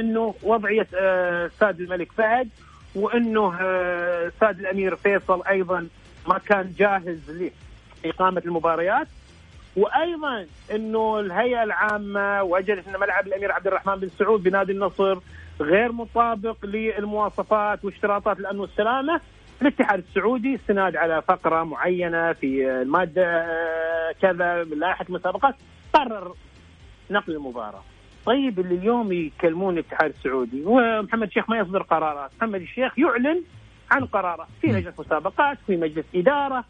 إنه 0.01 0.35
وضعية 0.43 0.87
آه، 0.95 1.51
ساد 1.61 1.81
الملك 1.81 2.13
فهد 2.13 2.49
وإنه 2.95 3.55
آه، 3.61 4.33
ساد 4.41 4.61
الأمير 4.61 4.97
فيصل 4.97 5.43
أيضا 5.47 5.89
ما 6.29 6.39
كان 6.39 6.73
جاهز 6.79 7.51
لإقامة 8.05 8.43
المباريات. 8.47 9.09
وأيضا 9.77 10.47
إنه 10.75 11.21
الهيئة 11.21 11.63
العامة 11.63 12.43
وجدت 12.43 12.89
إن 12.89 13.01
ملعب 13.01 13.27
الأمير 13.27 13.53
عبد 13.53 13.67
الرحمن 13.67 13.95
بن 13.95 14.09
سعود 14.09 14.43
بنادي 14.43 14.73
النصر 14.73 15.19
غير 15.61 15.93
مطابق 15.93 16.57
للمواصفات 16.65 17.85
واشتراطات 17.85 18.39
الأمن 18.41 18.61
والسلامة. 18.61 19.21
الاتحاد 19.63 19.99
السعودي 19.99 20.55
استناد 20.55 20.97
على 20.97 21.23
فقرة 21.23 21.65
معينة 21.65 22.33
في 22.33 22.71
المادة 22.83 23.47
كذا 24.21 24.65
من 24.65 24.79
لائحة 24.79 25.05
المسابقات. 25.09 25.55
قرر 25.93 26.35
نقل 27.11 27.33
المباراة. 27.33 27.83
طيب 28.27 28.61
اللي 28.61 28.75
اليوم 28.75 29.13
يكلمون 29.13 29.75
الاتحاد 29.75 30.11
السعودي 30.11 30.63
ومحمد 30.67 31.27
الشيخ 31.27 31.51
ما 31.51 31.59
يصدر 31.59 31.83
قرارات، 31.83 32.31
محمد 32.39 32.61
الشيخ 32.61 32.99
يعلن 32.99 33.43
عن 33.91 34.05
قرارات 34.05 34.47
في 34.61 34.67
لجنه 34.67 34.95
مسابقات 34.99 35.59
في 35.67 35.77
مجلس 35.77 36.07
إدارة 36.15 36.65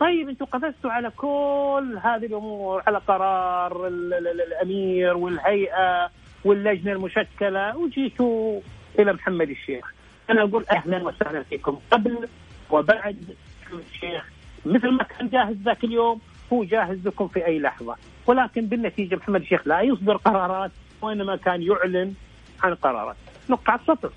طيب 0.00 0.28
أنتم 0.28 0.44
قفزتوا 0.44 0.90
على 0.90 1.10
كل 1.10 1.98
هذه 2.02 2.26
الأمور 2.26 2.82
على 2.86 2.98
قرار 2.98 3.86
الأمير 3.86 5.16
والهيئة 5.16 6.10
واللجنة 6.44 6.92
المشكلة 6.92 7.76
وجيتوا 7.76 8.60
إلى 8.98 9.12
محمد 9.12 9.50
الشيخ. 9.50 9.92
أنا 10.30 10.42
أقول 10.42 10.64
أهلا 10.70 11.02
وسهلا 11.02 11.42
فيكم. 11.42 11.78
قبل 11.90 12.28
وبعد 12.70 13.36
الشيخ 13.72 14.28
مثل 14.66 14.90
ما 14.90 15.04
كان 15.04 15.28
جاهز 15.28 15.56
ذاك 15.64 15.84
اليوم 15.84 16.20
هو 16.52 16.64
جاهز 16.64 17.06
لكم 17.06 17.28
في 17.28 17.46
أي 17.46 17.58
لحظة. 17.58 17.96
ولكن 18.26 18.66
بالنتيجة 18.66 19.16
محمد 19.16 19.40
الشيخ 19.40 19.68
لا 19.68 19.80
يصدر 19.80 20.16
قرارات 20.16 20.70
وإنما 21.02 21.36
كان 21.36 21.62
يعلن 21.62 22.14
عن 22.62 22.74
قرارات. 22.74 23.16
نقطة 23.50 23.70
على 23.70 23.80
السطر. 23.80 24.10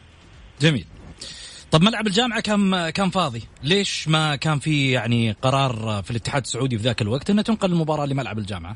جميل. 0.60 0.86
طب 1.72 1.84
ملعب 1.84 2.08
الجامعة 2.08 2.42
كان 2.42 2.90
كان 2.90 3.10
فاضي. 3.10 3.42
ليش 3.64 4.08
ما 4.08 4.36
كان 4.36 4.60
في 4.60 4.92
يعني 4.92 5.32
قرار 5.32 6.02
في 6.04 6.12
الاتحاد 6.12 6.42
السعودي 6.42 6.78
في 6.78 6.84
ذاك 6.84 7.02
الوقت 7.02 7.30
إنه 7.30 7.42
تنقل 7.42 7.72
المباراة 7.72 8.06
لملعب 8.06 8.38
الجامعة؟ 8.38 8.76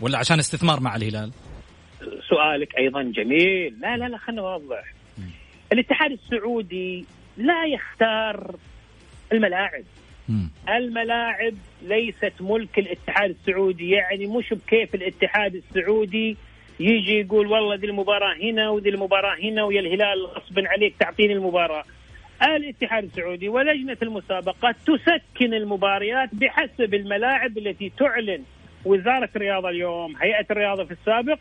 ولا 0.00 0.18
عشان 0.18 0.38
استثمار 0.38 0.80
مع 0.80 0.96
الهلال؟ 0.96 1.30
سؤالك 2.28 2.78
أيضا 2.78 3.02
جميل. 3.02 3.80
لا 3.80 3.96
لا 3.96 4.08
لا 4.08 4.18
خلينا 4.18 4.42
نوضح. 4.42 4.94
الاتحاد 5.72 6.10
السعودي 6.12 7.04
لا 7.36 7.64
يختار 7.64 8.56
الملاعب. 9.32 9.84
م. 10.28 10.46
الملاعب 10.68 11.54
ليست 11.82 12.32
ملك 12.40 12.78
الاتحاد 12.78 13.30
السعودي. 13.30 13.90
يعني 13.90 14.26
مش 14.26 14.54
بكيف 14.54 14.94
الاتحاد 14.94 15.54
السعودي 15.54 16.36
يجي 16.80 17.20
يقول 17.20 17.46
والله 17.46 17.74
ذي 17.74 17.86
المباراة 17.86 18.34
هنا 18.42 18.70
وذي 18.70 18.88
المباراة 18.88 19.36
هنا 19.42 19.64
ويا 19.64 19.80
الهلال 19.80 20.26
غصبا 20.26 20.68
عليك 20.68 20.94
تعطيني 21.00 21.32
المباراة. 21.32 21.84
الاتحاد 22.42 23.04
السعودي 23.04 23.48
ولجنة 23.48 23.96
المسابقات 24.02 24.76
تسكن 24.86 25.54
المباريات 25.54 26.28
بحسب 26.32 26.94
الملاعب 26.94 27.58
التي 27.58 27.92
تعلن 27.98 28.42
وزارة 28.84 29.28
الرياضة 29.36 29.68
اليوم. 29.68 30.16
هيئة 30.16 30.46
الرياضة 30.50 30.84
في 30.84 30.90
السابق 30.90 31.38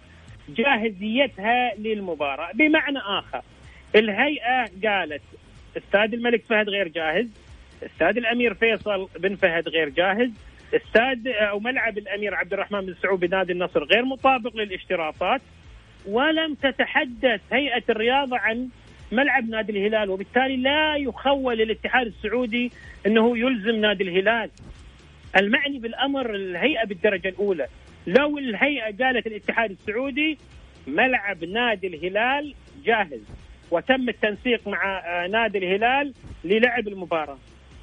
جاهزيتها 0.49 1.75
للمباراة. 1.77 2.51
بمعنى 2.53 2.99
آخر 2.99 3.41
الهيئة 3.95 4.65
قالت 4.83 5.21
استاد 5.77 6.13
الملك 6.13 6.43
فهد 6.49 6.69
غير 6.69 6.87
جاهز 6.87 7.27
استاد 7.83 8.17
الأمير 8.17 8.53
فيصل 8.53 9.09
بن 9.19 9.35
فهد 9.35 9.69
غير 9.69 9.89
جاهز 9.89 10.29
استاد 10.73 11.27
أو 11.27 11.59
ملعب 11.59 11.97
الأمير 11.97 12.35
عبد 12.35 12.53
الرحمن 12.53 12.81
بن 12.81 12.95
سعود 13.01 13.19
بنادي 13.19 13.51
النصر 13.51 13.83
غير 13.83 14.05
مطابق 14.05 14.55
للاشتراطات 14.55 15.41
ولم 16.05 16.53
تتحدث 16.53 17.41
هيئة 17.51 17.83
الرياضة 17.89 18.37
عن 18.37 18.69
ملعب 19.11 19.49
نادي 19.49 19.71
الهلال 19.71 20.09
وبالتالي 20.09 20.57
لا 20.57 20.95
يخول 20.95 21.61
الاتحاد 21.61 22.07
السعودي 22.07 22.71
إنه 23.05 23.37
يلزم 23.37 23.75
نادي 23.75 24.03
الهلال. 24.03 24.49
المعني 25.39 25.79
بالأمر 25.79 26.35
الهيئة 26.35 26.85
بالدرجة 26.85 27.29
الأولى. 27.29 27.67
لو 28.07 28.37
الهيئة 28.37 29.03
قالت 29.03 29.27
الاتحاد 29.27 29.71
السعودي 29.71 30.37
ملعب 30.87 31.43
نادي 31.43 31.87
الهلال 31.87 32.53
جاهز 32.85 33.21
وتم 33.71 34.09
التنسيق 34.09 34.67
مع 34.67 34.99
آه، 34.99 35.27
نادي 35.27 35.57
الهلال 35.57 36.13
للعب 36.43 36.87
المباراة. 36.87 37.37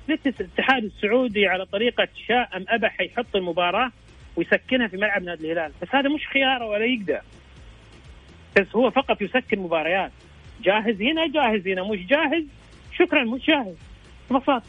الاتحاد 0.08 0.85
السعودي 0.85 1.46
على 1.46 1.66
طريقة 1.66 2.08
شاء 2.28 2.56
أم 2.56 2.64
ابى 2.68 2.88
حيحط 2.88 3.37
المباراة 3.37 3.92
ويسكنها 4.37 4.88
في 4.88 4.96
ملعب 4.96 5.22
نادي 5.22 5.52
الهلال. 5.52 5.72
بس 5.82 5.88
هذا 5.90 6.08
مش 6.08 6.26
خيارة 6.28 6.66
ولا 6.66 6.85
يقدر. 6.85 7.20
بس 8.56 8.76
هو 8.76 8.90
فقط 8.90 9.22
يسكن 9.22 9.58
مباريات. 9.58 10.12
جاهز 10.64 10.96
هنا 11.01 11.27
جاهز 11.35 11.66
هنا 11.66 11.83
مش 11.83 12.07
جاهز؟ 12.07 12.44
شكرا 12.98 13.25
مش 13.25 13.46
جاهز. 13.46 13.77
ببساطه 14.31 14.62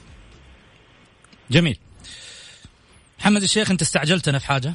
جميل. 1.52 1.78
محمد 3.20 3.42
الشيخ 3.44 3.72
انت 3.72 3.82
استعجلتنا 3.82 4.40
في 4.40 4.48
حاجة؟ 4.48 4.74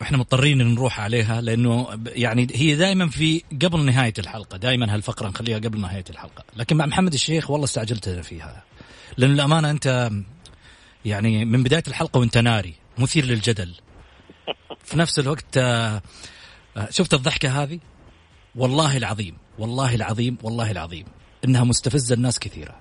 وإحنا 0.00 0.18
مضطرين 0.18 0.58
نروح 0.58 1.00
عليها 1.00 1.40
لأنه 1.40 1.88
يعني 2.06 2.46
هي 2.54 2.74
دائما 2.76 3.08
في 3.08 3.42
قبل 3.62 3.84
نهاية 3.84 4.12
الحلقة 4.18 4.56
دائما 4.58 4.94
هالفقرة 4.94 5.28
نخليها 5.28 5.58
قبل 5.58 5.80
نهاية 5.80 6.04
الحلقة. 6.10 6.44
لكن 6.56 6.76
مع 6.76 6.86
محمد 6.86 7.14
الشيخ 7.14 7.50
والله 7.50 7.64
استعجلتنا 7.64 8.22
فيها. 8.22 8.64
لأن 9.16 9.30
الأمانة 9.30 9.70
أنت 9.70 10.10
يعني 11.04 11.44
من 11.44 11.62
بداية 11.62 11.82
الحلقة 11.88 12.20
وأنت 12.20 12.38
ناري 12.38 12.74
مثير 12.98 13.24
للجدل. 13.24 13.74
في 14.84 14.98
نفس 14.98 15.18
الوقت 15.18 15.56
آه، 15.56 16.02
شفت 16.90 17.14
الضحكة 17.14 17.62
هذه؟ 17.62 17.78
والله 18.54 18.96
العظيم. 18.96 19.43
والله 19.58 19.94
العظيم 19.94 20.38
والله 20.42 20.70
العظيم. 20.70 21.04
إنها 21.44 21.64
مستفزة 21.64 22.14
الناس 22.14 22.38
كثيرة. 22.38 22.74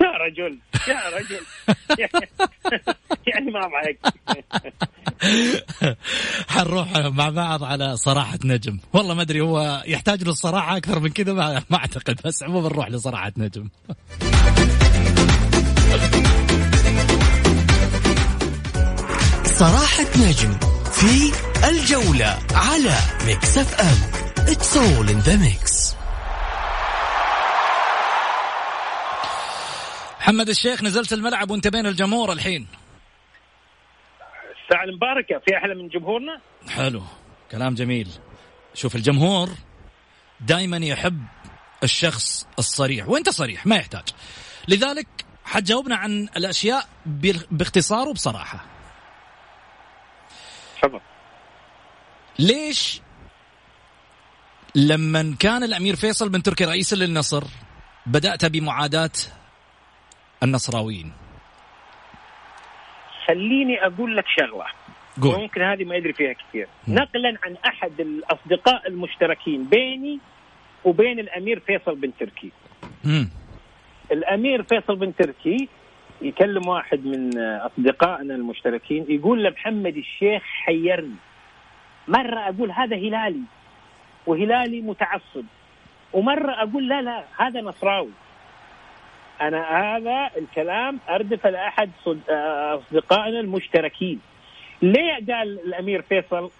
يا 0.00 0.06
رجل 0.06 0.58
يا 0.88 1.18
رجل. 1.18 1.40
يعني 3.26 3.50
ما 3.50 3.60
معك. 3.68 3.98
حنروح 6.48 6.96
مع 6.96 7.30
بعض 7.30 7.64
على 7.64 7.96
صراحة 7.96 8.38
نجم. 8.44 8.78
والله 8.92 9.14
ما 9.14 9.22
أدري 9.22 9.40
هو 9.40 9.82
يحتاج 9.86 10.28
للصراحة 10.28 10.76
أكثر 10.76 11.00
من 11.00 11.08
كذا؟ 11.08 11.32
ما, 11.32 11.62
ما 11.70 11.76
أعتقد 11.76 12.20
بس 12.24 12.42
عموما 12.42 12.68
نروح 12.68 12.90
لصراحة 12.90 13.32
نجم. 13.36 13.68
صراحة 19.44 20.06
نجم 20.16 20.58
في 20.92 21.32
الجولة 21.68 22.38
على 22.54 22.94
Mix 23.26 23.58
FM. 23.58 24.27
It's 24.48 24.76
all 24.76 25.08
in 25.14 25.20
the 25.28 25.36
mix. 25.46 25.94
محمد 30.20 30.48
الشيخ 30.48 30.82
نزلت 30.82 31.12
الملعب 31.12 31.50
وانت 31.50 31.68
بين 31.68 31.86
الجمهور 31.86 32.32
الحين. 32.32 32.66
الساعة 34.64 34.84
المباركة 34.84 35.38
في 35.38 35.56
أحلى 35.56 35.74
من 35.74 35.88
جمهورنا؟ 35.88 36.40
حلو 36.68 37.02
كلام 37.50 37.74
جميل. 37.74 38.08
شوف 38.74 38.96
الجمهور 38.96 39.48
دائما 40.40 40.76
يحب 40.76 41.24
الشخص 41.82 42.46
الصريح 42.58 43.08
وانت 43.08 43.28
صريح 43.28 43.66
ما 43.66 43.76
يحتاج. 43.76 44.08
لذلك 44.68 45.06
حتجاوبنا 45.44 45.96
عن 45.96 46.28
الأشياء 46.36 46.88
باختصار 47.50 48.08
وبصراحة. 48.08 48.66
تفضل. 50.82 51.00
ليش 52.38 53.00
لما 54.74 55.36
كان 55.40 55.62
الأمير 55.62 55.96
فيصل 55.96 56.28
بن 56.28 56.42
تركي 56.42 56.64
رئيسا 56.64 56.96
للنصر 56.96 57.44
بدأت 58.06 58.44
بمعاداة 58.44 59.10
النصراويين. 60.42 61.12
خليني 63.26 63.86
أقول 63.86 64.16
لك 64.16 64.24
شغلة. 64.38 64.64
قول. 65.22 65.40
ممكن 65.40 65.62
هذه 65.62 65.84
ما 65.84 65.96
يدري 65.96 66.12
فيها 66.12 66.32
كثير. 66.32 66.68
نقلا 66.88 67.38
عن 67.44 67.56
أحد 67.66 68.00
الأصدقاء 68.00 68.88
المشتركين 68.88 69.64
بيني 69.64 70.18
وبين 70.84 71.18
الأمير 71.18 71.60
فيصل 71.60 71.94
بن 71.94 72.12
تركي. 72.20 72.52
مم. 73.04 73.30
الأمير 74.12 74.62
فيصل 74.62 74.96
بن 74.96 75.14
تركي 75.16 75.68
يكلم 76.22 76.68
واحد 76.68 77.06
من 77.06 77.38
أصدقائنا 77.38 78.34
المشتركين 78.34 79.06
يقول 79.08 79.44
لمحمد 79.44 79.96
الشيخ 79.96 80.42
حيرني. 80.42 81.16
مرة 82.08 82.40
أقول 82.40 82.70
هذا 82.70 82.96
هلالي. 82.96 83.42
وهلالي 84.28 84.80
متعصب. 84.80 85.44
ومرة 86.12 86.62
أقول 86.62 86.88
لا 86.88 87.02
لا 87.02 87.24
هذا 87.38 87.60
نصراوي. 87.60 88.10
أنا 89.40 89.62
هذا 89.62 90.30
الكلام 90.36 90.98
اردفه 91.10 91.50
لأحد 91.50 91.90
صد- 92.04 92.30
أصدقائنا 92.78 93.40
المشتركين. 93.40 94.20
ليه 94.82 95.14
قال 95.14 95.58
الأمير 95.66 96.02
فيصل 96.02 96.50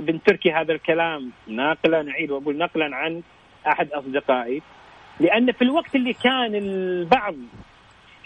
بن 0.00 0.22
تركي 0.22 0.52
هذا 0.52 0.72
الكلام؟ 0.72 1.30
ناقلا 1.46 2.02
نعيد 2.02 2.30
وأقول 2.30 2.56
نقلا 2.58 2.96
عن 2.96 3.22
أحد 3.66 3.92
أصدقائي. 3.92 4.62
لأن 5.20 5.52
في 5.52 5.62
الوقت 5.62 5.94
اللي 5.94 6.12
كان 6.12 6.54
البعض 6.54 7.34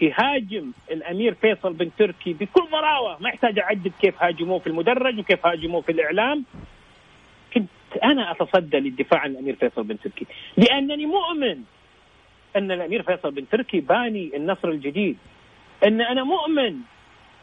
يهاجم 0.01 0.73
الأمير 0.91 1.35
فيصل 1.35 1.73
بن 1.73 1.91
تركي 1.99 2.33
بكل 2.33 2.63
مراوه 2.73 3.17
ما 3.21 3.29
يحتاج 3.29 3.59
أعدد 3.59 3.93
كيف 4.01 4.23
هاجموه 4.23 4.59
في 4.59 4.67
المدرج 4.67 5.19
وكيف 5.19 5.47
هاجموه 5.47 5.81
في 5.81 5.93
الإعلام. 5.93 6.45
كنت 7.93 8.03
أنا 8.05 8.33
أتصدى 8.33 8.79
للدفاع 8.79 9.21
عن 9.21 9.31
الأمير 9.31 9.57
فيصل 9.57 9.83
بن 9.83 9.99
تركي 9.99 10.27
لأنني 10.57 11.07
مؤمن 11.07 11.63
أن 12.57 12.73
الأمير 12.73 13.03
فيصل 13.03 13.31
بن 13.31 13.49
تركي 13.49 13.81
باني 13.81 14.37
النصر 14.37 14.69
الجديد. 14.69 15.17
أن 15.87 16.01
أنا 16.01 16.25
مؤمن 16.25 16.77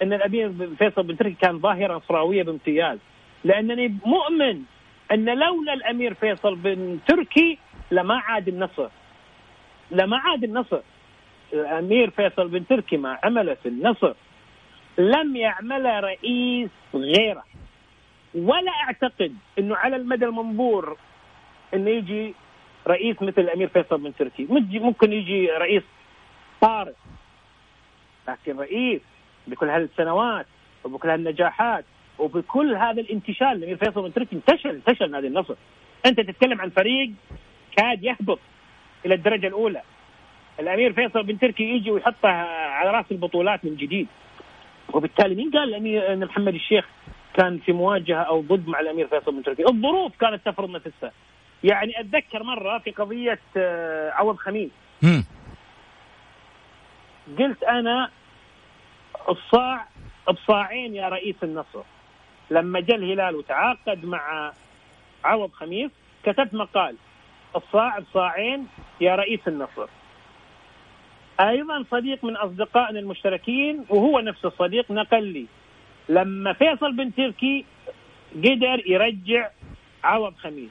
أن 0.02 0.14
الأمير 0.14 0.54
فيصل 0.78 1.04
بن 1.04 1.18
تركي 1.18 1.36
كان 1.42 1.60
ظاهرة 1.60 1.98
نصراويه 1.98 2.44
بامتياز. 2.44 2.98
لأنني 3.44 3.96
مؤمن 4.06 4.62
أن 5.12 5.26
لولا 5.26 5.74
الأمير 5.74 6.14
فيصل 6.14 6.56
بن 6.56 7.00
تركي 7.08 7.58
لما 7.92 8.16
عاد 8.18 8.48
النصر. 8.48 8.90
لما 9.92 10.18
عاد 10.18 10.44
النصر. 10.44 10.80
الأمير 11.54 12.10
فيصل 12.10 12.48
بن 12.48 12.68
تركي 12.68 12.98
ما 12.98 13.18
عمله 13.24 13.54
في 13.54 13.70
النصر. 13.70 14.14
لم 14.98 15.36
يعمله 15.36 16.00
رئيس 16.00 16.70
غيره. 16.96 17.44
ولا 18.36 18.72
أعتقد 18.72 19.36
إنه 19.60 19.76
على 19.76 19.96
المدى 19.96 20.26
المنظور 20.26 20.98
إنه 21.74 21.90
يجي 21.90 22.34
رئيس 22.88 23.22
مثل 23.22 23.42
الأمير 23.42 23.68
فيصل 23.68 23.98
بن 23.98 24.16
تركي 24.16 24.48
ممكن 24.80 25.14
يجي 25.14 25.48
رئيس 25.52 25.84
طارئ 26.62 26.94
لكن 28.28 28.60
رئيس 28.60 29.02
بكل 29.48 29.70
هالسنوات 29.70 30.46
وبكل 30.84 31.10
هالنجاحات 31.10 31.86
وبكل 32.20 32.76
هذا 32.76 33.02
الانتشال 33.02 33.48
الأمير 33.48 33.78
فيصل 33.78 34.02
بن 34.02 34.14
تركي 34.14 34.36
انتشل 34.36 34.70
انتشل 34.70 35.12
نادي 35.12 35.28
النصر. 35.28 35.56
أنت 36.06 36.20
تتكلم 36.20 36.62
عن 36.62 36.70
فريق 36.70 37.12
كاد 37.78 38.04
يهبط 38.04 38.40
إلى 39.06 39.16
الدرجة 39.16 39.48
الأولى. 39.48 39.82
الأمير 40.60 40.94
فيصل 40.94 41.24
بن 41.24 41.40
تركي 41.40 41.64
يجي 41.64 41.92
ويحطه 41.92 42.30
على 42.70 42.92
رأس 42.92 43.06
البطولات 43.12 43.66
من 43.66 43.76
جديد. 43.76 44.08
وبالتالي 44.94 45.36
مين 45.36 45.52
قال 45.52 45.70
الامير 45.70 46.14
ان 46.14 46.26
محمد 46.26 46.54
الشيخ 46.54 46.86
كان 47.40 47.58
في 47.58 47.72
مواجهة 47.72 48.22
أو 48.22 48.42
ضد 48.42 48.68
مع 48.68 48.80
الأمير 48.80 49.08
فيصل 49.08 49.32
بن 49.32 49.44
تركي. 49.44 49.64
الظروف 49.68 50.18
كانت 50.18 50.46
تفرض 50.46 50.70
نفسها 50.70 51.12
يعني 51.64 52.00
أتذكر 52.00 52.44
مرة 52.44 52.78
في 52.78 52.92
قضية 52.92 53.40
آه، 53.58 54.12
عوض 54.12 54.36
خميس. 54.36 54.70
قلت 57.40 57.64
أنا 57.64 58.10
الصاع 59.30 59.88
بصاعين 60.30 60.96
يا 60.96 61.10
رئيس 61.10 61.36
النصر. 61.44 61.84
لما 62.52 62.80
جاء 62.80 62.98
الهلال 62.98 63.36
وتعاقد 63.36 64.06
مع 64.06 64.52
عوض 65.24 65.52
خميس 65.52 65.92
كتبت 66.24 66.54
مقال. 66.54 66.96
الصاع 67.56 68.00
بصاعين 68.00 68.68
يا 69.02 69.16
رئيس 69.16 69.40
النصر. 69.48 69.88
أيضا 71.40 71.86
صديق 71.92 72.24
من 72.24 72.36
أصدقائنا 72.36 73.00
المشتركين 73.00 73.86
وهو 73.90 74.20
نفس 74.20 74.46
الصديق 74.46 74.92
نقل 74.92 75.24
لي. 75.24 75.46
لما 76.10 76.54
فيصل 76.54 76.96
بن 76.96 77.16
تركي 77.16 77.66
قدر 78.36 78.84
يرجع 78.86 79.50
عوض 80.04 80.34
خميس. 80.36 80.70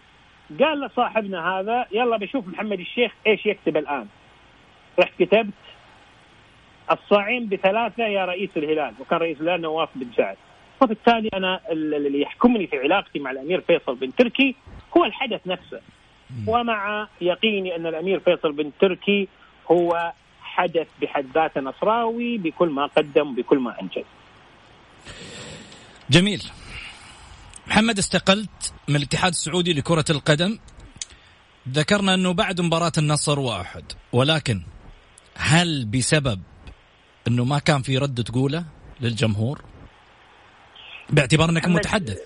قال 0.60 0.80
لصاحبنا 0.80 1.58
هذا 1.58 1.86
يلا 1.92 2.16
بشوف 2.16 2.48
محمد 2.48 2.80
الشيخ 2.80 3.12
إيش 3.26 3.46
يكتب 3.46 3.76
الآن. 3.76 4.06
رحت 4.98 5.22
كتبت 5.22 5.52
الصاعين 6.90 7.48
بثلاثة 7.48 8.06
يا 8.06 8.24
رئيس 8.24 8.50
الهلال. 8.56 8.94
وكان 9.00 9.18
رئيس 9.18 9.40
الهلال 9.40 9.60
نواف 9.60 9.88
بن 9.94 10.06
سعد. 10.16 10.36
وبالتالي 10.82 11.28
أنا 11.34 11.60
اللي 11.70 12.20
يحكمني 12.20 12.66
في 12.66 12.78
علاقتي 12.78 13.18
مع 13.18 13.30
الأمير 13.30 13.60
فيصل 13.60 13.94
بن 13.94 14.14
تركي 14.14 14.54
هو 14.96 15.04
الحدث 15.04 15.46
نفسه. 15.46 15.80
ومع 16.46 17.08
يقيني 17.20 17.76
أن 17.76 17.86
الأمير 17.86 18.20
فيصل 18.20 18.52
بن 18.52 18.70
تركي 18.80 19.28
هو 19.70 20.12
حدث 20.42 20.88
بحد 21.02 21.26
ذاته 21.34 21.60
نصراوي 21.60 22.38
بكل 22.38 22.68
ما 22.68 22.86
قدم 22.86 23.34
بكل 23.34 23.58
ما 23.58 23.80
أنجز. 23.82 24.04
جميل. 26.10 26.42
محمد 27.66 27.98
استقلت 27.98 28.72
من 28.88 28.96
الاتحاد 28.96 29.32
السعودي 29.32 29.72
لكرة 29.72 30.04
القدم. 30.10 30.58
ذكرنا 31.68 32.14
أنه 32.14 32.32
بعد 32.32 32.60
مباراة 32.60 32.92
النصر 32.98 33.38
وأحد. 33.40 33.84
ولكن 34.12 34.62
هل 35.36 35.84
بسبب 35.84 36.40
أنه 37.28 37.44
ما 37.44 37.58
كان 37.58 37.82
في 37.82 37.98
رد 37.98 38.24
تقوله 38.24 38.64
للجمهور؟ 39.00 39.64
باعتبار 41.10 41.50
أنك 41.50 41.68
متحدث. 41.68 42.18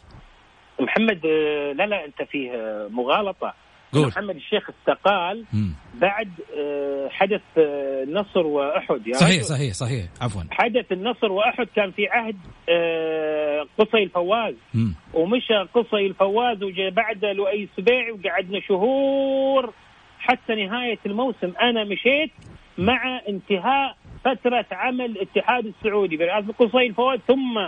محمد 0.81 1.27
آه، 1.27 1.73
لا 1.73 1.87
لا 1.87 2.05
أنت 2.05 2.23
فيه 2.31 2.51
آه، 2.51 2.89
مغالطة. 2.89 3.55
قول. 3.93 4.07
محمد 4.07 4.37
الشيخ 4.37 4.71
استقال 4.71 5.45
مم. 5.53 5.75
بعد 5.95 6.29
آه، 6.59 7.09
حدث 7.09 7.41
آه، 7.59 8.03
النصر 8.03 8.47
وأحد 8.47 9.07
يا 9.07 9.13
صحيح 9.15 9.37
رجل. 9.37 9.45
صحيح 9.45 9.73
صحيح 9.73 10.05
عفوا 10.21 10.43
حدث 10.51 10.93
النصر 10.93 11.33
وأحد 11.33 11.67
كان 11.77 11.91
في 11.91 12.07
عهد 12.09 12.37
آه، 12.69 13.67
قصي 13.79 14.03
الفواز 14.03 14.55
مم. 14.75 14.95
ومشى 15.15 15.55
قصي 15.75 16.07
الفواز 16.07 16.63
وجاء 16.63 16.91
بعده 16.91 17.33
لؤي 17.33 17.65
السبيعي 17.65 18.11
وقعدنا 18.13 18.61
شهور 18.61 19.73
حتى 20.19 20.55
نهاية 20.67 20.99
الموسم 21.07 21.53
أنا 21.63 21.85
مشيت 21.85 22.31
مع 22.79 23.21
انتهاء 23.29 23.97
فترة 24.25 24.67
عمل 24.73 25.05
الاتحاد 25.05 25.67
السعودي 25.67 26.17
برئاسه 26.17 26.53
قصي 26.59 26.87
الفواز 26.87 27.19
ثم 27.29 27.61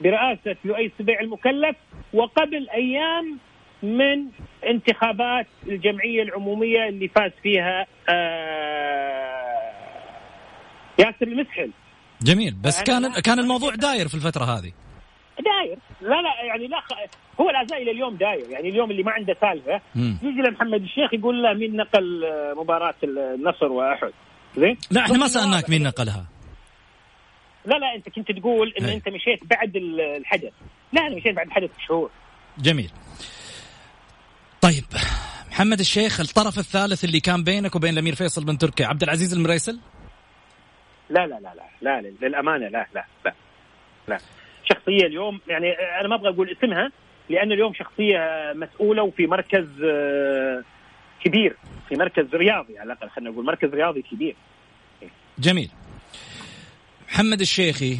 برئاسه 0.00 0.56
لؤي 0.64 0.86
السبيعي 0.86 1.24
المكلف 1.24 1.76
وقبل 2.12 2.68
أيام 2.70 3.38
من 3.82 4.26
انتخابات 4.70 5.46
الجمعية 5.66 6.22
العمومية 6.22 6.88
اللي 6.88 7.08
فاز 7.08 7.30
فيها 7.42 7.86
آه، 8.08 9.82
ياسر 10.98 11.22
المسحل. 11.26 11.70
جميل. 12.22 12.54
بس 12.54 12.80
أنا- 12.80 12.82
كان 12.82 13.20
كان 13.24 13.38
الموضوع 13.38 13.74
داير 13.74 14.08
في 14.08 14.14
الفترة 14.14 14.44
هذه. 14.44 14.72
داير. 15.44 15.78
لا 16.00 16.22
لا 16.22 16.44
يعني 16.44 16.66
لا. 16.66 16.82
هو 17.40 17.50
لا 17.50 17.64
زال 17.64 17.82
إلى 17.82 17.90
اليوم 17.90 18.16
داير. 18.16 18.50
يعني 18.50 18.68
اليوم 18.68 18.90
اللي 18.90 19.02
ما 19.02 19.12
عنده 19.12 19.36
سالفة. 19.40 19.80
يجي 19.96 20.40
لمحمد 20.48 20.82
الشيخ 20.82 21.14
يقول 21.14 21.42
له 21.42 21.52
مين 21.52 21.76
نقل 21.76 22.24
آه، 22.24 22.54
مباراة 22.62 22.94
النصر 23.04 23.66
وأحد. 23.72 24.10
زين؟ 24.56 24.76
لا 24.90 25.00
إحنا 25.00 25.18
ما 25.18 25.24
بس 25.24 25.30
سألناك 25.32 25.70
مين 25.70 25.82
نقلها. 25.82 26.26
لا 27.66 27.74
لا 27.78 27.94
أنت 27.94 28.08
كنت 28.08 28.32
تقول 28.32 28.74
إن 28.80 28.84
أي. 28.84 28.94
أنت 28.94 29.08
مشيت 29.08 29.40
بعد 29.44 29.76
ال- 29.76 30.00
الحدث. 30.00 30.52
لا 30.92 31.06
أنا 31.06 31.16
مشيت 31.16 31.36
بعد 31.36 31.46
الحدث 31.46 31.70
بشهور. 31.78 32.10
جميل. 32.58 32.90
طيب 34.66 34.84
محمد 35.50 35.80
الشيخ 35.80 36.20
الطرف 36.20 36.58
الثالث 36.58 37.04
اللي 37.04 37.20
كان 37.20 37.44
بينك 37.44 37.76
وبين 37.76 37.92
الأمير 37.92 38.14
فيصل 38.14 38.44
بن 38.44 38.58
تركي 38.58 38.84
عبد 38.84 39.02
العزيز 39.02 39.34
المريسل؟ 39.34 39.80
لا 41.10 41.26
لا 41.26 41.40
لا 41.40 41.54
لا 41.54 41.62
لا, 41.82 42.00
لا 42.00 42.26
للأمانة 42.26 42.68
لا 42.68 42.86
لا 42.94 43.04
لا 43.24 43.34
لا. 44.08 44.18
شخصية 44.64 45.06
اليوم 45.06 45.40
يعني 45.48 45.72
أنا 46.00 46.08
ما 46.08 46.14
أبغى 46.14 46.28
أقول 46.28 46.50
اسمها 46.50 46.90
لأن 47.30 47.52
اليوم 47.52 47.74
شخصية 47.74 48.18
مسؤولة 48.54 49.02
وفي 49.02 49.26
مركز 49.26 49.66
آه، 49.84 50.62
كبير 51.24 51.56
في 51.88 51.94
مركز 51.94 52.34
رياضي 52.34 52.78
على 52.78 52.92
الأقل 52.92 53.10
خلينا 53.10 53.30
نقول 53.30 53.44
مركز 53.44 53.68
رياضي 53.68 54.02
كبير. 54.02 54.36
جميل. 55.38 55.70
محمد 57.08 57.40
الشيخي 57.40 57.98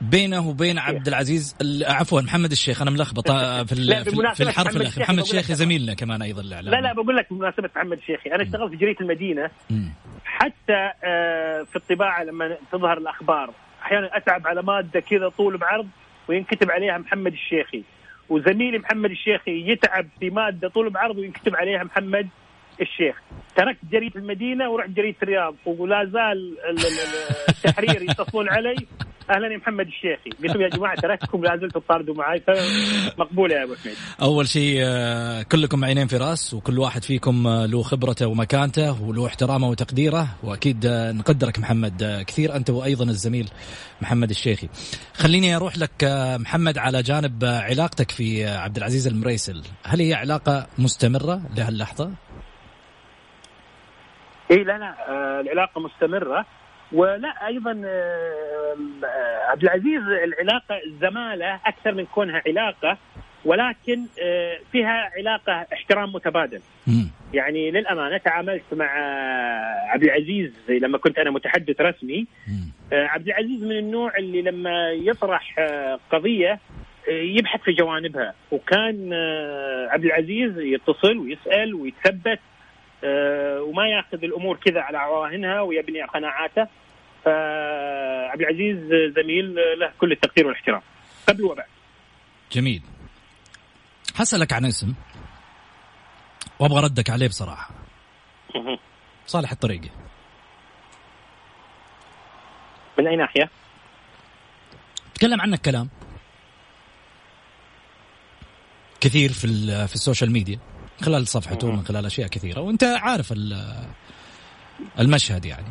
بينه 0.00 0.48
وبين 0.48 0.78
عبد 0.78 1.08
العزيز 1.08 1.56
عفوا 1.86 2.20
محمد 2.20 2.50
الشيخ 2.50 2.82
أنا 2.82 2.90
ملخبط 2.90 3.30
في 3.68 3.74
في 4.34 4.42
الحرف 4.42 4.76
الأخير. 4.76 5.02
محمد 5.02 5.18
الشيخ 5.18 5.52
زميلنا 5.52 5.94
كمان 5.94 6.22
أيضا 6.22 6.42
الاعلام 6.42 6.74
لا 6.74 6.80
لا 6.80 6.92
بقول 6.92 7.16
لك 7.16 7.26
بمناسبة 7.30 7.70
محمد 7.76 7.98
الشيخي 7.98 8.30
أنا 8.30 8.42
اشتغلت 8.42 8.70
في 8.70 8.76
جريدة 8.76 9.00
المدينة. 9.00 9.50
حتى 10.24 10.90
آه، 11.04 11.62
في 11.62 11.76
الطباعة 11.76 12.24
لما 12.24 12.56
تظهر 12.72 12.98
الأخبار 12.98 13.50
أحيانا 13.82 14.16
أتعب 14.16 14.46
على 14.46 14.62
مادة 14.62 15.00
كذا 15.00 15.28
طول 15.28 15.56
بعرض 15.56 15.86
وينكتب 16.28 16.70
عليها 16.70 16.98
محمد 16.98 17.32
الشيخي. 17.32 17.82
وزميلي 18.28 18.78
محمد 18.78 19.10
الشيخي 19.10 19.70
يتعب 19.70 20.06
في 20.20 20.30
مادة 20.30 20.68
طول 20.68 20.90
بعرض 20.90 21.18
وينكتب 21.18 21.56
عليها 21.56 21.84
محمد 21.84 22.28
الشيخ. 22.80 23.16
تركت 23.56 23.78
جريدة 23.92 24.20
المدينة 24.20 24.70
ورحت 24.70 24.90
جريدة 24.90 25.16
الرياض 25.22 25.54
ولا 25.66 26.04
زال 26.04 26.56
التحرير 27.48 28.02
يتصلون 28.02 28.48
علي. 28.48 28.76
أهلا 29.30 29.52
يا 29.52 29.56
محمد 29.56 29.86
الشيخي. 29.86 30.30
قلت 30.30 30.44
لهم 30.44 30.60
يا 30.60 30.68
جماعة 30.68 30.94
تركتكم 30.94 31.44
لا 31.44 31.56
زلتوا 31.56 31.80
تطاردوا 31.80 32.14
معي 32.14 32.40
فمقبول 32.40 33.52
يا 33.52 33.64
أبو 33.64 33.74
حميد. 33.74 33.96
أول 34.22 34.48
شيء 34.48 34.78
آه، 34.82 35.42
كلكم 35.42 35.84
عينين 35.84 36.06
في 36.06 36.16
رأس 36.16 36.54
وكل 36.54 36.78
واحد 36.78 37.04
فيكم 37.04 37.46
آه، 37.46 37.66
له 37.66 37.82
خبرته 37.82 38.26
ومكانته 38.26 39.02
وله 39.02 39.26
احترامه 39.26 39.68
وتقديره 39.68 40.28
وأكيد 40.42 40.86
آه، 40.86 41.12
نقدرك 41.12 41.58
محمد 41.58 42.24
كثير 42.26 42.56
أنت 42.56 42.70
وأيضا 42.70 43.04
الزميل 43.04 43.48
محمد 44.02 44.30
الشيخي. 44.30 44.68
خليني 45.14 45.56
أروح 45.56 45.78
لك 45.78 46.04
محمد 46.40 46.78
على 46.78 47.02
جانب 47.02 47.44
علاقتك 47.44 48.10
في 48.10 48.46
عبد 48.46 48.76
العزيز 48.76 49.06
المريسل. 49.06 49.62
هل 49.84 50.00
هي 50.00 50.14
علاقة 50.14 50.66
مستمرة 50.78 51.42
لهاللحظة؟ 51.56 52.10
اي 54.50 54.56
لا 54.64 54.78
لا 54.78 54.94
العلاقة 55.40 55.80
مستمرة. 55.80 56.46
ولا 56.92 57.46
أيضا 57.46 57.82
آه، 57.84 58.76
عبد 59.48 59.62
العزيز 59.62 60.02
العلاقة 60.02 60.80
زمالة 61.00 61.54
أكثر 61.66 61.94
من 61.94 62.04
كونها 62.04 62.42
علاقة 62.46 62.98
ولكن 63.44 64.06
آه، 64.22 64.58
فيها 64.72 65.10
علاقة 65.16 65.66
احترام 65.72 66.12
متبادل. 66.12 66.60
يعني 67.34 67.70
للأمانة 67.70 68.16
تعاملت 68.16 68.62
مع 68.72 68.90
عبد 69.90 70.02
العزيز 70.02 70.52
لما 70.68 70.98
كنت 70.98 71.18
أنا 71.18 71.30
متحدث 71.30 71.80
رسمي. 71.80 72.26
آه، 72.92 73.06
عبد 73.06 73.26
العزيز 73.26 73.62
من 73.64 73.78
النوع 73.78 74.16
اللي 74.18 74.42
لما 74.42 74.90
يطرح 74.90 75.54
قضية 76.10 76.58
يبحث 77.08 77.60
في 77.60 77.72
جوانبها 77.72 78.34
وكان 78.50 79.12
عبد 79.90 80.04
العزيز 80.04 80.58
يتصل 80.58 81.16
ويسأل 81.18 81.74
ويتثبت. 81.74 82.26
آه، 82.28 82.57
وما 83.62 83.88
ياخذ 83.88 84.24
الأمور 84.24 84.56
كذا 84.56 84.80
على 84.80 84.98
عواهنها 84.98 85.60
ويبني 85.60 86.02
قناعاته. 86.02 86.66
فعبد 87.24 88.40
العزيز 88.40 88.78
زميل 89.16 89.54
له 89.54 89.92
كل 89.98 90.12
التقدير 90.12 90.46
والإحترام. 90.46 90.82
قبل 91.28 91.42
وبعد. 91.42 91.66
جميل. 92.52 92.82
حسألك 94.14 94.52
عن 94.52 94.64
اسم. 94.64 94.94
وأبغى 96.58 96.84
ردك 96.84 97.10
عليه 97.10 97.28
بصراحة. 97.28 97.70
صالح 99.26 99.50
الطريقي. 99.52 99.90
من 102.98 103.08
أي 103.08 103.16
ناحية؟ 103.16 103.50
تكلم 105.14 105.40
عنك 105.40 105.60
كلام. 105.60 105.88
كثير 109.00 109.32
في 109.32 109.46
في 109.88 109.94
السوشيال 109.94 110.32
ميديا. 110.32 110.58
خلال 111.00 111.26
صفحته 111.26 111.70
من 111.70 111.84
خلال 111.84 112.06
أشياء 112.06 112.28
كثيرة 112.28 112.60
وأنت 112.60 112.84
عارف 112.84 113.34
المشهد 114.98 115.44
يعني 115.44 115.66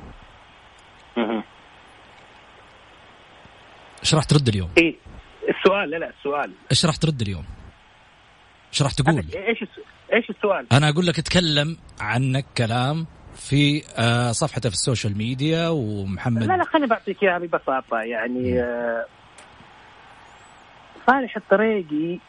إيش 4.03 4.15
راح 4.15 4.23
ترد 4.23 4.47
اليوم؟ 4.47 4.69
إيه 4.77 4.95
السؤال 5.49 5.89
لا 5.89 5.97
لا 5.97 6.09
السؤال 6.09 6.51
إيش 6.71 6.85
راح 6.85 6.95
ترد 6.95 7.21
اليوم؟ 7.21 7.45
إيش 8.73 8.81
راح 8.81 8.91
تقول؟ 8.91 9.25
إيش 9.35 9.63
إيش 10.13 10.29
السؤال؟ 10.29 10.67
أنا 10.71 10.89
أقول 10.89 11.07
لك 11.07 11.19
اتكلم 11.19 11.77
عنك 11.99 12.45
كلام 12.57 13.07
في 13.35 13.83
آه، 13.97 14.31
صفحته 14.31 14.69
في 14.69 14.75
ال 14.75 14.81
social 14.81 15.17
media 15.17 15.67
ومحمد 15.67 16.43
لا 16.43 16.57
لا 16.57 16.63
خليني 16.63 16.87
بعطيك 16.87 17.23
إياها 17.23 17.37
ببساطة 17.37 17.97
يعني 17.97 18.61
آه، 18.61 19.05
صالح 21.07 21.37
الطريقي 21.37 22.19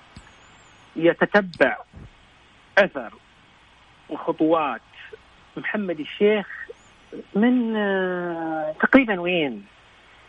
يتتبع 0.97 1.77
اثر 2.85 3.13
وخطوات 4.09 4.81
محمد 5.57 6.01
الشيخ 6.01 6.69
من 7.35 7.77
آه، 7.77 8.75
تقريبا 8.81 9.21
وين؟ 9.21 9.65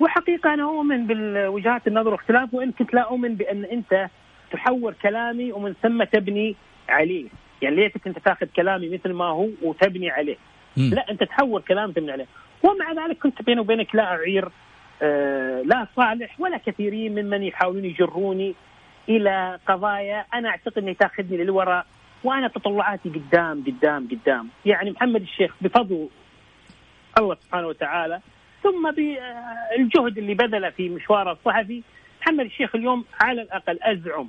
وحقيقة 0.00 0.54
أنا 0.54 0.62
أؤمن 0.62 1.06
بالوجهات 1.06 1.86
النظر 1.86 2.12
واختلاف 2.12 2.54
وإن 2.54 2.72
كنت 2.72 2.94
لا 2.94 3.00
أؤمن 3.00 3.34
بأن 3.34 3.64
أنت 3.64 4.08
تحور 4.52 4.92
كلامي 4.92 5.52
ومن 5.52 5.74
ثم 5.82 6.04
تبني 6.04 6.56
عليه. 6.88 7.28
يعني 7.62 7.76
ليتك 7.76 8.06
أنت 8.06 8.18
تاخذ 8.18 8.46
كلامي 8.46 8.88
مثل 8.88 9.12
ما 9.12 9.24
هو 9.24 9.48
وتبني 9.62 10.10
عليه. 10.10 10.36
م. 10.76 10.94
لا 10.94 11.10
أنت 11.10 11.22
تحول 11.24 11.62
كلام 11.62 11.92
تبني 11.92 12.12
عليه. 12.12 12.26
ومع 12.62 12.92
ذلك 13.06 13.18
كنت 13.18 13.42
بيني 13.42 13.60
وبينك 13.60 13.94
لا 13.94 14.02
أعير 14.04 14.48
آه 15.02 15.62
لا 15.62 15.86
صالح 15.96 16.40
ولا 16.40 16.56
كثيرين 16.58 17.12
ممن 17.24 17.42
يحاولون 17.42 17.84
يجروني 17.84 18.54
إلى 19.08 19.58
قضايا 19.68 20.24
أنا 20.34 20.48
أعتقد 20.48 20.78
إنها 20.78 20.92
تاخذني 20.92 21.36
للوراء 21.36 21.86
وأنا 22.24 22.48
تطلعاتي 22.48 23.08
قدام 23.08 23.64
قدام 23.66 24.08
قدام. 24.10 24.48
يعني 24.66 24.90
محمد 24.90 25.22
الشيخ 25.22 25.54
بفضل 25.60 26.08
الله 27.18 27.34
سبحانه 27.34 27.66
وتعالى 27.66 28.20
ثم 28.62 28.90
بالجهد 28.90 30.18
اللي 30.18 30.34
بذله 30.34 30.70
في 30.70 30.88
مشواره 30.88 31.32
الصحفي 31.32 31.82
محمد 32.20 32.44
الشيخ 32.44 32.74
اليوم 32.74 33.04
على 33.20 33.42
الأقل 33.42 33.78
أزعم 33.82 34.28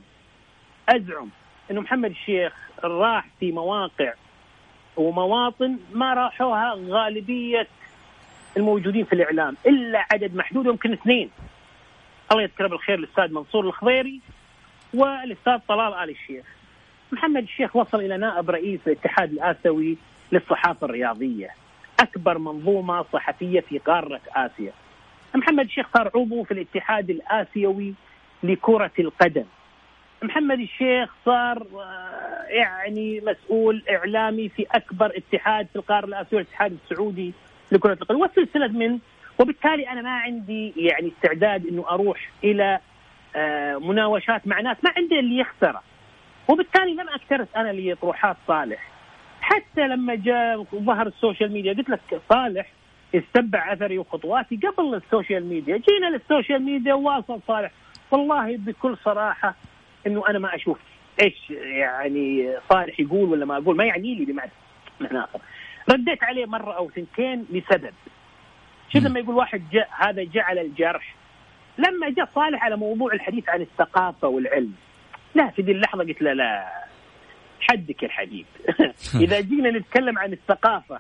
أزعم. 0.90 1.30
إنه 1.72 1.82
محمد 1.82 2.10
الشيخ 2.10 2.54
راح 2.84 3.26
في 3.40 3.52
مواقع 3.52 4.14
ومواطن 4.98 5.78
ما 5.94 6.14
راحوها 6.14 6.76
غالبية 6.88 7.68
الموجودين 8.58 9.06
في 9.06 9.14
الإعلام 9.14 9.58
إلا 9.68 10.06
عدد 10.12 10.36
محدود 10.36 10.66
يمكن 10.66 10.94
اثنين. 10.94 11.30
الله 12.32 12.44
يذكره 12.44 12.68
بالخير 12.68 13.00
الأستاذ 13.00 13.34
منصور 13.34 13.66
الخضيري 13.66 14.22
والأستاذ 14.94 15.58
طلال 15.68 15.94
آل 15.94 16.10
الشيخ. 16.10 16.46
محمد 17.12 17.44
الشيخ 17.44 17.76
وصل 17.76 18.00
إلى 18.00 18.18
نائب 18.18 18.50
رئيس 18.50 18.80
الاتحاد 18.88 19.32
الآسيوي 19.32 19.98
للصحافة 20.32 20.86
الرياضية 20.86 21.50
أكبر 22.00 22.38
منظومة 22.38 23.06
صحفية 23.14 23.60
في 23.60 23.78
قارة 23.78 24.22
آسيا. 24.36 24.72
محمد 25.36 25.66
الشيخ 25.66 25.88
صار 25.94 26.12
عضو 26.16 26.44
في 26.44 26.52
الاتحاد 26.52 27.10
الآسيوي 27.10 27.94
لكرة 28.44 28.92
القدم. 29.00 29.46
محمد 30.24 30.60
الشيخ 30.60 31.10
صار 31.26 31.66
آه، 31.76 32.46
يعني 32.50 33.22
مسؤول 33.26 33.84
إعلامي 33.90 34.50
في 34.50 34.66
أكبر 34.72 35.12
اتحاد 35.18 35.68
في 35.68 35.76
القارة 35.76 36.06
الآسيوية 36.06 36.44
الاتحاد 36.44 36.78
السعودي 36.84 37.34
لكرة 37.72 37.94
القدم 37.94 38.22
وسلسله 38.22 38.68
من. 38.68 39.00
وبالتالي 39.40 39.90
أنا 39.90 40.02
ما 40.02 40.10
عندي 40.10 40.74
يعني 40.78 41.08
استعداد 41.18 41.68
إنه 41.68 41.86
أروح 41.90 42.30
إلى 42.44 42.80
آه، 43.36 43.78
مناوشات 43.78 44.48
مع 44.48 44.62
ناس 44.62 44.78
ما 44.84 44.92
عندي 44.98 45.20
اللي 45.20 45.38
يخسره 45.38 45.82
وبالتالي 46.48 46.94
لم 46.94 47.10
أكترث 47.10 47.48
أنا 47.56 47.72
لطروحات 47.72 48.38
صالح. 48.48 48.90
حتى 49.42 49.88
لما 49.88 50.16
جاء 50.16 50.64
ظهر 50.76 51.08
ال 51.08 51.14
social 51.14 51.52
media 51.52 51.74
قلت 51.74 51.90
لك 51.90 52.22
صالح 52.30 52.72
استتبع 53.16 53.74
أثري 53.74 53.98
وخطواتي. 53.98 54.56
قبل 54.56 54.96
ال 54.96 55.03
social 55.03 55.46
media 55.46 55.78
جينا 55.78 56.06
لل 56.06 56.20
social 56.20 56.62
media 56.62 56.94
وواصل 56.94 57.40
صالح. 57.48 57.72
والله 58.12 58.58
بكل 58.58 58.98
صراحة 59.06 59.56
إنه 60.08 60.24
أنا 60.30 60.40
ما 60.40 60.56
أشوف 60.56 60.78
إيش 61.22 61.50
يعني 61.50 62.54
صالح 62.70 63.00
يقول 63.00 63.30
ولا 63.30 63.46
ما 63.46 63.58
أقول. 63.58 63.78
ما 63.78 63.86
يعني 63.86 64.16
لي 64.16 64.26
بمعنى 64.26 64.52
اخر 65.02 65.40
رديت 65.90 66.24
عليه 66.24 66.46
مرة 66.46 66.74
أو 66.74 66.90
ثنتين 66.90 67.46
لسبب 67.52 67.94
شوف 68.94 69.04
لما 69.04 69.20
يقول 69.20 69.36
واحد 69.36 69.62
جاء 69.72 69.90
هذا 69.92 70.24
جعل 70.24 70.60
الجرح؟ 70.60 71.16
لما 71.78 72.10
جاء 72.10 72.30
صالح 72.36 72.64
على 72.64 72.76
موضوع 72.76 73.14
الحديث 73.14 73.50
عن 73.50 73.62
الثقافة 73.62 74.28
والعلم. 74.28 74.74
لا 75.36 75.50
في 75.50 75.62
دي 75.62 75.72
اللحظة 75.72 76.04
قلت 76.04 76.22
له 76.22 76.34
لا 76.34 76.72
حدك 77.60 78.04
يا 78.04 78.08
الحبيب 78.08 78.46
إذا 79.24 79.42
جينا 79.42 79.72
نتكلم 79.72 80.20
عن 80.20 80.34
الثقافة 80.34 81.00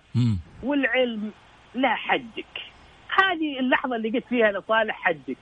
والعلم 0.64 1.32
لا 1.76 1.95
حدك. 1.95 2.45
هذه 3.18 3.60
اللحظة 3.60 3.95
اللي 3.95 4.10
قلت 4.10 4.26
فيها 4.30 4.51
لصالح 4.51 4.95
حدك. 4.95 5.38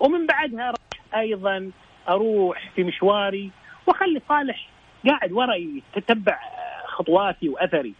ومن 0.00 0.26
بعدها 0.26 0.72
أيضا 1.14 1.70
أروح 2.08 2.70
في 2.74 2.84
مشواري 2.84 3.50
وأخلي 3.86 4.20
صالح 4.28 4.68
قاعد 5.06 5.32
ورا 5.32 5.54
يتتبع 5.54 6.38
خطواتي 6.86 7.48
وأثري. 7.48 7.94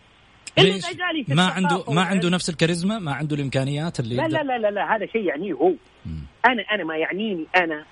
ليش؟ 0.58 0.84
ما 1.28 1.46
عنده 1.46 1.84
ما 1.88 2.02
عنده 2.02 2.30
نفس 2.30 2.50
الكاريزما؟ 2.50 2.98
ما 2.98 3.12
عنده 3.12 3.36
الإمكانيات 3.36 4.00
اللي 4.00 4.16
لا 4.16 4.28
لا 4.28 4.42
لا 4.42 4.58
لا, 4.58 4.70
لا 4.70 4.96
هذا 4.96 5.06
شيء 5.06 5.22
يعنيه 5.22 5.52
هو. 5.52 5.72
مم. 6.06 6.26
أنا 6.46 6.62
أنا 6.72 6.84
ما 6.84 6.96
يعنيني 6.96 7.46
أنا. 7.56 7.84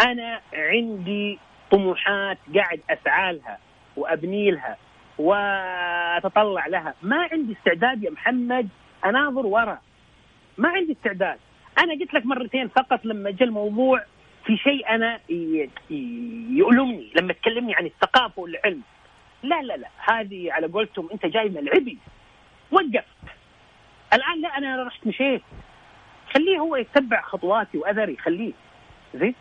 أنا 0.00 0.40
عندي 0.52 1.38
طموحات 1.70 2.38
قاعد 2.54 2.80
أسعى 2.90 3.32
لها 3.32 3.58
وأبني 3.96 4.50
لها 4.50 4.76
وأتطلع 5.18 6.66
لها. 6.66 6.94
ما 7.02 7.28
عندي 7.32 7.52
استعداد 7.52 8.02
يا 8.02 8.10
محمد 8.10 8.68
أناظر 9.04 9.46
ورا 9.46 9.78
ما 10.58 10.68
عندي 10.68 10.92
استعداد. 10.92 11.38
أنا 11.78 11.92
قلت 12.00 12.14
لك 12.14 12.26
مرتين 12.26 12.68
فقط 12.68 13.04
لما 13.04 13.30
جاء 13.30 13.48
الموضوع 13.48 14.04
في 14.50 14.56
شيء 14.56 14.88
أنا 14.94 15.20
يؤلمني 16.50 17.12
لما 17.16 17.32
تكلمني 17.32 17.74
عن 17.74 17.86
الثقافة 17.86 18.42
والعلم. 18.42 18.82
لا 19.42 19.62
لا 19.62 19.76
لا. 19.76 19.88
هذه 19.96 20.52
على 20.52 20.66
قولتهم 20.66 21.08
أنت 21.12 21.26
جاي 21.26 21.48
ملعبي 21.48 21.98
وقف 22.70 23.04
الآن 24.12 24.40
لا 24.42 24.58
أنا 24.58 24.84
رحت 24.84 25.06
مشيت. 25.06 25.42
خليه 26.34 26.58
هو 26.58 26.76
يتبع 26.76 27.22
خطواتي 27.22 27.78
وأثري. 27.78 28.16
خليه. 28.16 28.52
زين؟ 29.14 29.34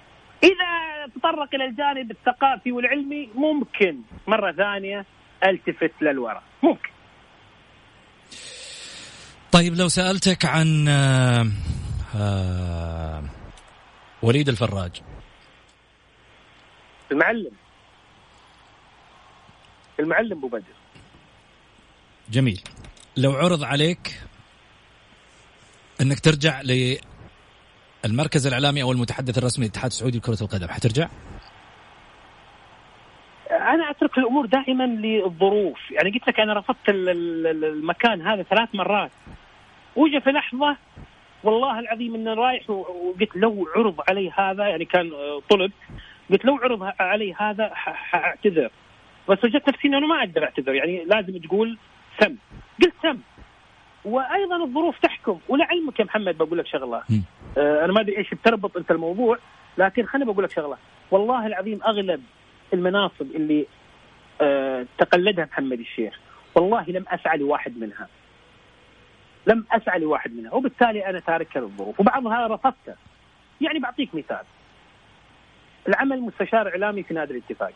إذا 0.44 1.12
تطرق 1.16 1.56
إلى 1.56 1.66
الجانب 1.66 2.12
الثقافي 2.12 2.72
والعلمي 2.72 3.30
ممكن. 3.36 4.02
مرة 4.28 4.52
ثانية 4.52 5.06
ألتفت 5.46 5.92
للوراء. 6.02 6.44
ممكن. 6.64 6.90
طيب 9.52 9.74
لو 9.74 9.88
سألتك 9.88 10.46
عن 10.46 10.88
آه 10.88 11.46
آه 12.16 13.24
وليد 14.24 14.50
الفراج. 14.50 15.02
المعلم. 17.12 17.52
المعلم 20.00 20.38
أبو 20.38 20.48
بدر. 20.48 20.64
جميل. 22.30 22.62
لو 23.18 23.32
عرض 23.32 23.64
عليك 23.64 24.22
أنك 26.02 26.20
ترجع 26.20 26.62
للمركز 28.06 28.48
الإعلامي 28.48 28.84
أو 28.84 28.92
المتحدث 28.92 29.38
الرسمي 29.38 29.66
للاتحاد 29.66 29.92
السعودي 29.92 30.18
لكرة 30.18 30.38
القدم 30.42 30.68
حترجع؟ 30.68 31.10
أنا 33.52 33.90
أترك 33.90 34.18
الأمور 34.18 34.46
دائما 34.46 34.84
للظروف. 34.84 35.92
يعني 35.92 36.12
قلت 36.12 36.28
لك 36.28 36.40
أنا 36.40 36.54
رفضت 36.54 36.90
المكان 36.90 38.28
هذا 38.28 38.44
ثلاث 38.44 38.70
مرات. 38.76 39.12
وجا 39.96 40.20
في 40.20 40.30
لحظة 40.30 40.78
والله 41.44 41.80
العظيم 41.80 42.16
اني 42.16 42.34
رايح 42.34 42.70
وقلت 42.70 43.36
لو 43.36 43.68
عرض 43.76 44.02
علي 44.10 44.32
هذا 44.36 44.68
يعني 44.68 44.86
كان 44.86 45.12
طلب 45.50 45.72
قلت 46.32 46.46
لو 46.46 46.56
عرض 46.56 46.92
علي 47.00 47.34
هذا 47.34 47.72
حأعتذر. 47.74 48.70
بس 49.30 49.44
وجدت 49.44 49.70
نفسي 49.70 49.88
انه 49.88 49.98
أنا 49.98 50.08
ما 50.08 50.20
أقدر 50.20 50.44
أعتذر 50.44 50.74
يعني 50.74 51.06
لازم 51.06 51.38
تقول 51.38 51.78
سم. 52.20 52.36
قلت 52.84 52.94
سم. 53.04 53.18
وأيضا 54.06 54.64
الظروف 54.64 55.00
تحكم. 55.00 55.40
ولعلمك 55.50 56.00
يا 56.00 56.06
محمد 56.06 56.38
بقول 56.38 56.58
لك 56.58 56.68
شغلة. 56.68 57.04
آه 57.58 57.86
أنا 57.86 57.94
ما 57.94 58.02
أدري 58.02 58.18
إيش 58.18 58.34
بتربط 58.34 58.78
أنت 58.78 58.92
الموضوع 58.92 59.38
لكن 59.78 60.06
خليني 60.06 60.32
بقول 60.32 60.44
لك 60.44 60.52
شغلة. 60.52 60.78
والله 61.12 61.48
العظيم 61.48 61.80
أغلب 61.84 62.24
المناصب 62.74 63.36
اللي 63.36 63.66
آه 64.42 64.86
تقلدها 64.98 65.46
محمد 65.46 65.80
الشيخ 65.80 66.20
والله 66.56 66.86
لم 66.88 67.06
أسعى 67.08 67.38
لواحد 67.38 67.78
منها. 67.78 68.08
لم 69.48 69.66
أسعى 69.72 70.00
لواحد 70.00 70.36
منها 70.36 70.54
وبالتالي 70.54 71.10
أنا 71.10 71.20
تاركها 71.20 71.60
للظروف 71.60 72.00
وبعضها 72.00 72.48
رفضته. 72.48 72.96
يعني 73.62 73.80
بعطيك 73.80 74.16
مثال. 74.16 74.44
العمل 75.88 76.22
مستشار 76.22 76.68
إعلامي 76.68 77.04
في 77.04 77.14
نادي 77.14 77.34
الاتفاق. 77.34 77.72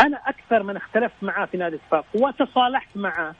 أنا 0.00 0.20
أكثر 0.26 0.62
من 0.62 0.76
اختلفت 0.76 1.22
معاه 1.22 1.46
في 1.46 1.56
نادي 1.56 1.76
الاتفاق 1.76 2.04
وتصالحت 2.14 2.96
معه. 2.96 3.34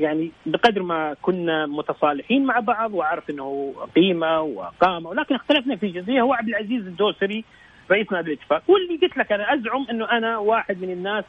يعني 0.00 0.32
بقدر 0.46 0.82
ما 0.82 1.16
كنا 1.22 1.66
متصالحين 1.66 2.44
مع 2.44 2.60
بعض 2.60 2.94
وأعرف 2.94 3.30
إنه 3.30 3.74
قيمة 3.96 4.40
وقامة. 4.40 5.10
ولكن 5.10 5.34
اختلفنا 5.34 5.76
في 5.76 5.88
جزئية. 5.88 6.20
هو 6.22 6.32
عبد 6.34 6.48
العزيز 6.48 6.86
الدوسري 6.86 7.44
رئيس 7.90 8.12
نادي 8.12 8.32
الاتفاق. 8.32 8.62
واللي 8.68 8.96
قلت 8.96 9.16
لك 9.16 9.32
أنا 9.32 9.54
أزعم 9.54 9.86
إنه 9.90 10.10
أنا 10.10 10.38
واحد 10.38 10.80
من 10.80 10.90
الناس 10.90 11.24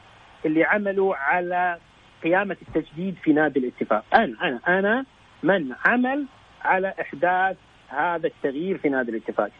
اللي 0.45 0.63
عملوا 0.63 1.15
على 1.15 1.77
قيامة 2.23 2.57
التجديد 2.61 3.15
في 3.23 3.33
نادي 3.33 3.59
الاتفاق. 3.59 4.03
أنا 4.13 4.35
أنا 4.41 4.59
أنا 4.67 5.05
من 5.45 5.75
عمل 5.85 6.25
على 6.61 6.93
إحداث 7.01 7.57
هذا 7.87 8.27
التغيير 8.27 8.77
في 8.77 8.89
نادي 8.89 9.11
الاتفاق. 9.11 9.51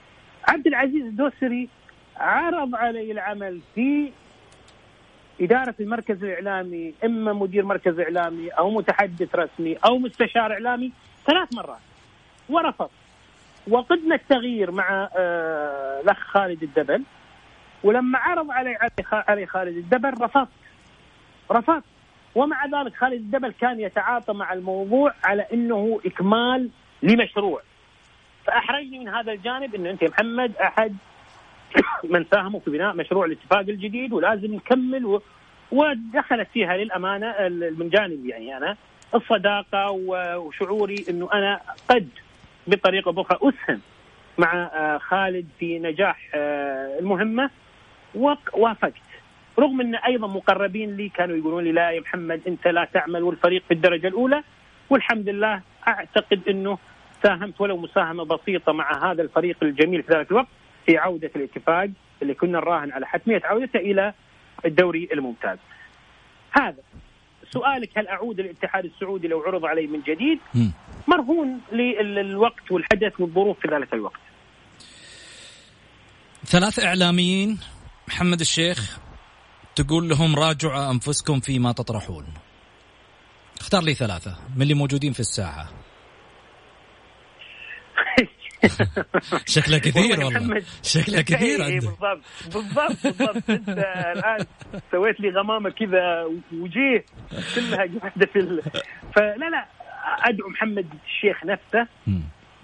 عبد 0.48 0.68
العزيز 0.68 1.06
الدوسري 1.06 1.70
عرض 2.18 2.76
علي 2.76 3.12
العمل 3.12 3.62
في 3.76 4.12
إدارة 5.42 5.76
المركز 5.80 6.24
الإعلامي 6.24 6.94
إما 7.04 7.34
مدير 7.34 7.66
مركز 7.66 8.00
إعلامي 8.00 8.50
أو 8.50 8.70
متحدث 8.70 9.36
رسمي 9.36 9.76
أو 9.76 9.98
مستشار 9.98 10.54
إعلامي 10.54 10.92
ثلاث 11.28 11.54
مرات 11.54 11.80
ورفض. 12.50 12.90
وقدنا 13.68 14.16
التغيير 14.16 14.72
مع 14.72 15.10
آه، 15.18 16.02
الأخ 16.02 16.20
خالد 16.20 16.64
الدبل. 16.64 17.04
ولما 17.84 18.20
عرض 18.20 18.52
علي 18.52 18.78
علي 19.12 19.46
خالد 19.46 19.78
الدبل 19.78 20.14
رفضت 20.22 20.50
رفضت 21.52 21.84
ومع 22.36 22.66
ذلك 22.66 22.96
خالد 22.96 23.14
الدبل 23.14 23.52
كان 23.52 23.80
يتعاطى 23.80 24.34
مع 24.34 24.54
الموضوع 24.54 25.14
على 25.24 25.46
إنه 25.54 26.00
إكمال 26.06 26.70
لمشروع. 27.04 27.62
فأحرجني 28.46 29.00
من 29.00 29.10
هذا 29.10 29.32
الجانب 29.32 29.76
انه 29.76 29.90
أنت 29.90 30.02
يا 30.02 30.10
محمد 30.10 30.56
أحد 30.56 30.96
من 32.14 32.26
ساهموا 32.32 32.60
في 32.60 32.72
بناء 32.72 32.96
مشروع 32.96 33.26
الاتفاق 33.26 33.60
الجديد 33.60 34.14
ولازم 34.14 34.56
نكمل 34.56 35.06
و... 35.06 35.22
ودخلت 35.72 36.48
فيها 36.54 36.78
للأمانة 36.78 37.36
من 37.50 37.90
جانب 37.90 38.26
يعني 38.26 38.58
أنا. 38.58 38.78
الصداقة 39.16 39.92
وشعوري 40.38 41.06
إنه 41.10 41.30
أنا 41.34 41.62
قد 41.90 42.10
بطريقة 42.68 43.22
أخرى 43.22 43.38
أسهم 43.42 43.82
مع 44.38 44.64
آه، 44.74 44.98
خالد 44.98 45.48
في 45.60 45.80
نجاح 45.80 46.30
آه، 46.36 47.00
المهمة. 47.00 47.50
ووافقت 48.16 48.94
رغم 49.60 49.82
أن 49.82 49.96
أيضا 49.96 50.28
مقربين 50.28 50.98
لي 50.98 51.10
كانوا 51.10 51.38
يقولون 51.38 51.64
لي 51.64 51.72
لا 51.72 51.92
يا 51.92 52.00
محمد 52.00 52.42
أنت 52.48 52.68
لا 52.68 52.88
تعمل 52.94 53.24
والفريق 53.24 53.64
في 53.68 53.74
الدرجة 53.74 54.08
الأولى. 54.08 54.44
والحمد 54.90 55.30
لله 55.30 55.62
أعتقد 55.88 56.42
أنه 56.50 56.78
ساهمت 57.24 57.62
ولو 57.62 57.78
مساهمة 57.78 58.24
بسيطة 58.24 58.72
مع 58.72 59.12
هذا 59.12 59.22
الفريق 59.22 59.58
الجميل 59.64 60.04
في 60.04 60.14
ذلك 60.14 60.32
الوقت 60.32 60.48
في 60.86 60.98
عودة 60.98 61.32
الاتفاق 61.36 61.90
اللي 62.22 62.34
كنا 62.34 62.60
نراهن 62.60 62.92
على 62.92 63.06
حتمية 63.06 63.42
عودته 63.44 63.80
إلى 63.80 64.14
الدوري 64.66 65.10
الممتاز. 65.14 65.58
هذا. 66.52 66.84
سؤالك 67.52 67.98
هل 67.98 68.08
أعود 68.08 68.40
الاتحاد 68.40 68.86
السعودي 68.86 69.28
لو 69.28 69.40
عرض 69.42 69.66
علي 69.66 69.88
من 69.88 70.02
جديد؟ 70.02 70.40
مرهون 71.08 71.62
للوقت 71.72 72.72
والحدث 72.72 73.20
والظروف 73.20 73.60
في 73.60 73.68
ذلك 73.68 73.94
الوقت. 73.94 74.22
ثلاث 76.46 76.86
إعلاميين. 76.86 77.60
محمد 78.08 78.40
الشيخ 78.40 79.00
تقول 79.76 80.10
لهم 80.10 80.36
راجعوا 80.36 80.92
أنفسكم 80.92 81.40
فيما 81.40 81.72
تطرحون. 81.72 82.26
اختار 83.60 83.84
لي 83.84 83.94
ثلاثة 83.94 84.38
من 84.56 84.62
اللي 84.62 84.74
موجودين 84.74 85.14
في 85.14 85.20
الساحة. 85.20 85.70
شكلها 89.56 89.80
كثير 89.80 90.26
والله 90.26 90.64
شكلها 90.84 91.22
كثير 91.22 91.64
عندك. 91.64 91.88
بالضبط 91.88 92.22
بالضبط 92.54 93.04
بالضبط. 93.04 93.50
أنت 93.50 93.70
الآن 94.18 94.46
سويت 94.92 95.20
لي 95.20 95.30
غمامة 95.30 95.70
كذا 95.70 96.26
وجيه 96.54 97.06
كلها 97.56 97.78
قاعدة 97.78 98.26
في 98.34 98.40
ال... 98.40 98.62
فلا 99.16 99.50
لا 99.50 99.66
أدعو 100.24 100.50
محمد 100.50 100.88
الشيخ 101.06 101.46
نفسه 101.46 101.88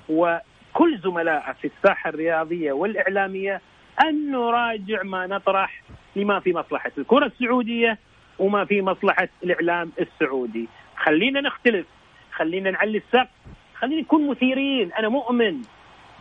وكل 0.09 0.99
زملائه 1.03 1.53
في 1.61 1.71
الساحة 1.77 2.09
الرياضية 2.09 2.71
والإعلامية 2.71 3.61
أن 4.01 4.31
نراجع 4.31 5.03
ما 5.03 5.27
نطرح 5.27 5.83
لما 6.15 6.39
في 6.39 6.53
مصلحة 6.53 6.91
الكرة 6.97 7.25
السعودية 7.25 7.97
وما 8.39 8.65
في 8.65 8.81
مصلحة 8.81 9.29
الإعلام 9.43 9.91
السعودي. 9.99 10.67
خلينا 10.97 11.41
نختلف. 11.41 11.85
خلينا 12.31 12.71
نعلي 12.71 12.97
السقف. 12.97 13.29
خلينا 13.75 14.01
نكون 14.01 14.27
مثيرين. 14.27 14.93
أنا 14.93 15.09
مؤمن 15.09 15.61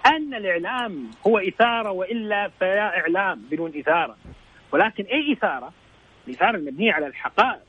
أن 0.06 0.34
الإعلام 0.34 1.10
هو 1.26 1.38
إثارة 1.38 1.90
وإلا 1.90 2.50
فلا 2.60 2.98
إعلام 3.00 3.42
بدون 3.50 3.72
إثارة. 3.78 4.16
ولكن 4.72 5.04
أي 5.04 5.32
إثارة؟ 5.32 5.72
الإثارة 6.28 6.56
المبنية 6.56 6.92
على 6.92 7.06
الحقائق 7.06 7.62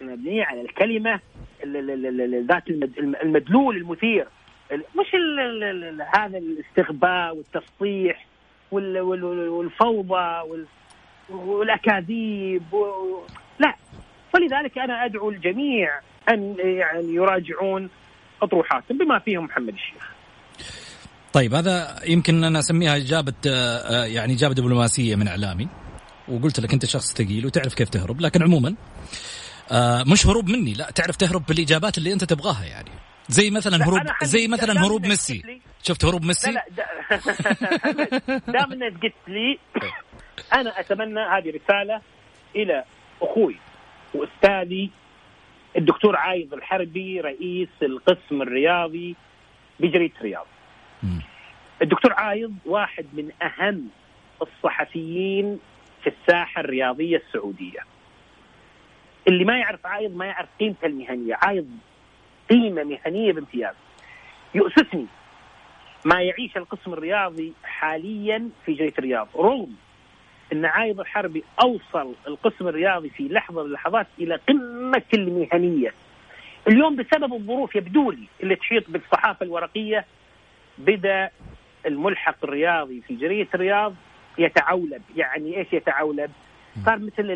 المبنية 0.00 0.44
على 0.44 0.60
الكلمة 0.60 1.20
ذات 2.48 2.68
المدلول 3.22 3.76
المثير. 3.76 4.26
مش 4.72 5.14
هذا 6.16 6.38
الاستغباء 6.38 7.36
والتسطيح 7.36 8.26
والفوضى 8.72 10.42
والأكاذيب 11.30 12.62
لا. 13.58 13.74
ولذلك 14.34 14.78
أنا 14.78 15.04
أدعو 15.04 15.30
الجميع 15.30 16.00
أن 16.28 16.56
يعني 16.58 17.14
يراجعون 17.14 17.90
أطروحاتهم 18.42 18.98
بما 18.98 19.18
فيهم 19.18 19.44
محمد 19.44 19.74
الشيخ. 19.74 20.12
طيب 21.32 21.54
هذا 21.54 22.00
يمكن 22.06 22.44
أنا 22.44 22.58
أسميها 22.58 22.96
إجابة 22.96 23.34
آه، 23.46 24.04
يعني 24.04 24.32
إجابة 24.32 24.54
دبلوماسية 24.54 25.16
من 25.16 25.28
إعلامي. 25.28 25.68
وقلت 26.28 26.60
لك 26.60 26.72
أنت 26.72 26.86
شخص 26.86 27.14
ثقيل 27.14 27.46
وتعرف 27.46 27.74
كيف 27.74 27.88
تهرب 27.88 28.20
لكن 28.20 28.42
عموما 28.42 28.74
آه، 29.70 30.04
مش 30.06 30.26
هروب 30.26 30.48
مني 30.48 30.72
لا 30.72 30.90
تعرف 30.90 31.16
تهرب 31.16 31.46
بالإجابات 31.48 31.98
اللي 31.98 32.12
أنت 32.12 32.24
تبغاها 32.24 32.64
يعني. 32.64 32.90
زي 33.28 33.50
مثلا 33.50 33.84
هروب 33.88 34.00
زي 34.22 34.48
مثلا 34.48 34.86
هروب 34.86 35.06
ميسي. 35.06 35.60
شفت 35.82 36.04
هروب 36.04 36.24
ميسي؟ 36.24 36.50
لا 36.52 36.64
لا 36.76 38.22
دام 38.52 38.72
انك 38.72 39.02
قلت 39.02 39.14
لي. 39.28 39.58
أنا 40.54 40.80
أتمنى 40.80 41.20
هذه 41.20 41.52
رسالة 41.64 42.00
إلى 42.56 42.84
أخوي 43.22 43.56
وأستاذي 44.14 44.90
الدكتور 45.76 46.16
عايض 46.16 46.54
الحربي 46.54 47.20
رئيس 47.20 47.68
القسم 47.82 48.42
الرياضي 48.42 49.16
بجريدة 49.80 50.14
الرياض. 50.20 50.46
الدكتور 51.82 52.12
عايض 52.12 52.54
واحد 52.66 53.06
من 53.12 53.30
أهم 53.42 53.88
الصحفيين 54.42 55.58
في 56.02 56.10
الساحة 56.20 56.60
الرياضية 56.60 57.16
السعودية. 57.16 57.80
اللي 59.28 59.44
ما 59.44 59.58
يعرف 59.58 59.86
عايض 59.86 60.16
ما 60.16 60.26
يعرف 60.26 60.48
قيمته 60.60 60.86
المهنية، 60.86 61.38
عايض 61.42 61.68
قيمه 62.52 62.84
مهنية 62.84 63.32
بامتياز. 63.32 63.74
يؤسفني 64.54 65.06
ما 66.04 66.22
يعيش 66.22 66.56
القسم 66.56 66.92
الرياضي 66.92 67.52
حاليا 67.64 68.48
في 68.66 68.72
جريدة 68.72 68.94
الرياض 68.98 69.28
رغم 69.36 69.74
إن 70.52 70.64
عايض 70.64 71.00
الحربي 71.00 71.44
أوصل 71.62 72.14
القسم 72.26 72.68
الرياضي 72.68 73.08
في 73.08 73.28
لحظة 73.28 73.60
من 73.62 73.66
اللحظات 73.66 74.06
إلى 74.18 74.34
قمة 74.48 75.02
المهنية. 75.14 75.92
اليوم 76.68 76.96
بسبب 76.96 77.32
الظروف 77.34 77.76
يبدو 77.76 78.10
لي 78.10 78.26
اللي 78.42 78.56
تحيط 78.56 78.90
بالصحافة 78.90 79.44
الورقية 79.46 80.04
بدأ 80.78 81.30
الملحق 81.86 82.36
الرياضي 82.44 83.00
في 83.00 83.14
جريدة 83.14 83.48
الرياض 83.54 83.94
يتعولب، 84.38 85.02
يعني 85.16 85.56
إيش 85.56 85.72
يتعولب؟ 85.72 86.30
صار 86.84 86.98
مثل 86.98 87.30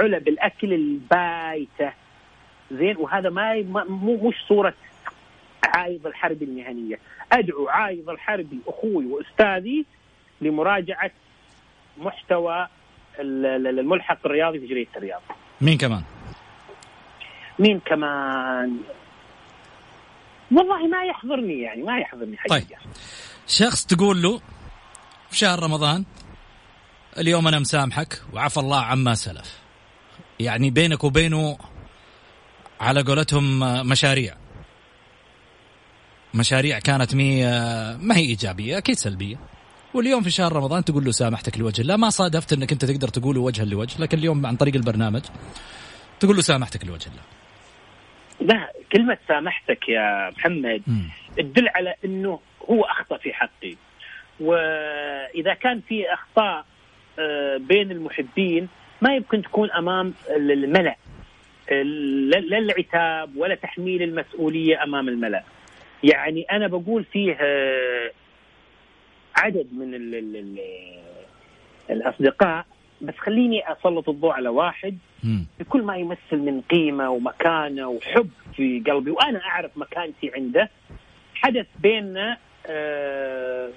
علب 0.00 0.28
الأكل 0.28 0.72
البايتة 0.72 1.92
زين 2.72 2.96
وهذا 2.96 3.30
ما 3.30 3.64
مو 3.88 4.28
مش 4.28 4.34
صورة 4.48 4.74
عايض 5.64 6.06
الحربي 6.06 6.44
المهنية، 6.44 6.98
أدعو 7.32 7.68
عايض 7.68 8.10
الحربي 8.10 8.58
أخوي 8.66 9.06
وأستاذي 9.06 9.84
لمراجعة 10.40 11.10
محتوى 11.98 12.68
الملحق 13.18 14.18
الرياضي 14.26 14.60
في 14.60 14.66
جريدة 14.66 14.90
الرياض. 14.96 15.22
مين 15.60 15.78
كمان؟ 15.78 16.02
مين 17.58 17.80
كمان؟ 17.80 18.80
والله 20.52 20.86
ما 20.86 21.04
يحضرني 21.04 21.60
يعني 21.60 21.82
ما 21.82 21.98
يحضرني 21.98 22.36
حقيقه. 22.36 22.58
طيب 22.58 22.78
شخص 23.46 23.86
تقول 23.86 24.22
له 24.22 24.40
في 25.30 25.36
شهر 25.36 25.62
رمضان 25.62 26.04
اليوم 27.18 27.48
أنا 27.48 27.58
مسامحك 27.58 28.22
وعفى 28.32 28.60
الله 28.60 28.80
عما 28.80 29.14
سلف. 29.14 29.60
يعني 30.40 30.70
بينك 30.70 31.04
وبينه 31.04 31.58
على 32.80 33.02
قولتهم 33.02 33.58
مشاريع. 33.88 34.34
مشاريع 36.34 36.78
كانت 36.78 37.14
مي 37.14 37.44
ما 38.00 38.16
هي 38.16 38.20
إيجابية 38.22 38.78
أكيد 38.78 38.94
سلبية. 38.94 39.36
واليوم 39.94 40.22
في 40.22 40.30
شهر 40.30 40.52
رمضان 40.52 40.84
تقول 40.84 41.04
له 41.04 41.10
سامحتك 41.10 41.58
لوجه 41.58 41.82
الله 41.82 41.96
ما 41.96 42.10
صادفت 42.10 42.52
إنك 42.52 42.72
أنت 42.72 42.84
تقدر 42.84 43.08
تقوله 43.08 43.40
وجها 43.40 43.64
لوجه 43.64 44.02
لكن 44.02 44.18
اليوم 44.18 44.46
عن 44.46 44.56
طريق 44.56 44.74
البرنامج 44.74 45.20
تقول 46.20 46.36
له 46.36 46.42
سامحتك 46.42 46.84
لوجه 46.84 47.08
الله 47.10 47.22
لا 48.40 48.72
كلمة 48.92 49.18
سامحتك 49.28 49.88
يا 49.88 50.30
محمد. 50.30 50.82
تدل 51.36 51.68
على 51.68 51.94
إنه 52.04 52.40
هو 52.70 52.82
أخطأ 52.84 53.16
في 53.16 53.32
حقي 53.32 53.74
وإذا 54.40 55.54
كان 55.54 55.80
في 55.88 56.04
أخطاء 56.12 56.64
آه، 57.18 57.56
بين 57.56 57.90
المحبين 57.90 58.68
ما 59.02 59.14
يمكن 59.14 59.42
تكون 59.42 59.70
أمام 59.70 60.14
الملأ 60.36 60.96
لا 61.70 62.58
العتاب 62.58 63.36
ولا 63.36 63.54
تحميل 63.54 64.02
المسؤولية 64.02 64.82
أمام 64.82 65.08
الملأ. 65.08 65.42
يعني 66.04 66.42
أنا 66.52 66.66
بقول 66.66 67.04
فيه 67.04 67.32
آه، 67.40 68.10
عدد 69.36 69.66
من 69.72 69.94
ال 69.94 70.14
ال 70.14 70.36
ال 70.36 70.58
الأصدقاء 71.90 72.66
بس 73.00 73.14
خليني 73.18 73.72
أسلط 73.72 74.08
الضوء 74.08 74.30
على 74.30 74.48
واحد. 74.48 74.98
بكل 75.60 75.82
ما 75.82 75.96
يمثل 75.96 76.36
من 76.36 76.60
قيمة 76.60 77.10
ومكانة 77.10 77.88
وحب 77.88 78.30
في 78.56 78.82
قلبي 78.86 79.10
وأنا 79.10 79.38
أعرف 79.44 79.70
مكانتي 79.78 80.30
عنده 80.34 80.70
حدث 81.34 81.66
بيننا 81.78 82.36
آه 82.66 83.70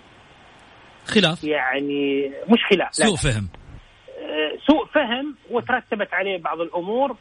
خلاف. 1.06 1.44
يعني 1.44 2.32
مش 2.50 2.60
خلاف 2.70 2.96
سوء 2.96 3.16
فهم. 3.16 3.50
آه 4.20 4.58
سوء 4.68 4.86
فهم 4.86 5.36
وترتبت 5.52 6.14
عليه 6.14 6.38
بعض 6.38 6.62
الأمور. 6.62 7.18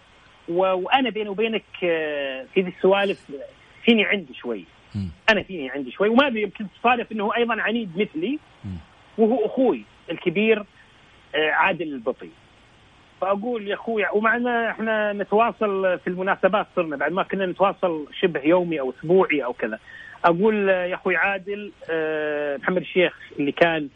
وأنا 0.49 1.11
بيني 1.11 1.28
وبينك 1.28 1.64
آه 1.84 2.44
في 2.55 2.61
ذي 2.61 2.72
السوالف 2.76 3.32
فيني 3.84 4.05
عندي 4.05 4.34
شوي. 4.34 4.64
أنا 5.30 5.42
فيني 5.42 5.70
عندي 5.70 5.90
شوي. 5.90 6.09
وما 6.09 6.26
أدري 6.26 6.42
يمكن 6.42 6.66
تصادف 6.80 7.12
إنه 7.12 7.36
أيضا 7.36 7.61
عنيد 7.62 7.90
مثلي 7.96 8.38
وهو 9.18 9.46
أخوي 9.46 9.82
الكبير 10.11 10.64
آه، 11.34 11.51
عادل 11.51 11.92
البطي. 11.92 12.28
فأقول 13.20 13.68
يا 13.68 13.74
أخوي 13.74 14.05
ومعنا 14.12 14.70
إحنا 14.70 15.12
نتواصل 15.12 15.99
في 15.99 16.07
المناسبات 16.07 16.66
صرنا 16.76 16.96
بعد 16.96 17.12
ما 17.12 17.22
كنا 17.22 17.46
نتواصل 17.46 18.07
شبه 18.20 18.40
يومي 18.40 18.80
أو 18.80 18.92
أسبوعي 18.99 19.44
أو 19.44 19.53
كذا. 19.53 19.78
أقول 20.24 20.68
يا 20.68 20.94
أخوي 20.94 21.16
عادل 21.16 21.72
آه، 21.90 22.57
محمد 22.57 22.80
الشيخ 22.80 23.18
اللي 23.38 23.53
كان 23.53 23.88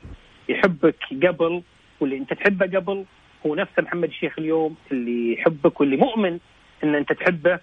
يحبك 0.49 0.97
قبل 1.27 1.63
واللي 2.01 2.17
أنت 2.17 2.33
تحبه 2.33 2.79
قبل 2.79 3.05
هو 3.47 3.55
نفسه 3.55 3.83
محمد 3.83 4.09
الشيخ 4.09 4.39
اليوم 4.39 4.77
اللي 4.93 5.33
يحبك 5.33 5.81
واللي 5.81 5.97
مؤمن 5.97 6.39
إن 6.85 6.95
أنت 6.95 7.13
تحبه. 7.13 7.59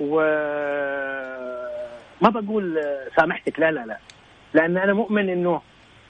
و 0.00 0.20
ما 2.20 2.28
بقول 2.30 2.80
سامحتك 3.16 3.60
لا 3.60 3.70
لا 3.70 3.86
لا. 3.86 3.98
لأن 4.54 4.76
أنا 4.76 4.92
مؤمن 4.92 5.28
إنه 5.28 5.62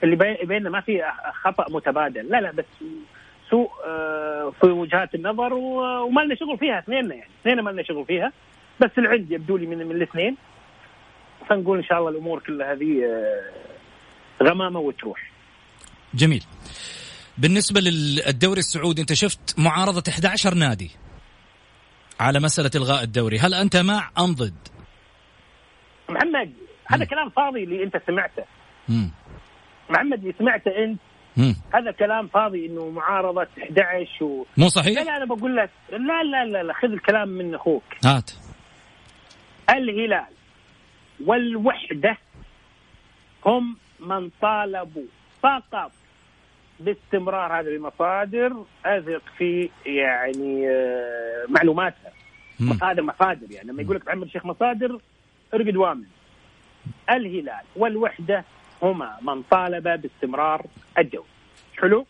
اللي 0.03 0.15
بيننا 0.43 0.69
ما 0.69 0.81
في 0.81 1.03
خطأ 1.33 1.65
متبادل. 1.69 2.29
لا 2.29 2.41
لا 2.41 2.51
بس 2.51 2.65
سوء 3.49 3.69
آه، 3.87 4.53
في 4.61 4.67
وجهات 4.67 5.15
النظر 5.15 5.53
وما 5.53 6.21
لنا 6.21 6.35
شغل 6.35 6.57
فيها 6.57 6.79
اثنيننا 6.79 7.15
يعني. 7.15 7.29
اثنين 7.41 7.61
ما 7.61 7.69
لنا 7.69 7.83
شغل 7.83 8.05
فيها. 8.05 8.31
بس 8.79 8.89
العند 8.97 9.31
يبدو 9.31 9.57
لي 9.57 9.65
من, 9.65 9.77
من 9.77 9.95
الاثنين. 9.95 10.37
فنقول 11.49 11.77
إن 11.77 11.83
شاء 11.83 11.99
الله 11.99 12.09
الأمور 12.09 12.39
كلها 12.39 12.73
هذه 12.73 13.03
آه، 13.05 14.43
غمامة 14.43 14.79
وتروح. 14.79 15.31
جميل. 16.13 16.43
بالنسبة 17.39 17.81
للدوري 17.81 18.59
السعودي 18.59 19.01
أنت 19.01 19.13
شفت 19.13 19.59
معارضة 19.59 20.03
11 20.09 20.53
نادي 20.53 20.91
على 22.19 22.39
مسألة 22.39 22.71
إلغاء 22.75 23.03
الدوري. 23.03 23.39
هل 23.39 23.53
أنت 23.53 23.77
مع 23.77 24.09
أم 24.17 24.35
ضد؟ 24.35 24.67
محمد 26.09 26.53
هذا 26.87 27.05
كلام 27.05 27.29
فاضي 27.29 27.63
اللي 27.63 27.83
أنت 27.83 28.01
سمعته. 28.07 28.43
مم. 28.89 29.11
محمد 29.89 30.19
اللي 30.19 30.33
سمعته 30.39 30.71
أنت 30.83 30.99
مم. 31.37 31.55
هذا 31.73 31.91
كلام 31.91 32.27
فاضي 32.27 32.65
إنه 32.65 32.89
معارضة 32.89 33.47
11 33.63 34.23
و... 34.25 34.45
مو 34.57 34.67
صحيح؟ 34.67 35.01
لا 35.01 35.17
أنا 35.17 35.25
بقول 35.25 35.55
لك 35.57 35.69
لا 35.91 36.23
لا 36.23 36.45
لا, 36.45 36.63
لا 36.63 36.73
خذ 36.73 36.91
الكلام 36.91 37.29
من 37.29 37.55
أخوك. 37.55 37.83
هات. 38.05 38.31
الهلال 39.69 40.33
والوحدة 41.25 42.17
هم 43.45 43.77
من 43.99 44.29
طالبوا. 44.41 45.07
فقط 45.43 45.91
باستمرار 46.79 47.59
هذه 47.59 47.67
المصادر 47.75 48.63
أثق 48.85 49.21
في 49.37 49.69
يعني 49.85 50.69
آه، 50.69 51.45
معلوماتها. 51.49 52.11
مصادر 52.59 53.01
مصادر 53.01 53.51
يعني. 53.51 53.67
لما 53.69 53.81
يقول 53.81 53.95
لك 53.95 54.07
محمد 54.07 54.23
الشيخ 54.23 54.45
مصادر 54.45 54.99
ارقد 55.53 55.75
وامن. 55.75 56.03
الهلال 57.09 57.63
والوحدة 57.75 58.43
هما 58.83 59.17
من 59.21 59.41
طالب 59.41 59.83
باستمرار 60.01 60.65
الدوري 60.97 61.27
حلو؟ 61.77 62.05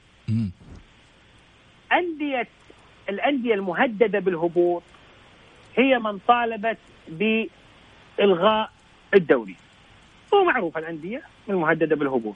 أندية 1.93 2.47
الأندية 3.09 3.53
المهددة 3.53 4.20
بالهبوط 4.20 4.84
هي 5.78 5.99
من 5.99 6.17
طالبت 6.28 6.78
بإلغاء 7.07 8.72
الدوري 9.13 9.55
هو 10.34 10.43
معروف 10.43 10.78
الأندية 10.78 11.22
المهددة 11.49 11.95
بالهبوط. 11.95 12.36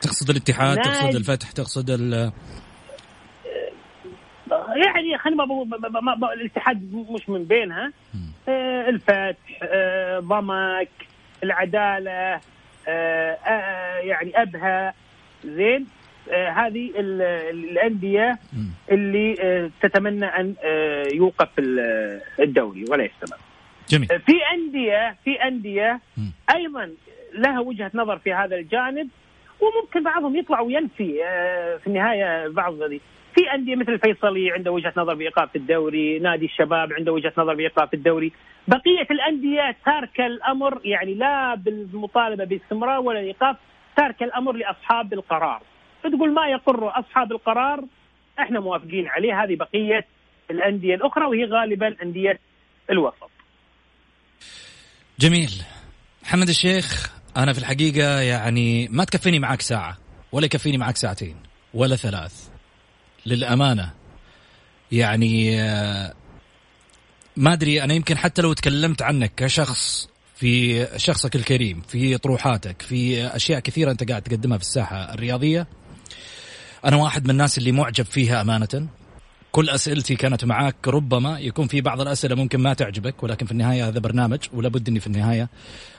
تقصد 0.00 0.30
الاتحاد 0.30 0.76
تقصد 0.76 1.14
الفتح 1.14 1.50
تقصد 1.50 1.90
ال 1.90 2.32
يعني 4.84 5.18
خلينا 5.18 5.44
ما 6.00 6.32
الاتحاد 6.32 6.94
مش 7.10 7.28
من 7.28 7.44
بينها. 7.44 7.92
آه 8.48 8.88
الفتح 8.88 9.58
آه 9.62 10.18
ضمك 10.18 10.88
العدالة 11.44 12.10
آه 12.10 12.40
آه 12.88 13.98
يعني 13.98 14.42
أبها. 14.42 14.94
زين؟ 15.44 15.86
آه 16.30 16.48
هذه 16.48 16.92
الأندية 17.50 18.38
اللي 18.90 19.34
آه 19.40 19.70
تتمنى 19.82 20.26
أن 20.26 20.54
آه 20.64 21.06
يوقف 21.14 21.48
الدوري 22.40 22.84
ولا 22.90 23.04
يستمر. 23.04 23.38
جميل. 23.88 24.08
في 24.08 24.32
انديه 24.54 25.16
في 25.24 25.34
أندية 25.42 26.00
أيضا 26.54 26.90
لها 27.34 27.60
وجهة 27.60 27.90
نظر 27.94 28.18
في 28.18 28.32
هذا 28.32 28.56
الجانب. 28.56 29.08
وممكن 29.60 30.02
بعضهم 30.02 30.36
يطلع 30.36 30.60
وينفي 30.60 31.24
آه 31.24 31.76
في 31.76 31.86
النهاية 31.86 32.48
بعض 32.48 32.74
في 33.34 33.54
أندية 33.54 33.76
مثل 33.76 33.92
الفيصلي 33.92 34.52
عنده 34.52 34.72
وجهة 34.72 34.92
نظر 34.96 35.14
بإيقاف 35.14 35.56
الدوري، 35.56 36.18
نادي 36.18 36.44
الشباب 36.44 36.92
عنده 36.92 37.12
وجهة 37.12 37.32
نظر 37.38 37.54
بإيقاف 37.54 37.94
الدوري، 37.94 38.32
بقية 38.68 39.06
الأندية 39.10 39.76
تاركه 39.84 40.26
الأمر 40.26 40.80
يعني 40.84 41.14
لا 41.14 41.54
بالمطالبة 41.54 42.44
باستمرار 42.44 43.00
ولا 43.00 43.18
ايقاف 43.18 43.56
تارك 43.96 44.22
الأمر 44.22 44.52
لأصحاب 44.52 45.12
القرار. 45.12 45.62
تقول 46.02 46.34
ما 46.34 46.48
يقر 46.48 47.00
أصحاب 47.00 47.32
القرار؟ 47.32 47.84
إحنا 48.38 48.60
موافقين 48.60 49.08
عليه 49.08 49.42
هذه 49.42 49.56
بقية 49.56 50.06
الأندية 50.50 50.94
الأخرى 50.94 51.24
وهي 51.24 51.44
غالبا 51.44 51.96
أندية 52.02 52.38
الوسط. 52.90 53.30
جميل. 55.18 55.50
محمد 56.22 56.48
الشيخ 56.48 57.15
أنا 57.36 57.52
في 57.52 57.58
الحقيقة 57.58 58.20
يعني 58.20 58.88
ما 58.88 59.04
تكفيني 59.04 59.38
معك 59.38 59.60
ساعة 59.60 59.98
ولا 60.32 60.44
يكفيني 60.44 60.78
معك 60.78 60.96
ساعتين 60.96 61.36
ولا 61.74 61.96
ثلاث. 61.96 62.32
للأمانة. 63.26 63.90
يعني 64.92 65.62
آه، 65.62 66.14
ما 67.36 67.52
أدري 67.52 67.82
أنا 67.82 67.94
يمكن 67.94 68.18
حتى 68.18 68.42
لو 68.42 68.52
تكلمت 68.52 69.02
عنك 69.02 69.32
كشخص 69.36 70.08
في 70.36 70.86
شخصك 70.96 71.36
الكريم 71.36 71.82
في 71.88 72.18
طروحاتك 72.18 72.82
في 72.82 73.26
أشياء 73.26 73.60
كثيرة 73.60 73.90
أنت 73.90 74.08
قاعد 74.08 74.22
تقدمها 74.22 74.58
في 74.58 74.64
الساحة 74.64 75.14
الرياضية 75.14 75.66
أنا 76.84 76.96
واحد 76.96 77.24
من 77.24 77.30
الناس 77.30 77.58
اللي 77.58 77.72
معجب 77.72 78.04
فيها 78.04 78.40
أمانة. 78.40 78.88
كل 79.56 79.70
أسئلتي 79.70 80.16
كانت 80.16 80.44
معاك 80.44 80.88
ربما 80.88 81.38
يكون 81.38 81.66
في 81.66 81.80
بعض 81.80 82.00
الأسئلة 82.00 82.34
ممكن 82.34 82.60
ما 82.60 82.74
تعجبك 82.74 83.22
ولكن 83.22 83.46
في 83.46 83.52
النهاية 83.52 83.88
هذا 83.88 83.98
برنامج 83.98 84.38
ولا 84.52 84.68
بد 84.68 84.88
إني 84.88 85.00
في 85.00 85.06
النهاية 85.06 85.48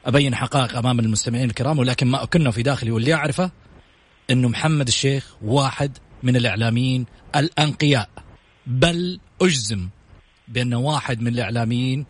أبين 0.05 0.35
حقائق 0.35 0.77
أمام 0.77 0.99
المستمعين 0.99 1.49
الكرام 1.49 1.79
ولكن 1.79 2.07
ما 2.07 2.23
أكنه 2.23 2.51
في 2.51 2.63
داخلي 2.63 2.91
واللي 2.91 3.13
أعرفه 3.13 3.51
انه 4.29 4.49
محمد 4.49 4.87
الشيخ 4.87 5.35
واحد 5.41 5.97
من 6.23 6.35
الإعلاميين 6.35 7.05
الأنقياء 7.35 8.09
بل 8.67 9.19
أجزم 9.41 9.89
بانه 10.47 10.79
واحد 10.79 11.21
من 11.21 11.27
الإعلاميين 11.27 12.05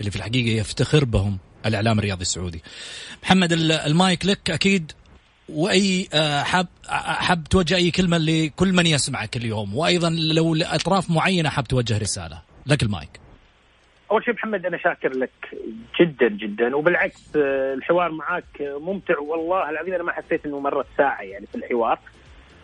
اللي 0.00 0.10
في 0.10 0.16
الحقيقة 0.16 0.60
يفتخر 0.60 1.04
بهم 1.04 1.38
الإعلام 1.66 1.98
الرياضي 1.98 2.22
السعودي. 2.22 2.62
محمد 3.22 3.52
المايك 3.52 4.26
لك 4.26 4.50
أكيد 4.50 4.92
وأي 5.48 6.08
آه، 6.14 6.42
حاب 6.42 6.66
حاب 6.88 7.44
توجه 7.44 7.76
أي 7.76 7.90
كلمة 7.90 8.18
لكل 8.18 8.72
من 8.72 8.86
يسمعك 8.86 9.36
اليوم. 9.36 9.76
وأيضا 9.76 10.10
لو 10.10 10.54
لأطراف 10.54 11.10
معينة 11.10 11.48
حاب 11.48 11.64
توجه 11.64 11.98
رسالة. 11.98 12.42
لك 12.66 12.82
المايك. 12.82 13.20
أول 14.10 14.24
شيء 14.24 14.34
محمد 14.34 14.66
أنا 14.66 14.78
شاكر 14.78 15.12
لك 15.16 15.30
جدا 16.00 16.28
جدا. 16.28 16.76
وبالعكس 16.76 17.36
آه، 17.36 17.74
الحوار 17.74 18.10
معك 18.12 18.44
ممتع. 18.60 19.18
والله 19.18 19.70
العظيم 19.70 19.94
أنا 19.94 20.02
ما 20.02 20.12
حسيت 20.12 20.46
إنه 20.46 20.60
مرت 20.60 20.86
ساعة 20.96 21.22
يعني 21.22 21.46
في 21.46 21.54
الحوار. 21.54 21.98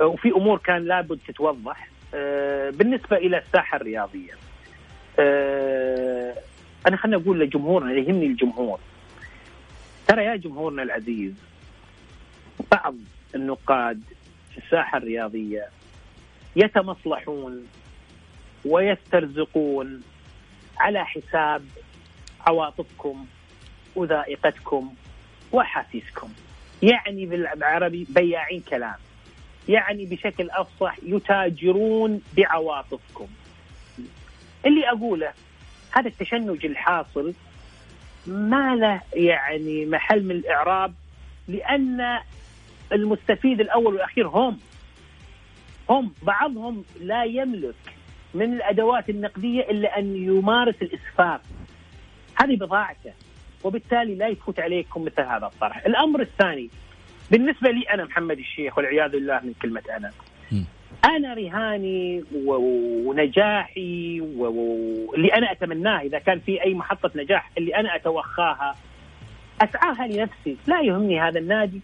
آه، 0.00 0.06
وفي 0.06 0.28
أمور 0.28 0.58
كان 0.58 0.84
لابد 0.84 1.18
تتوضح. 1.28 1.88
بالنسبة 2.72 3.16
إلى 3.16 3.38
الساحة 3.38 3.76
الرياضية. 3.76 4.32
أنا 6.86 6.96
خليني 6.96 7.22
أقول 7.22 7.40
لجمهورنا 7.40 7.92
يهمني 7.92 8.26
الجمهور. 8.26 8.78
ترى 10.08 10.24
يا 10.24 10.36
جمهورنا 10.36 10.82
العزيز 10.82 11.32
بعض 12.70 12.94
النقاد 13.34 14.02
في 14.52 14.58
الساحة 14.58 14.98
الرياضية 14.98 15.68
يتمصلحون 16.56 17.66
ويسترزقون 18.64 20.02
على 20.78 21.06
حساب 21.06 21.64
عواطفكم 22.46 23.26
وذائقتكم 23.94 24.94
واحاسيسكم 25.52 26.32
يعني 26.82 27.26
بالعربي 27.26 28.06
بياعين 28.10 28.60
كلام. 28.60 28.94
يعني 29.68 30.06
بشكل 30.06 30.50
أفصح 30.50 30.96
يتاجرون 31.02 32.22
بعواطفكم. 32.36 33.26
اللي 34.66 34.88
أقوله 34.90 35.32
هذا 35.92 36.08
التشنج 36.08 36.66
الحاصل 36.66 37.34
ما 38.26 38.76
له 38.76 39.00
يعني 39.14 39.86
محل 39.86 40.24
من 40.24 40.30
الإعراب 40.30 40.94
لأن 41.48 42.18
المستفيد 42.92 43.60
الأول 43.60 43.94
والأخير 43.94 44.28
هم. 44.28 44.58
هم 45.90 46.12
بعضهم 46.22 46.84
لا 47.00 47.24
يملك 47.24 47.74
من 48.34 48.52
الأدوات 48.52 49.10
النقدية 49.10 49.60
إلا 49.60 49.98
أن 49.98 50.16
يمارس 50.16 50.74
الاسفاف 50.82 51.40
هذه 52.42 52.56
بضاعته 52.56 53.12
وبالتالي 53.64 54.14
لا 54.14 54.28
يفوت 54.28 54.60
عليكم 54.60 55.04
مثل 55.04 55.22
هذا 55.22 55.46
الطرح. 55.46 55.86
الأمر 55.86 56.20
الثاني 56.20 56.70
بالنسبة 57.30 57.70
لي 57.70 57.82
أنا 57.94 58.04
محمد 58.04 58.38
الشيخ 58.38 58.78
والعياذ 58.78 59.10
بالله 59.10 59.40
من 59.44 59.52
كلمة 59.62 59.82
أنا. 59.96 60.10
أنا 61.04 61.34
رهاني 61.34 62.24
ونجاحي 62.46 64.20
واللي 64.20 65.28
أنا 65.28 65.52
أتمناه 65.52 66.00
إذا 66.00 66.18
كان 66.18 66.40
في 66.40 66.64
أي 66.64 66.74
محطة 66.74 67.10
نجاح 67.16 67.50
اللي 67.58 67.76
أنا 67.76 67.96
أتوخاها 67.96 68.74
أسعاها 69.60 70.06
لنفسي. 70.06 70.56
لا 70.66 70.80
يهمني 70.80 71.20
هذا 71.20 71.38
النادي 71.38 71.80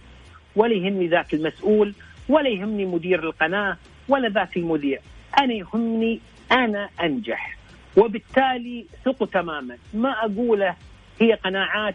ولا 0.59 0.75
يهمني 0.75 1.07
ذاك 1.07 1.35
المسؤول 1.35 1.95
ولا 2.29 2.49
يهمني 2.49 2.85
مدير 2.85 3.25
القناة 3.25 3.77
ولا 4.09 4.29
ذاك 4.29 4.57
المذيع. 4.57 4.99
أنا 5.39 5.55
يهمني 5.55 6.21
أنا 6.53 6.89
أنجح. 7.03 7.57
وبالتالي 7.97 8.87
ثقوا 9.05 9.27
تماما. 9.27 9.79
ما 9.95 10.11
أقوله 10.11 10.77
هي 11.21 11.35
قناعات 11.35 11.95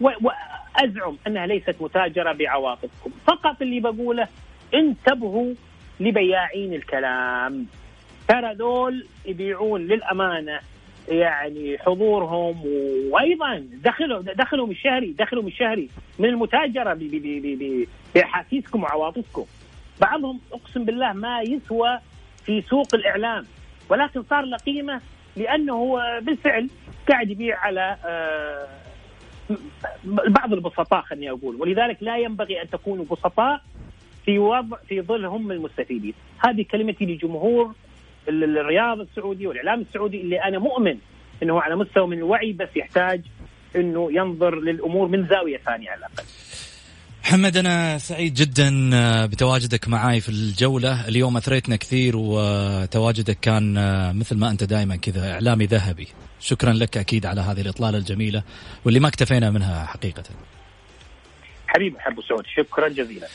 وازعم 0.00 1.16
أنها 1.26 1.46
ليست 1.46 1.76
متاجرة 1.80 2.32
بعواطفكم. 2.32 3.10
فقط 3.26 3.62
اللي 3.62 3.80
بقوله 3.80 4.28
انتبهوا 4.74 5.54
لبياعين 6.00 6.74
الكلام. 6.74 7.66
ترى 8.28 8.54
ذول 8.54 9.06
يبيعون 9.26 9.80
للأمانة 9.86 10.60
يعني 11.10 11.78
حضورهم 11.78 12.62
وأيضا 13.10 13.66
دخلهم 13.84 14.20
دخلهم 14.20 14.70
الشهري 14.70 15.12
دخلهم 15.12 15.46
الشهري 15.46 15.88
من 16.18 16.28
المتاجرة 16.28 16.98
باحاسيسكم 18.14 18.82
وعواطفكم. 18.82 19.44
بعضهم 20.00 20.40
أقسم 20.52 20.84
بالله 20.84 21.12
ما 21.12 21.40
يسوى 21.40 21.98
في 22.44 22.62
سوق 22.62 22.94
الإعلام 22.94 23.44
ولكن 23.88 24.22
صار 24.22 24.44
له 24.44 24.56
قيمة 24.56 25.00
لأنه 25.36 25.72
هو 25.72 26.20
بالفعل 26.22 26.68
قاعد 27.08 27.30
يبيع 27.30 27.58
على 27.58 27.96
آه، 28.06 28.68
بعض 30.04 30.52
البسطاء 30.52 31.02
خليني 31.02 31.30
أقول. 31.30 31.56
ولذلك 31.56 31.96
لا 32.00 32.18
ينبغي 32.18 32.62
أن 32.62 32.70
تكونوا 32.70 33.04
بسطاء 33.04 33.60
في 34.24 34.38
وضع 34.38 34.76
في 34.88 35.00
ظل 35.00 35.24
هم 35.24 35.52
المستفيدين. 35.52 36.14
هذه 36.38 36.64
كلمتي 36.70 37.06
لجمهور 37.06 37.74
الرياض 38.28 39.00
السعودي 39.00 39.46
والإعلام 39.46 39.80
السعودي 39.80 40.20
اللي 40.20 40.44
أنا 40.44 40.58
مؤمن 40.58 40.98
إنه 41.42 41.60
على 41.60 41.76
مستوى 41.76 42.06
من 42.06 42.18
الوعي 42.18 42.52
بس 42.52 42.68
يحتاج 42.76 43.22
إنه 43.76 44.12
ينظر 44.12 44.60
للأمور 44.60 45.08
من 45.08 45.26
زاوية 45.26 45.58
ثانية 45.58 45.90
على 45.90 45.98
الأقل. 45.98 46.24
محمد 47.24 47.56
أنا 47.56 47.98
سعيد 47.98 48.34
جدا 48.34 48.90
آه، 48.94 49.26
بتواجدك 49.26 49.88
معي 49.88 50.20
في 50.20 50.28
الجولة، 50.28 51.08
اليوم 51.08 51.36
أثريتنا 51.36 51.76
كثير 51.76 52.12
وتواجدك 52.16 53.38
كان 53.40 53.78
آه، 53.78 54.12
مثل 54.12 54.38
ما 54.38 54.50
أنت 54.50 54.64
دائما 54.64 54.96
كذا 54.96 55.32
إعلامي 55.32 55.66
ذهبي. 55.66 56.08
شكرا 56.40 56.72
لك 56.72 56.96
أكيد 56.96 57.26
على 57.26 57.40
هذه 57.40 57.60
الإطلالة 57.60 57.98
الجميلة 57.98 58.42
واللي 58.84 59.00
ما 59.00 59.08
اكتفينا 59.08 59.50
منها 59.50 59.86
حقيقه. 59.86 60.22
حبيبي 61.66 61.96
ابو 62.06 62.22
سعود 62.22 62.44
شكرا 62.46 62.88
جزيلا. 62.88 63.28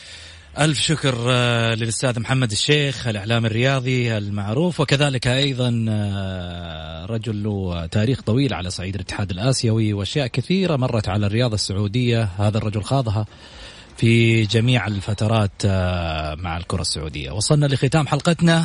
ألف 0.58 0.80
شكر 0.80 1.14
آه، 1.28 1.74
للأستاذ 1.74 2.20
محمد 2.20 2.50
الشيخ 2.50 3.06
الإعلام 3.06 3.46
الرياضي 3.46 4.18
المعروف 4.18 4.80
وكذلك 4.80 5.26
أيضا 5.26 5.86
آه، 5.88 7.06
رجل 7.06 7.42
له 7.42 7.86
تاريخ 7.86 8.22
طويل 8.22 8.54
على 8.54 8.70
صعيد 8.70 8.94
الاتحاد 8.94 9.30
الآسيوي 9.30 9.92
وأشياء 9.92 10.26
كثيرة 10.26 10.76
مرت 10.76 11.08
على 11.08 11.26
الرياضة 11.26 11.54
السعودية 11.54 12.28
هذا 12.38 12.58
الرجل 12.58 12.82
خاضها 12.82 13.26
في 13.96 14.42
جميع 14.42 14.86
الفترات 14.86 15.62
آه، 15.64 16.34
مع 16.34 16.56
الكرة 16.56 16.80
السعودية. 16.80 17.30
وصلنا 17.30 17.66
لختام 17.66 18.06
حلقتنا 18.06 18.64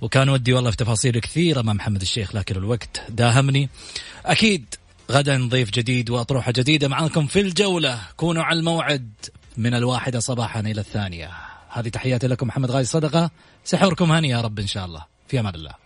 وكان 0.00 0.28
ودي 0.28 0.52
والله 0.52 0.70
في 0.70 0.76
تفاصيل 0.76 1.18
كثيرة 1.18 1.62
مع 1.62 1.72
محمد 1.72 2.00
الشيخ 2.00 2.36
لكن 2.36 2.56
الوقت 2.56 3.02
داهمني. 3.08 3.68
أكيد 4.26 4.74
غدا 5.10 5.48
ضيف 5.48 5.70
جديد 5.70 6.10
وأطروحة 6.10 6.52
جديدة 6.52 6.88
معكم 6.88 7.26
في 7.26 7.40
الجولة. 7.40 7.98
كونوا 8.16 8.42
على 8.42 8.58
الموعد. 8.58 9.12
من 9.56 9.74
الواحدة 9.74 10.20
صباحا 10.20 10.60
إلى 10.60 10.80
الثانية. 10.80 11.30
هذه 11.68 11.88
تحياتي 11.88 12.26
لكم 12.26 12.46
محمد 12.46 12.70
غازي 12.70 12.88
صدقة. 12.88 13.30
سحوركم 13.64 14.12
هني 14.12 14.28
يا 14.28 14.40
رب 14.40 14.58
إن 14.58 14.66
شاء 14.66 14.84
الله. 14.84 15.04
في 15.28 15.40
أمان 15.40 15.54
الله. 15.54 15.81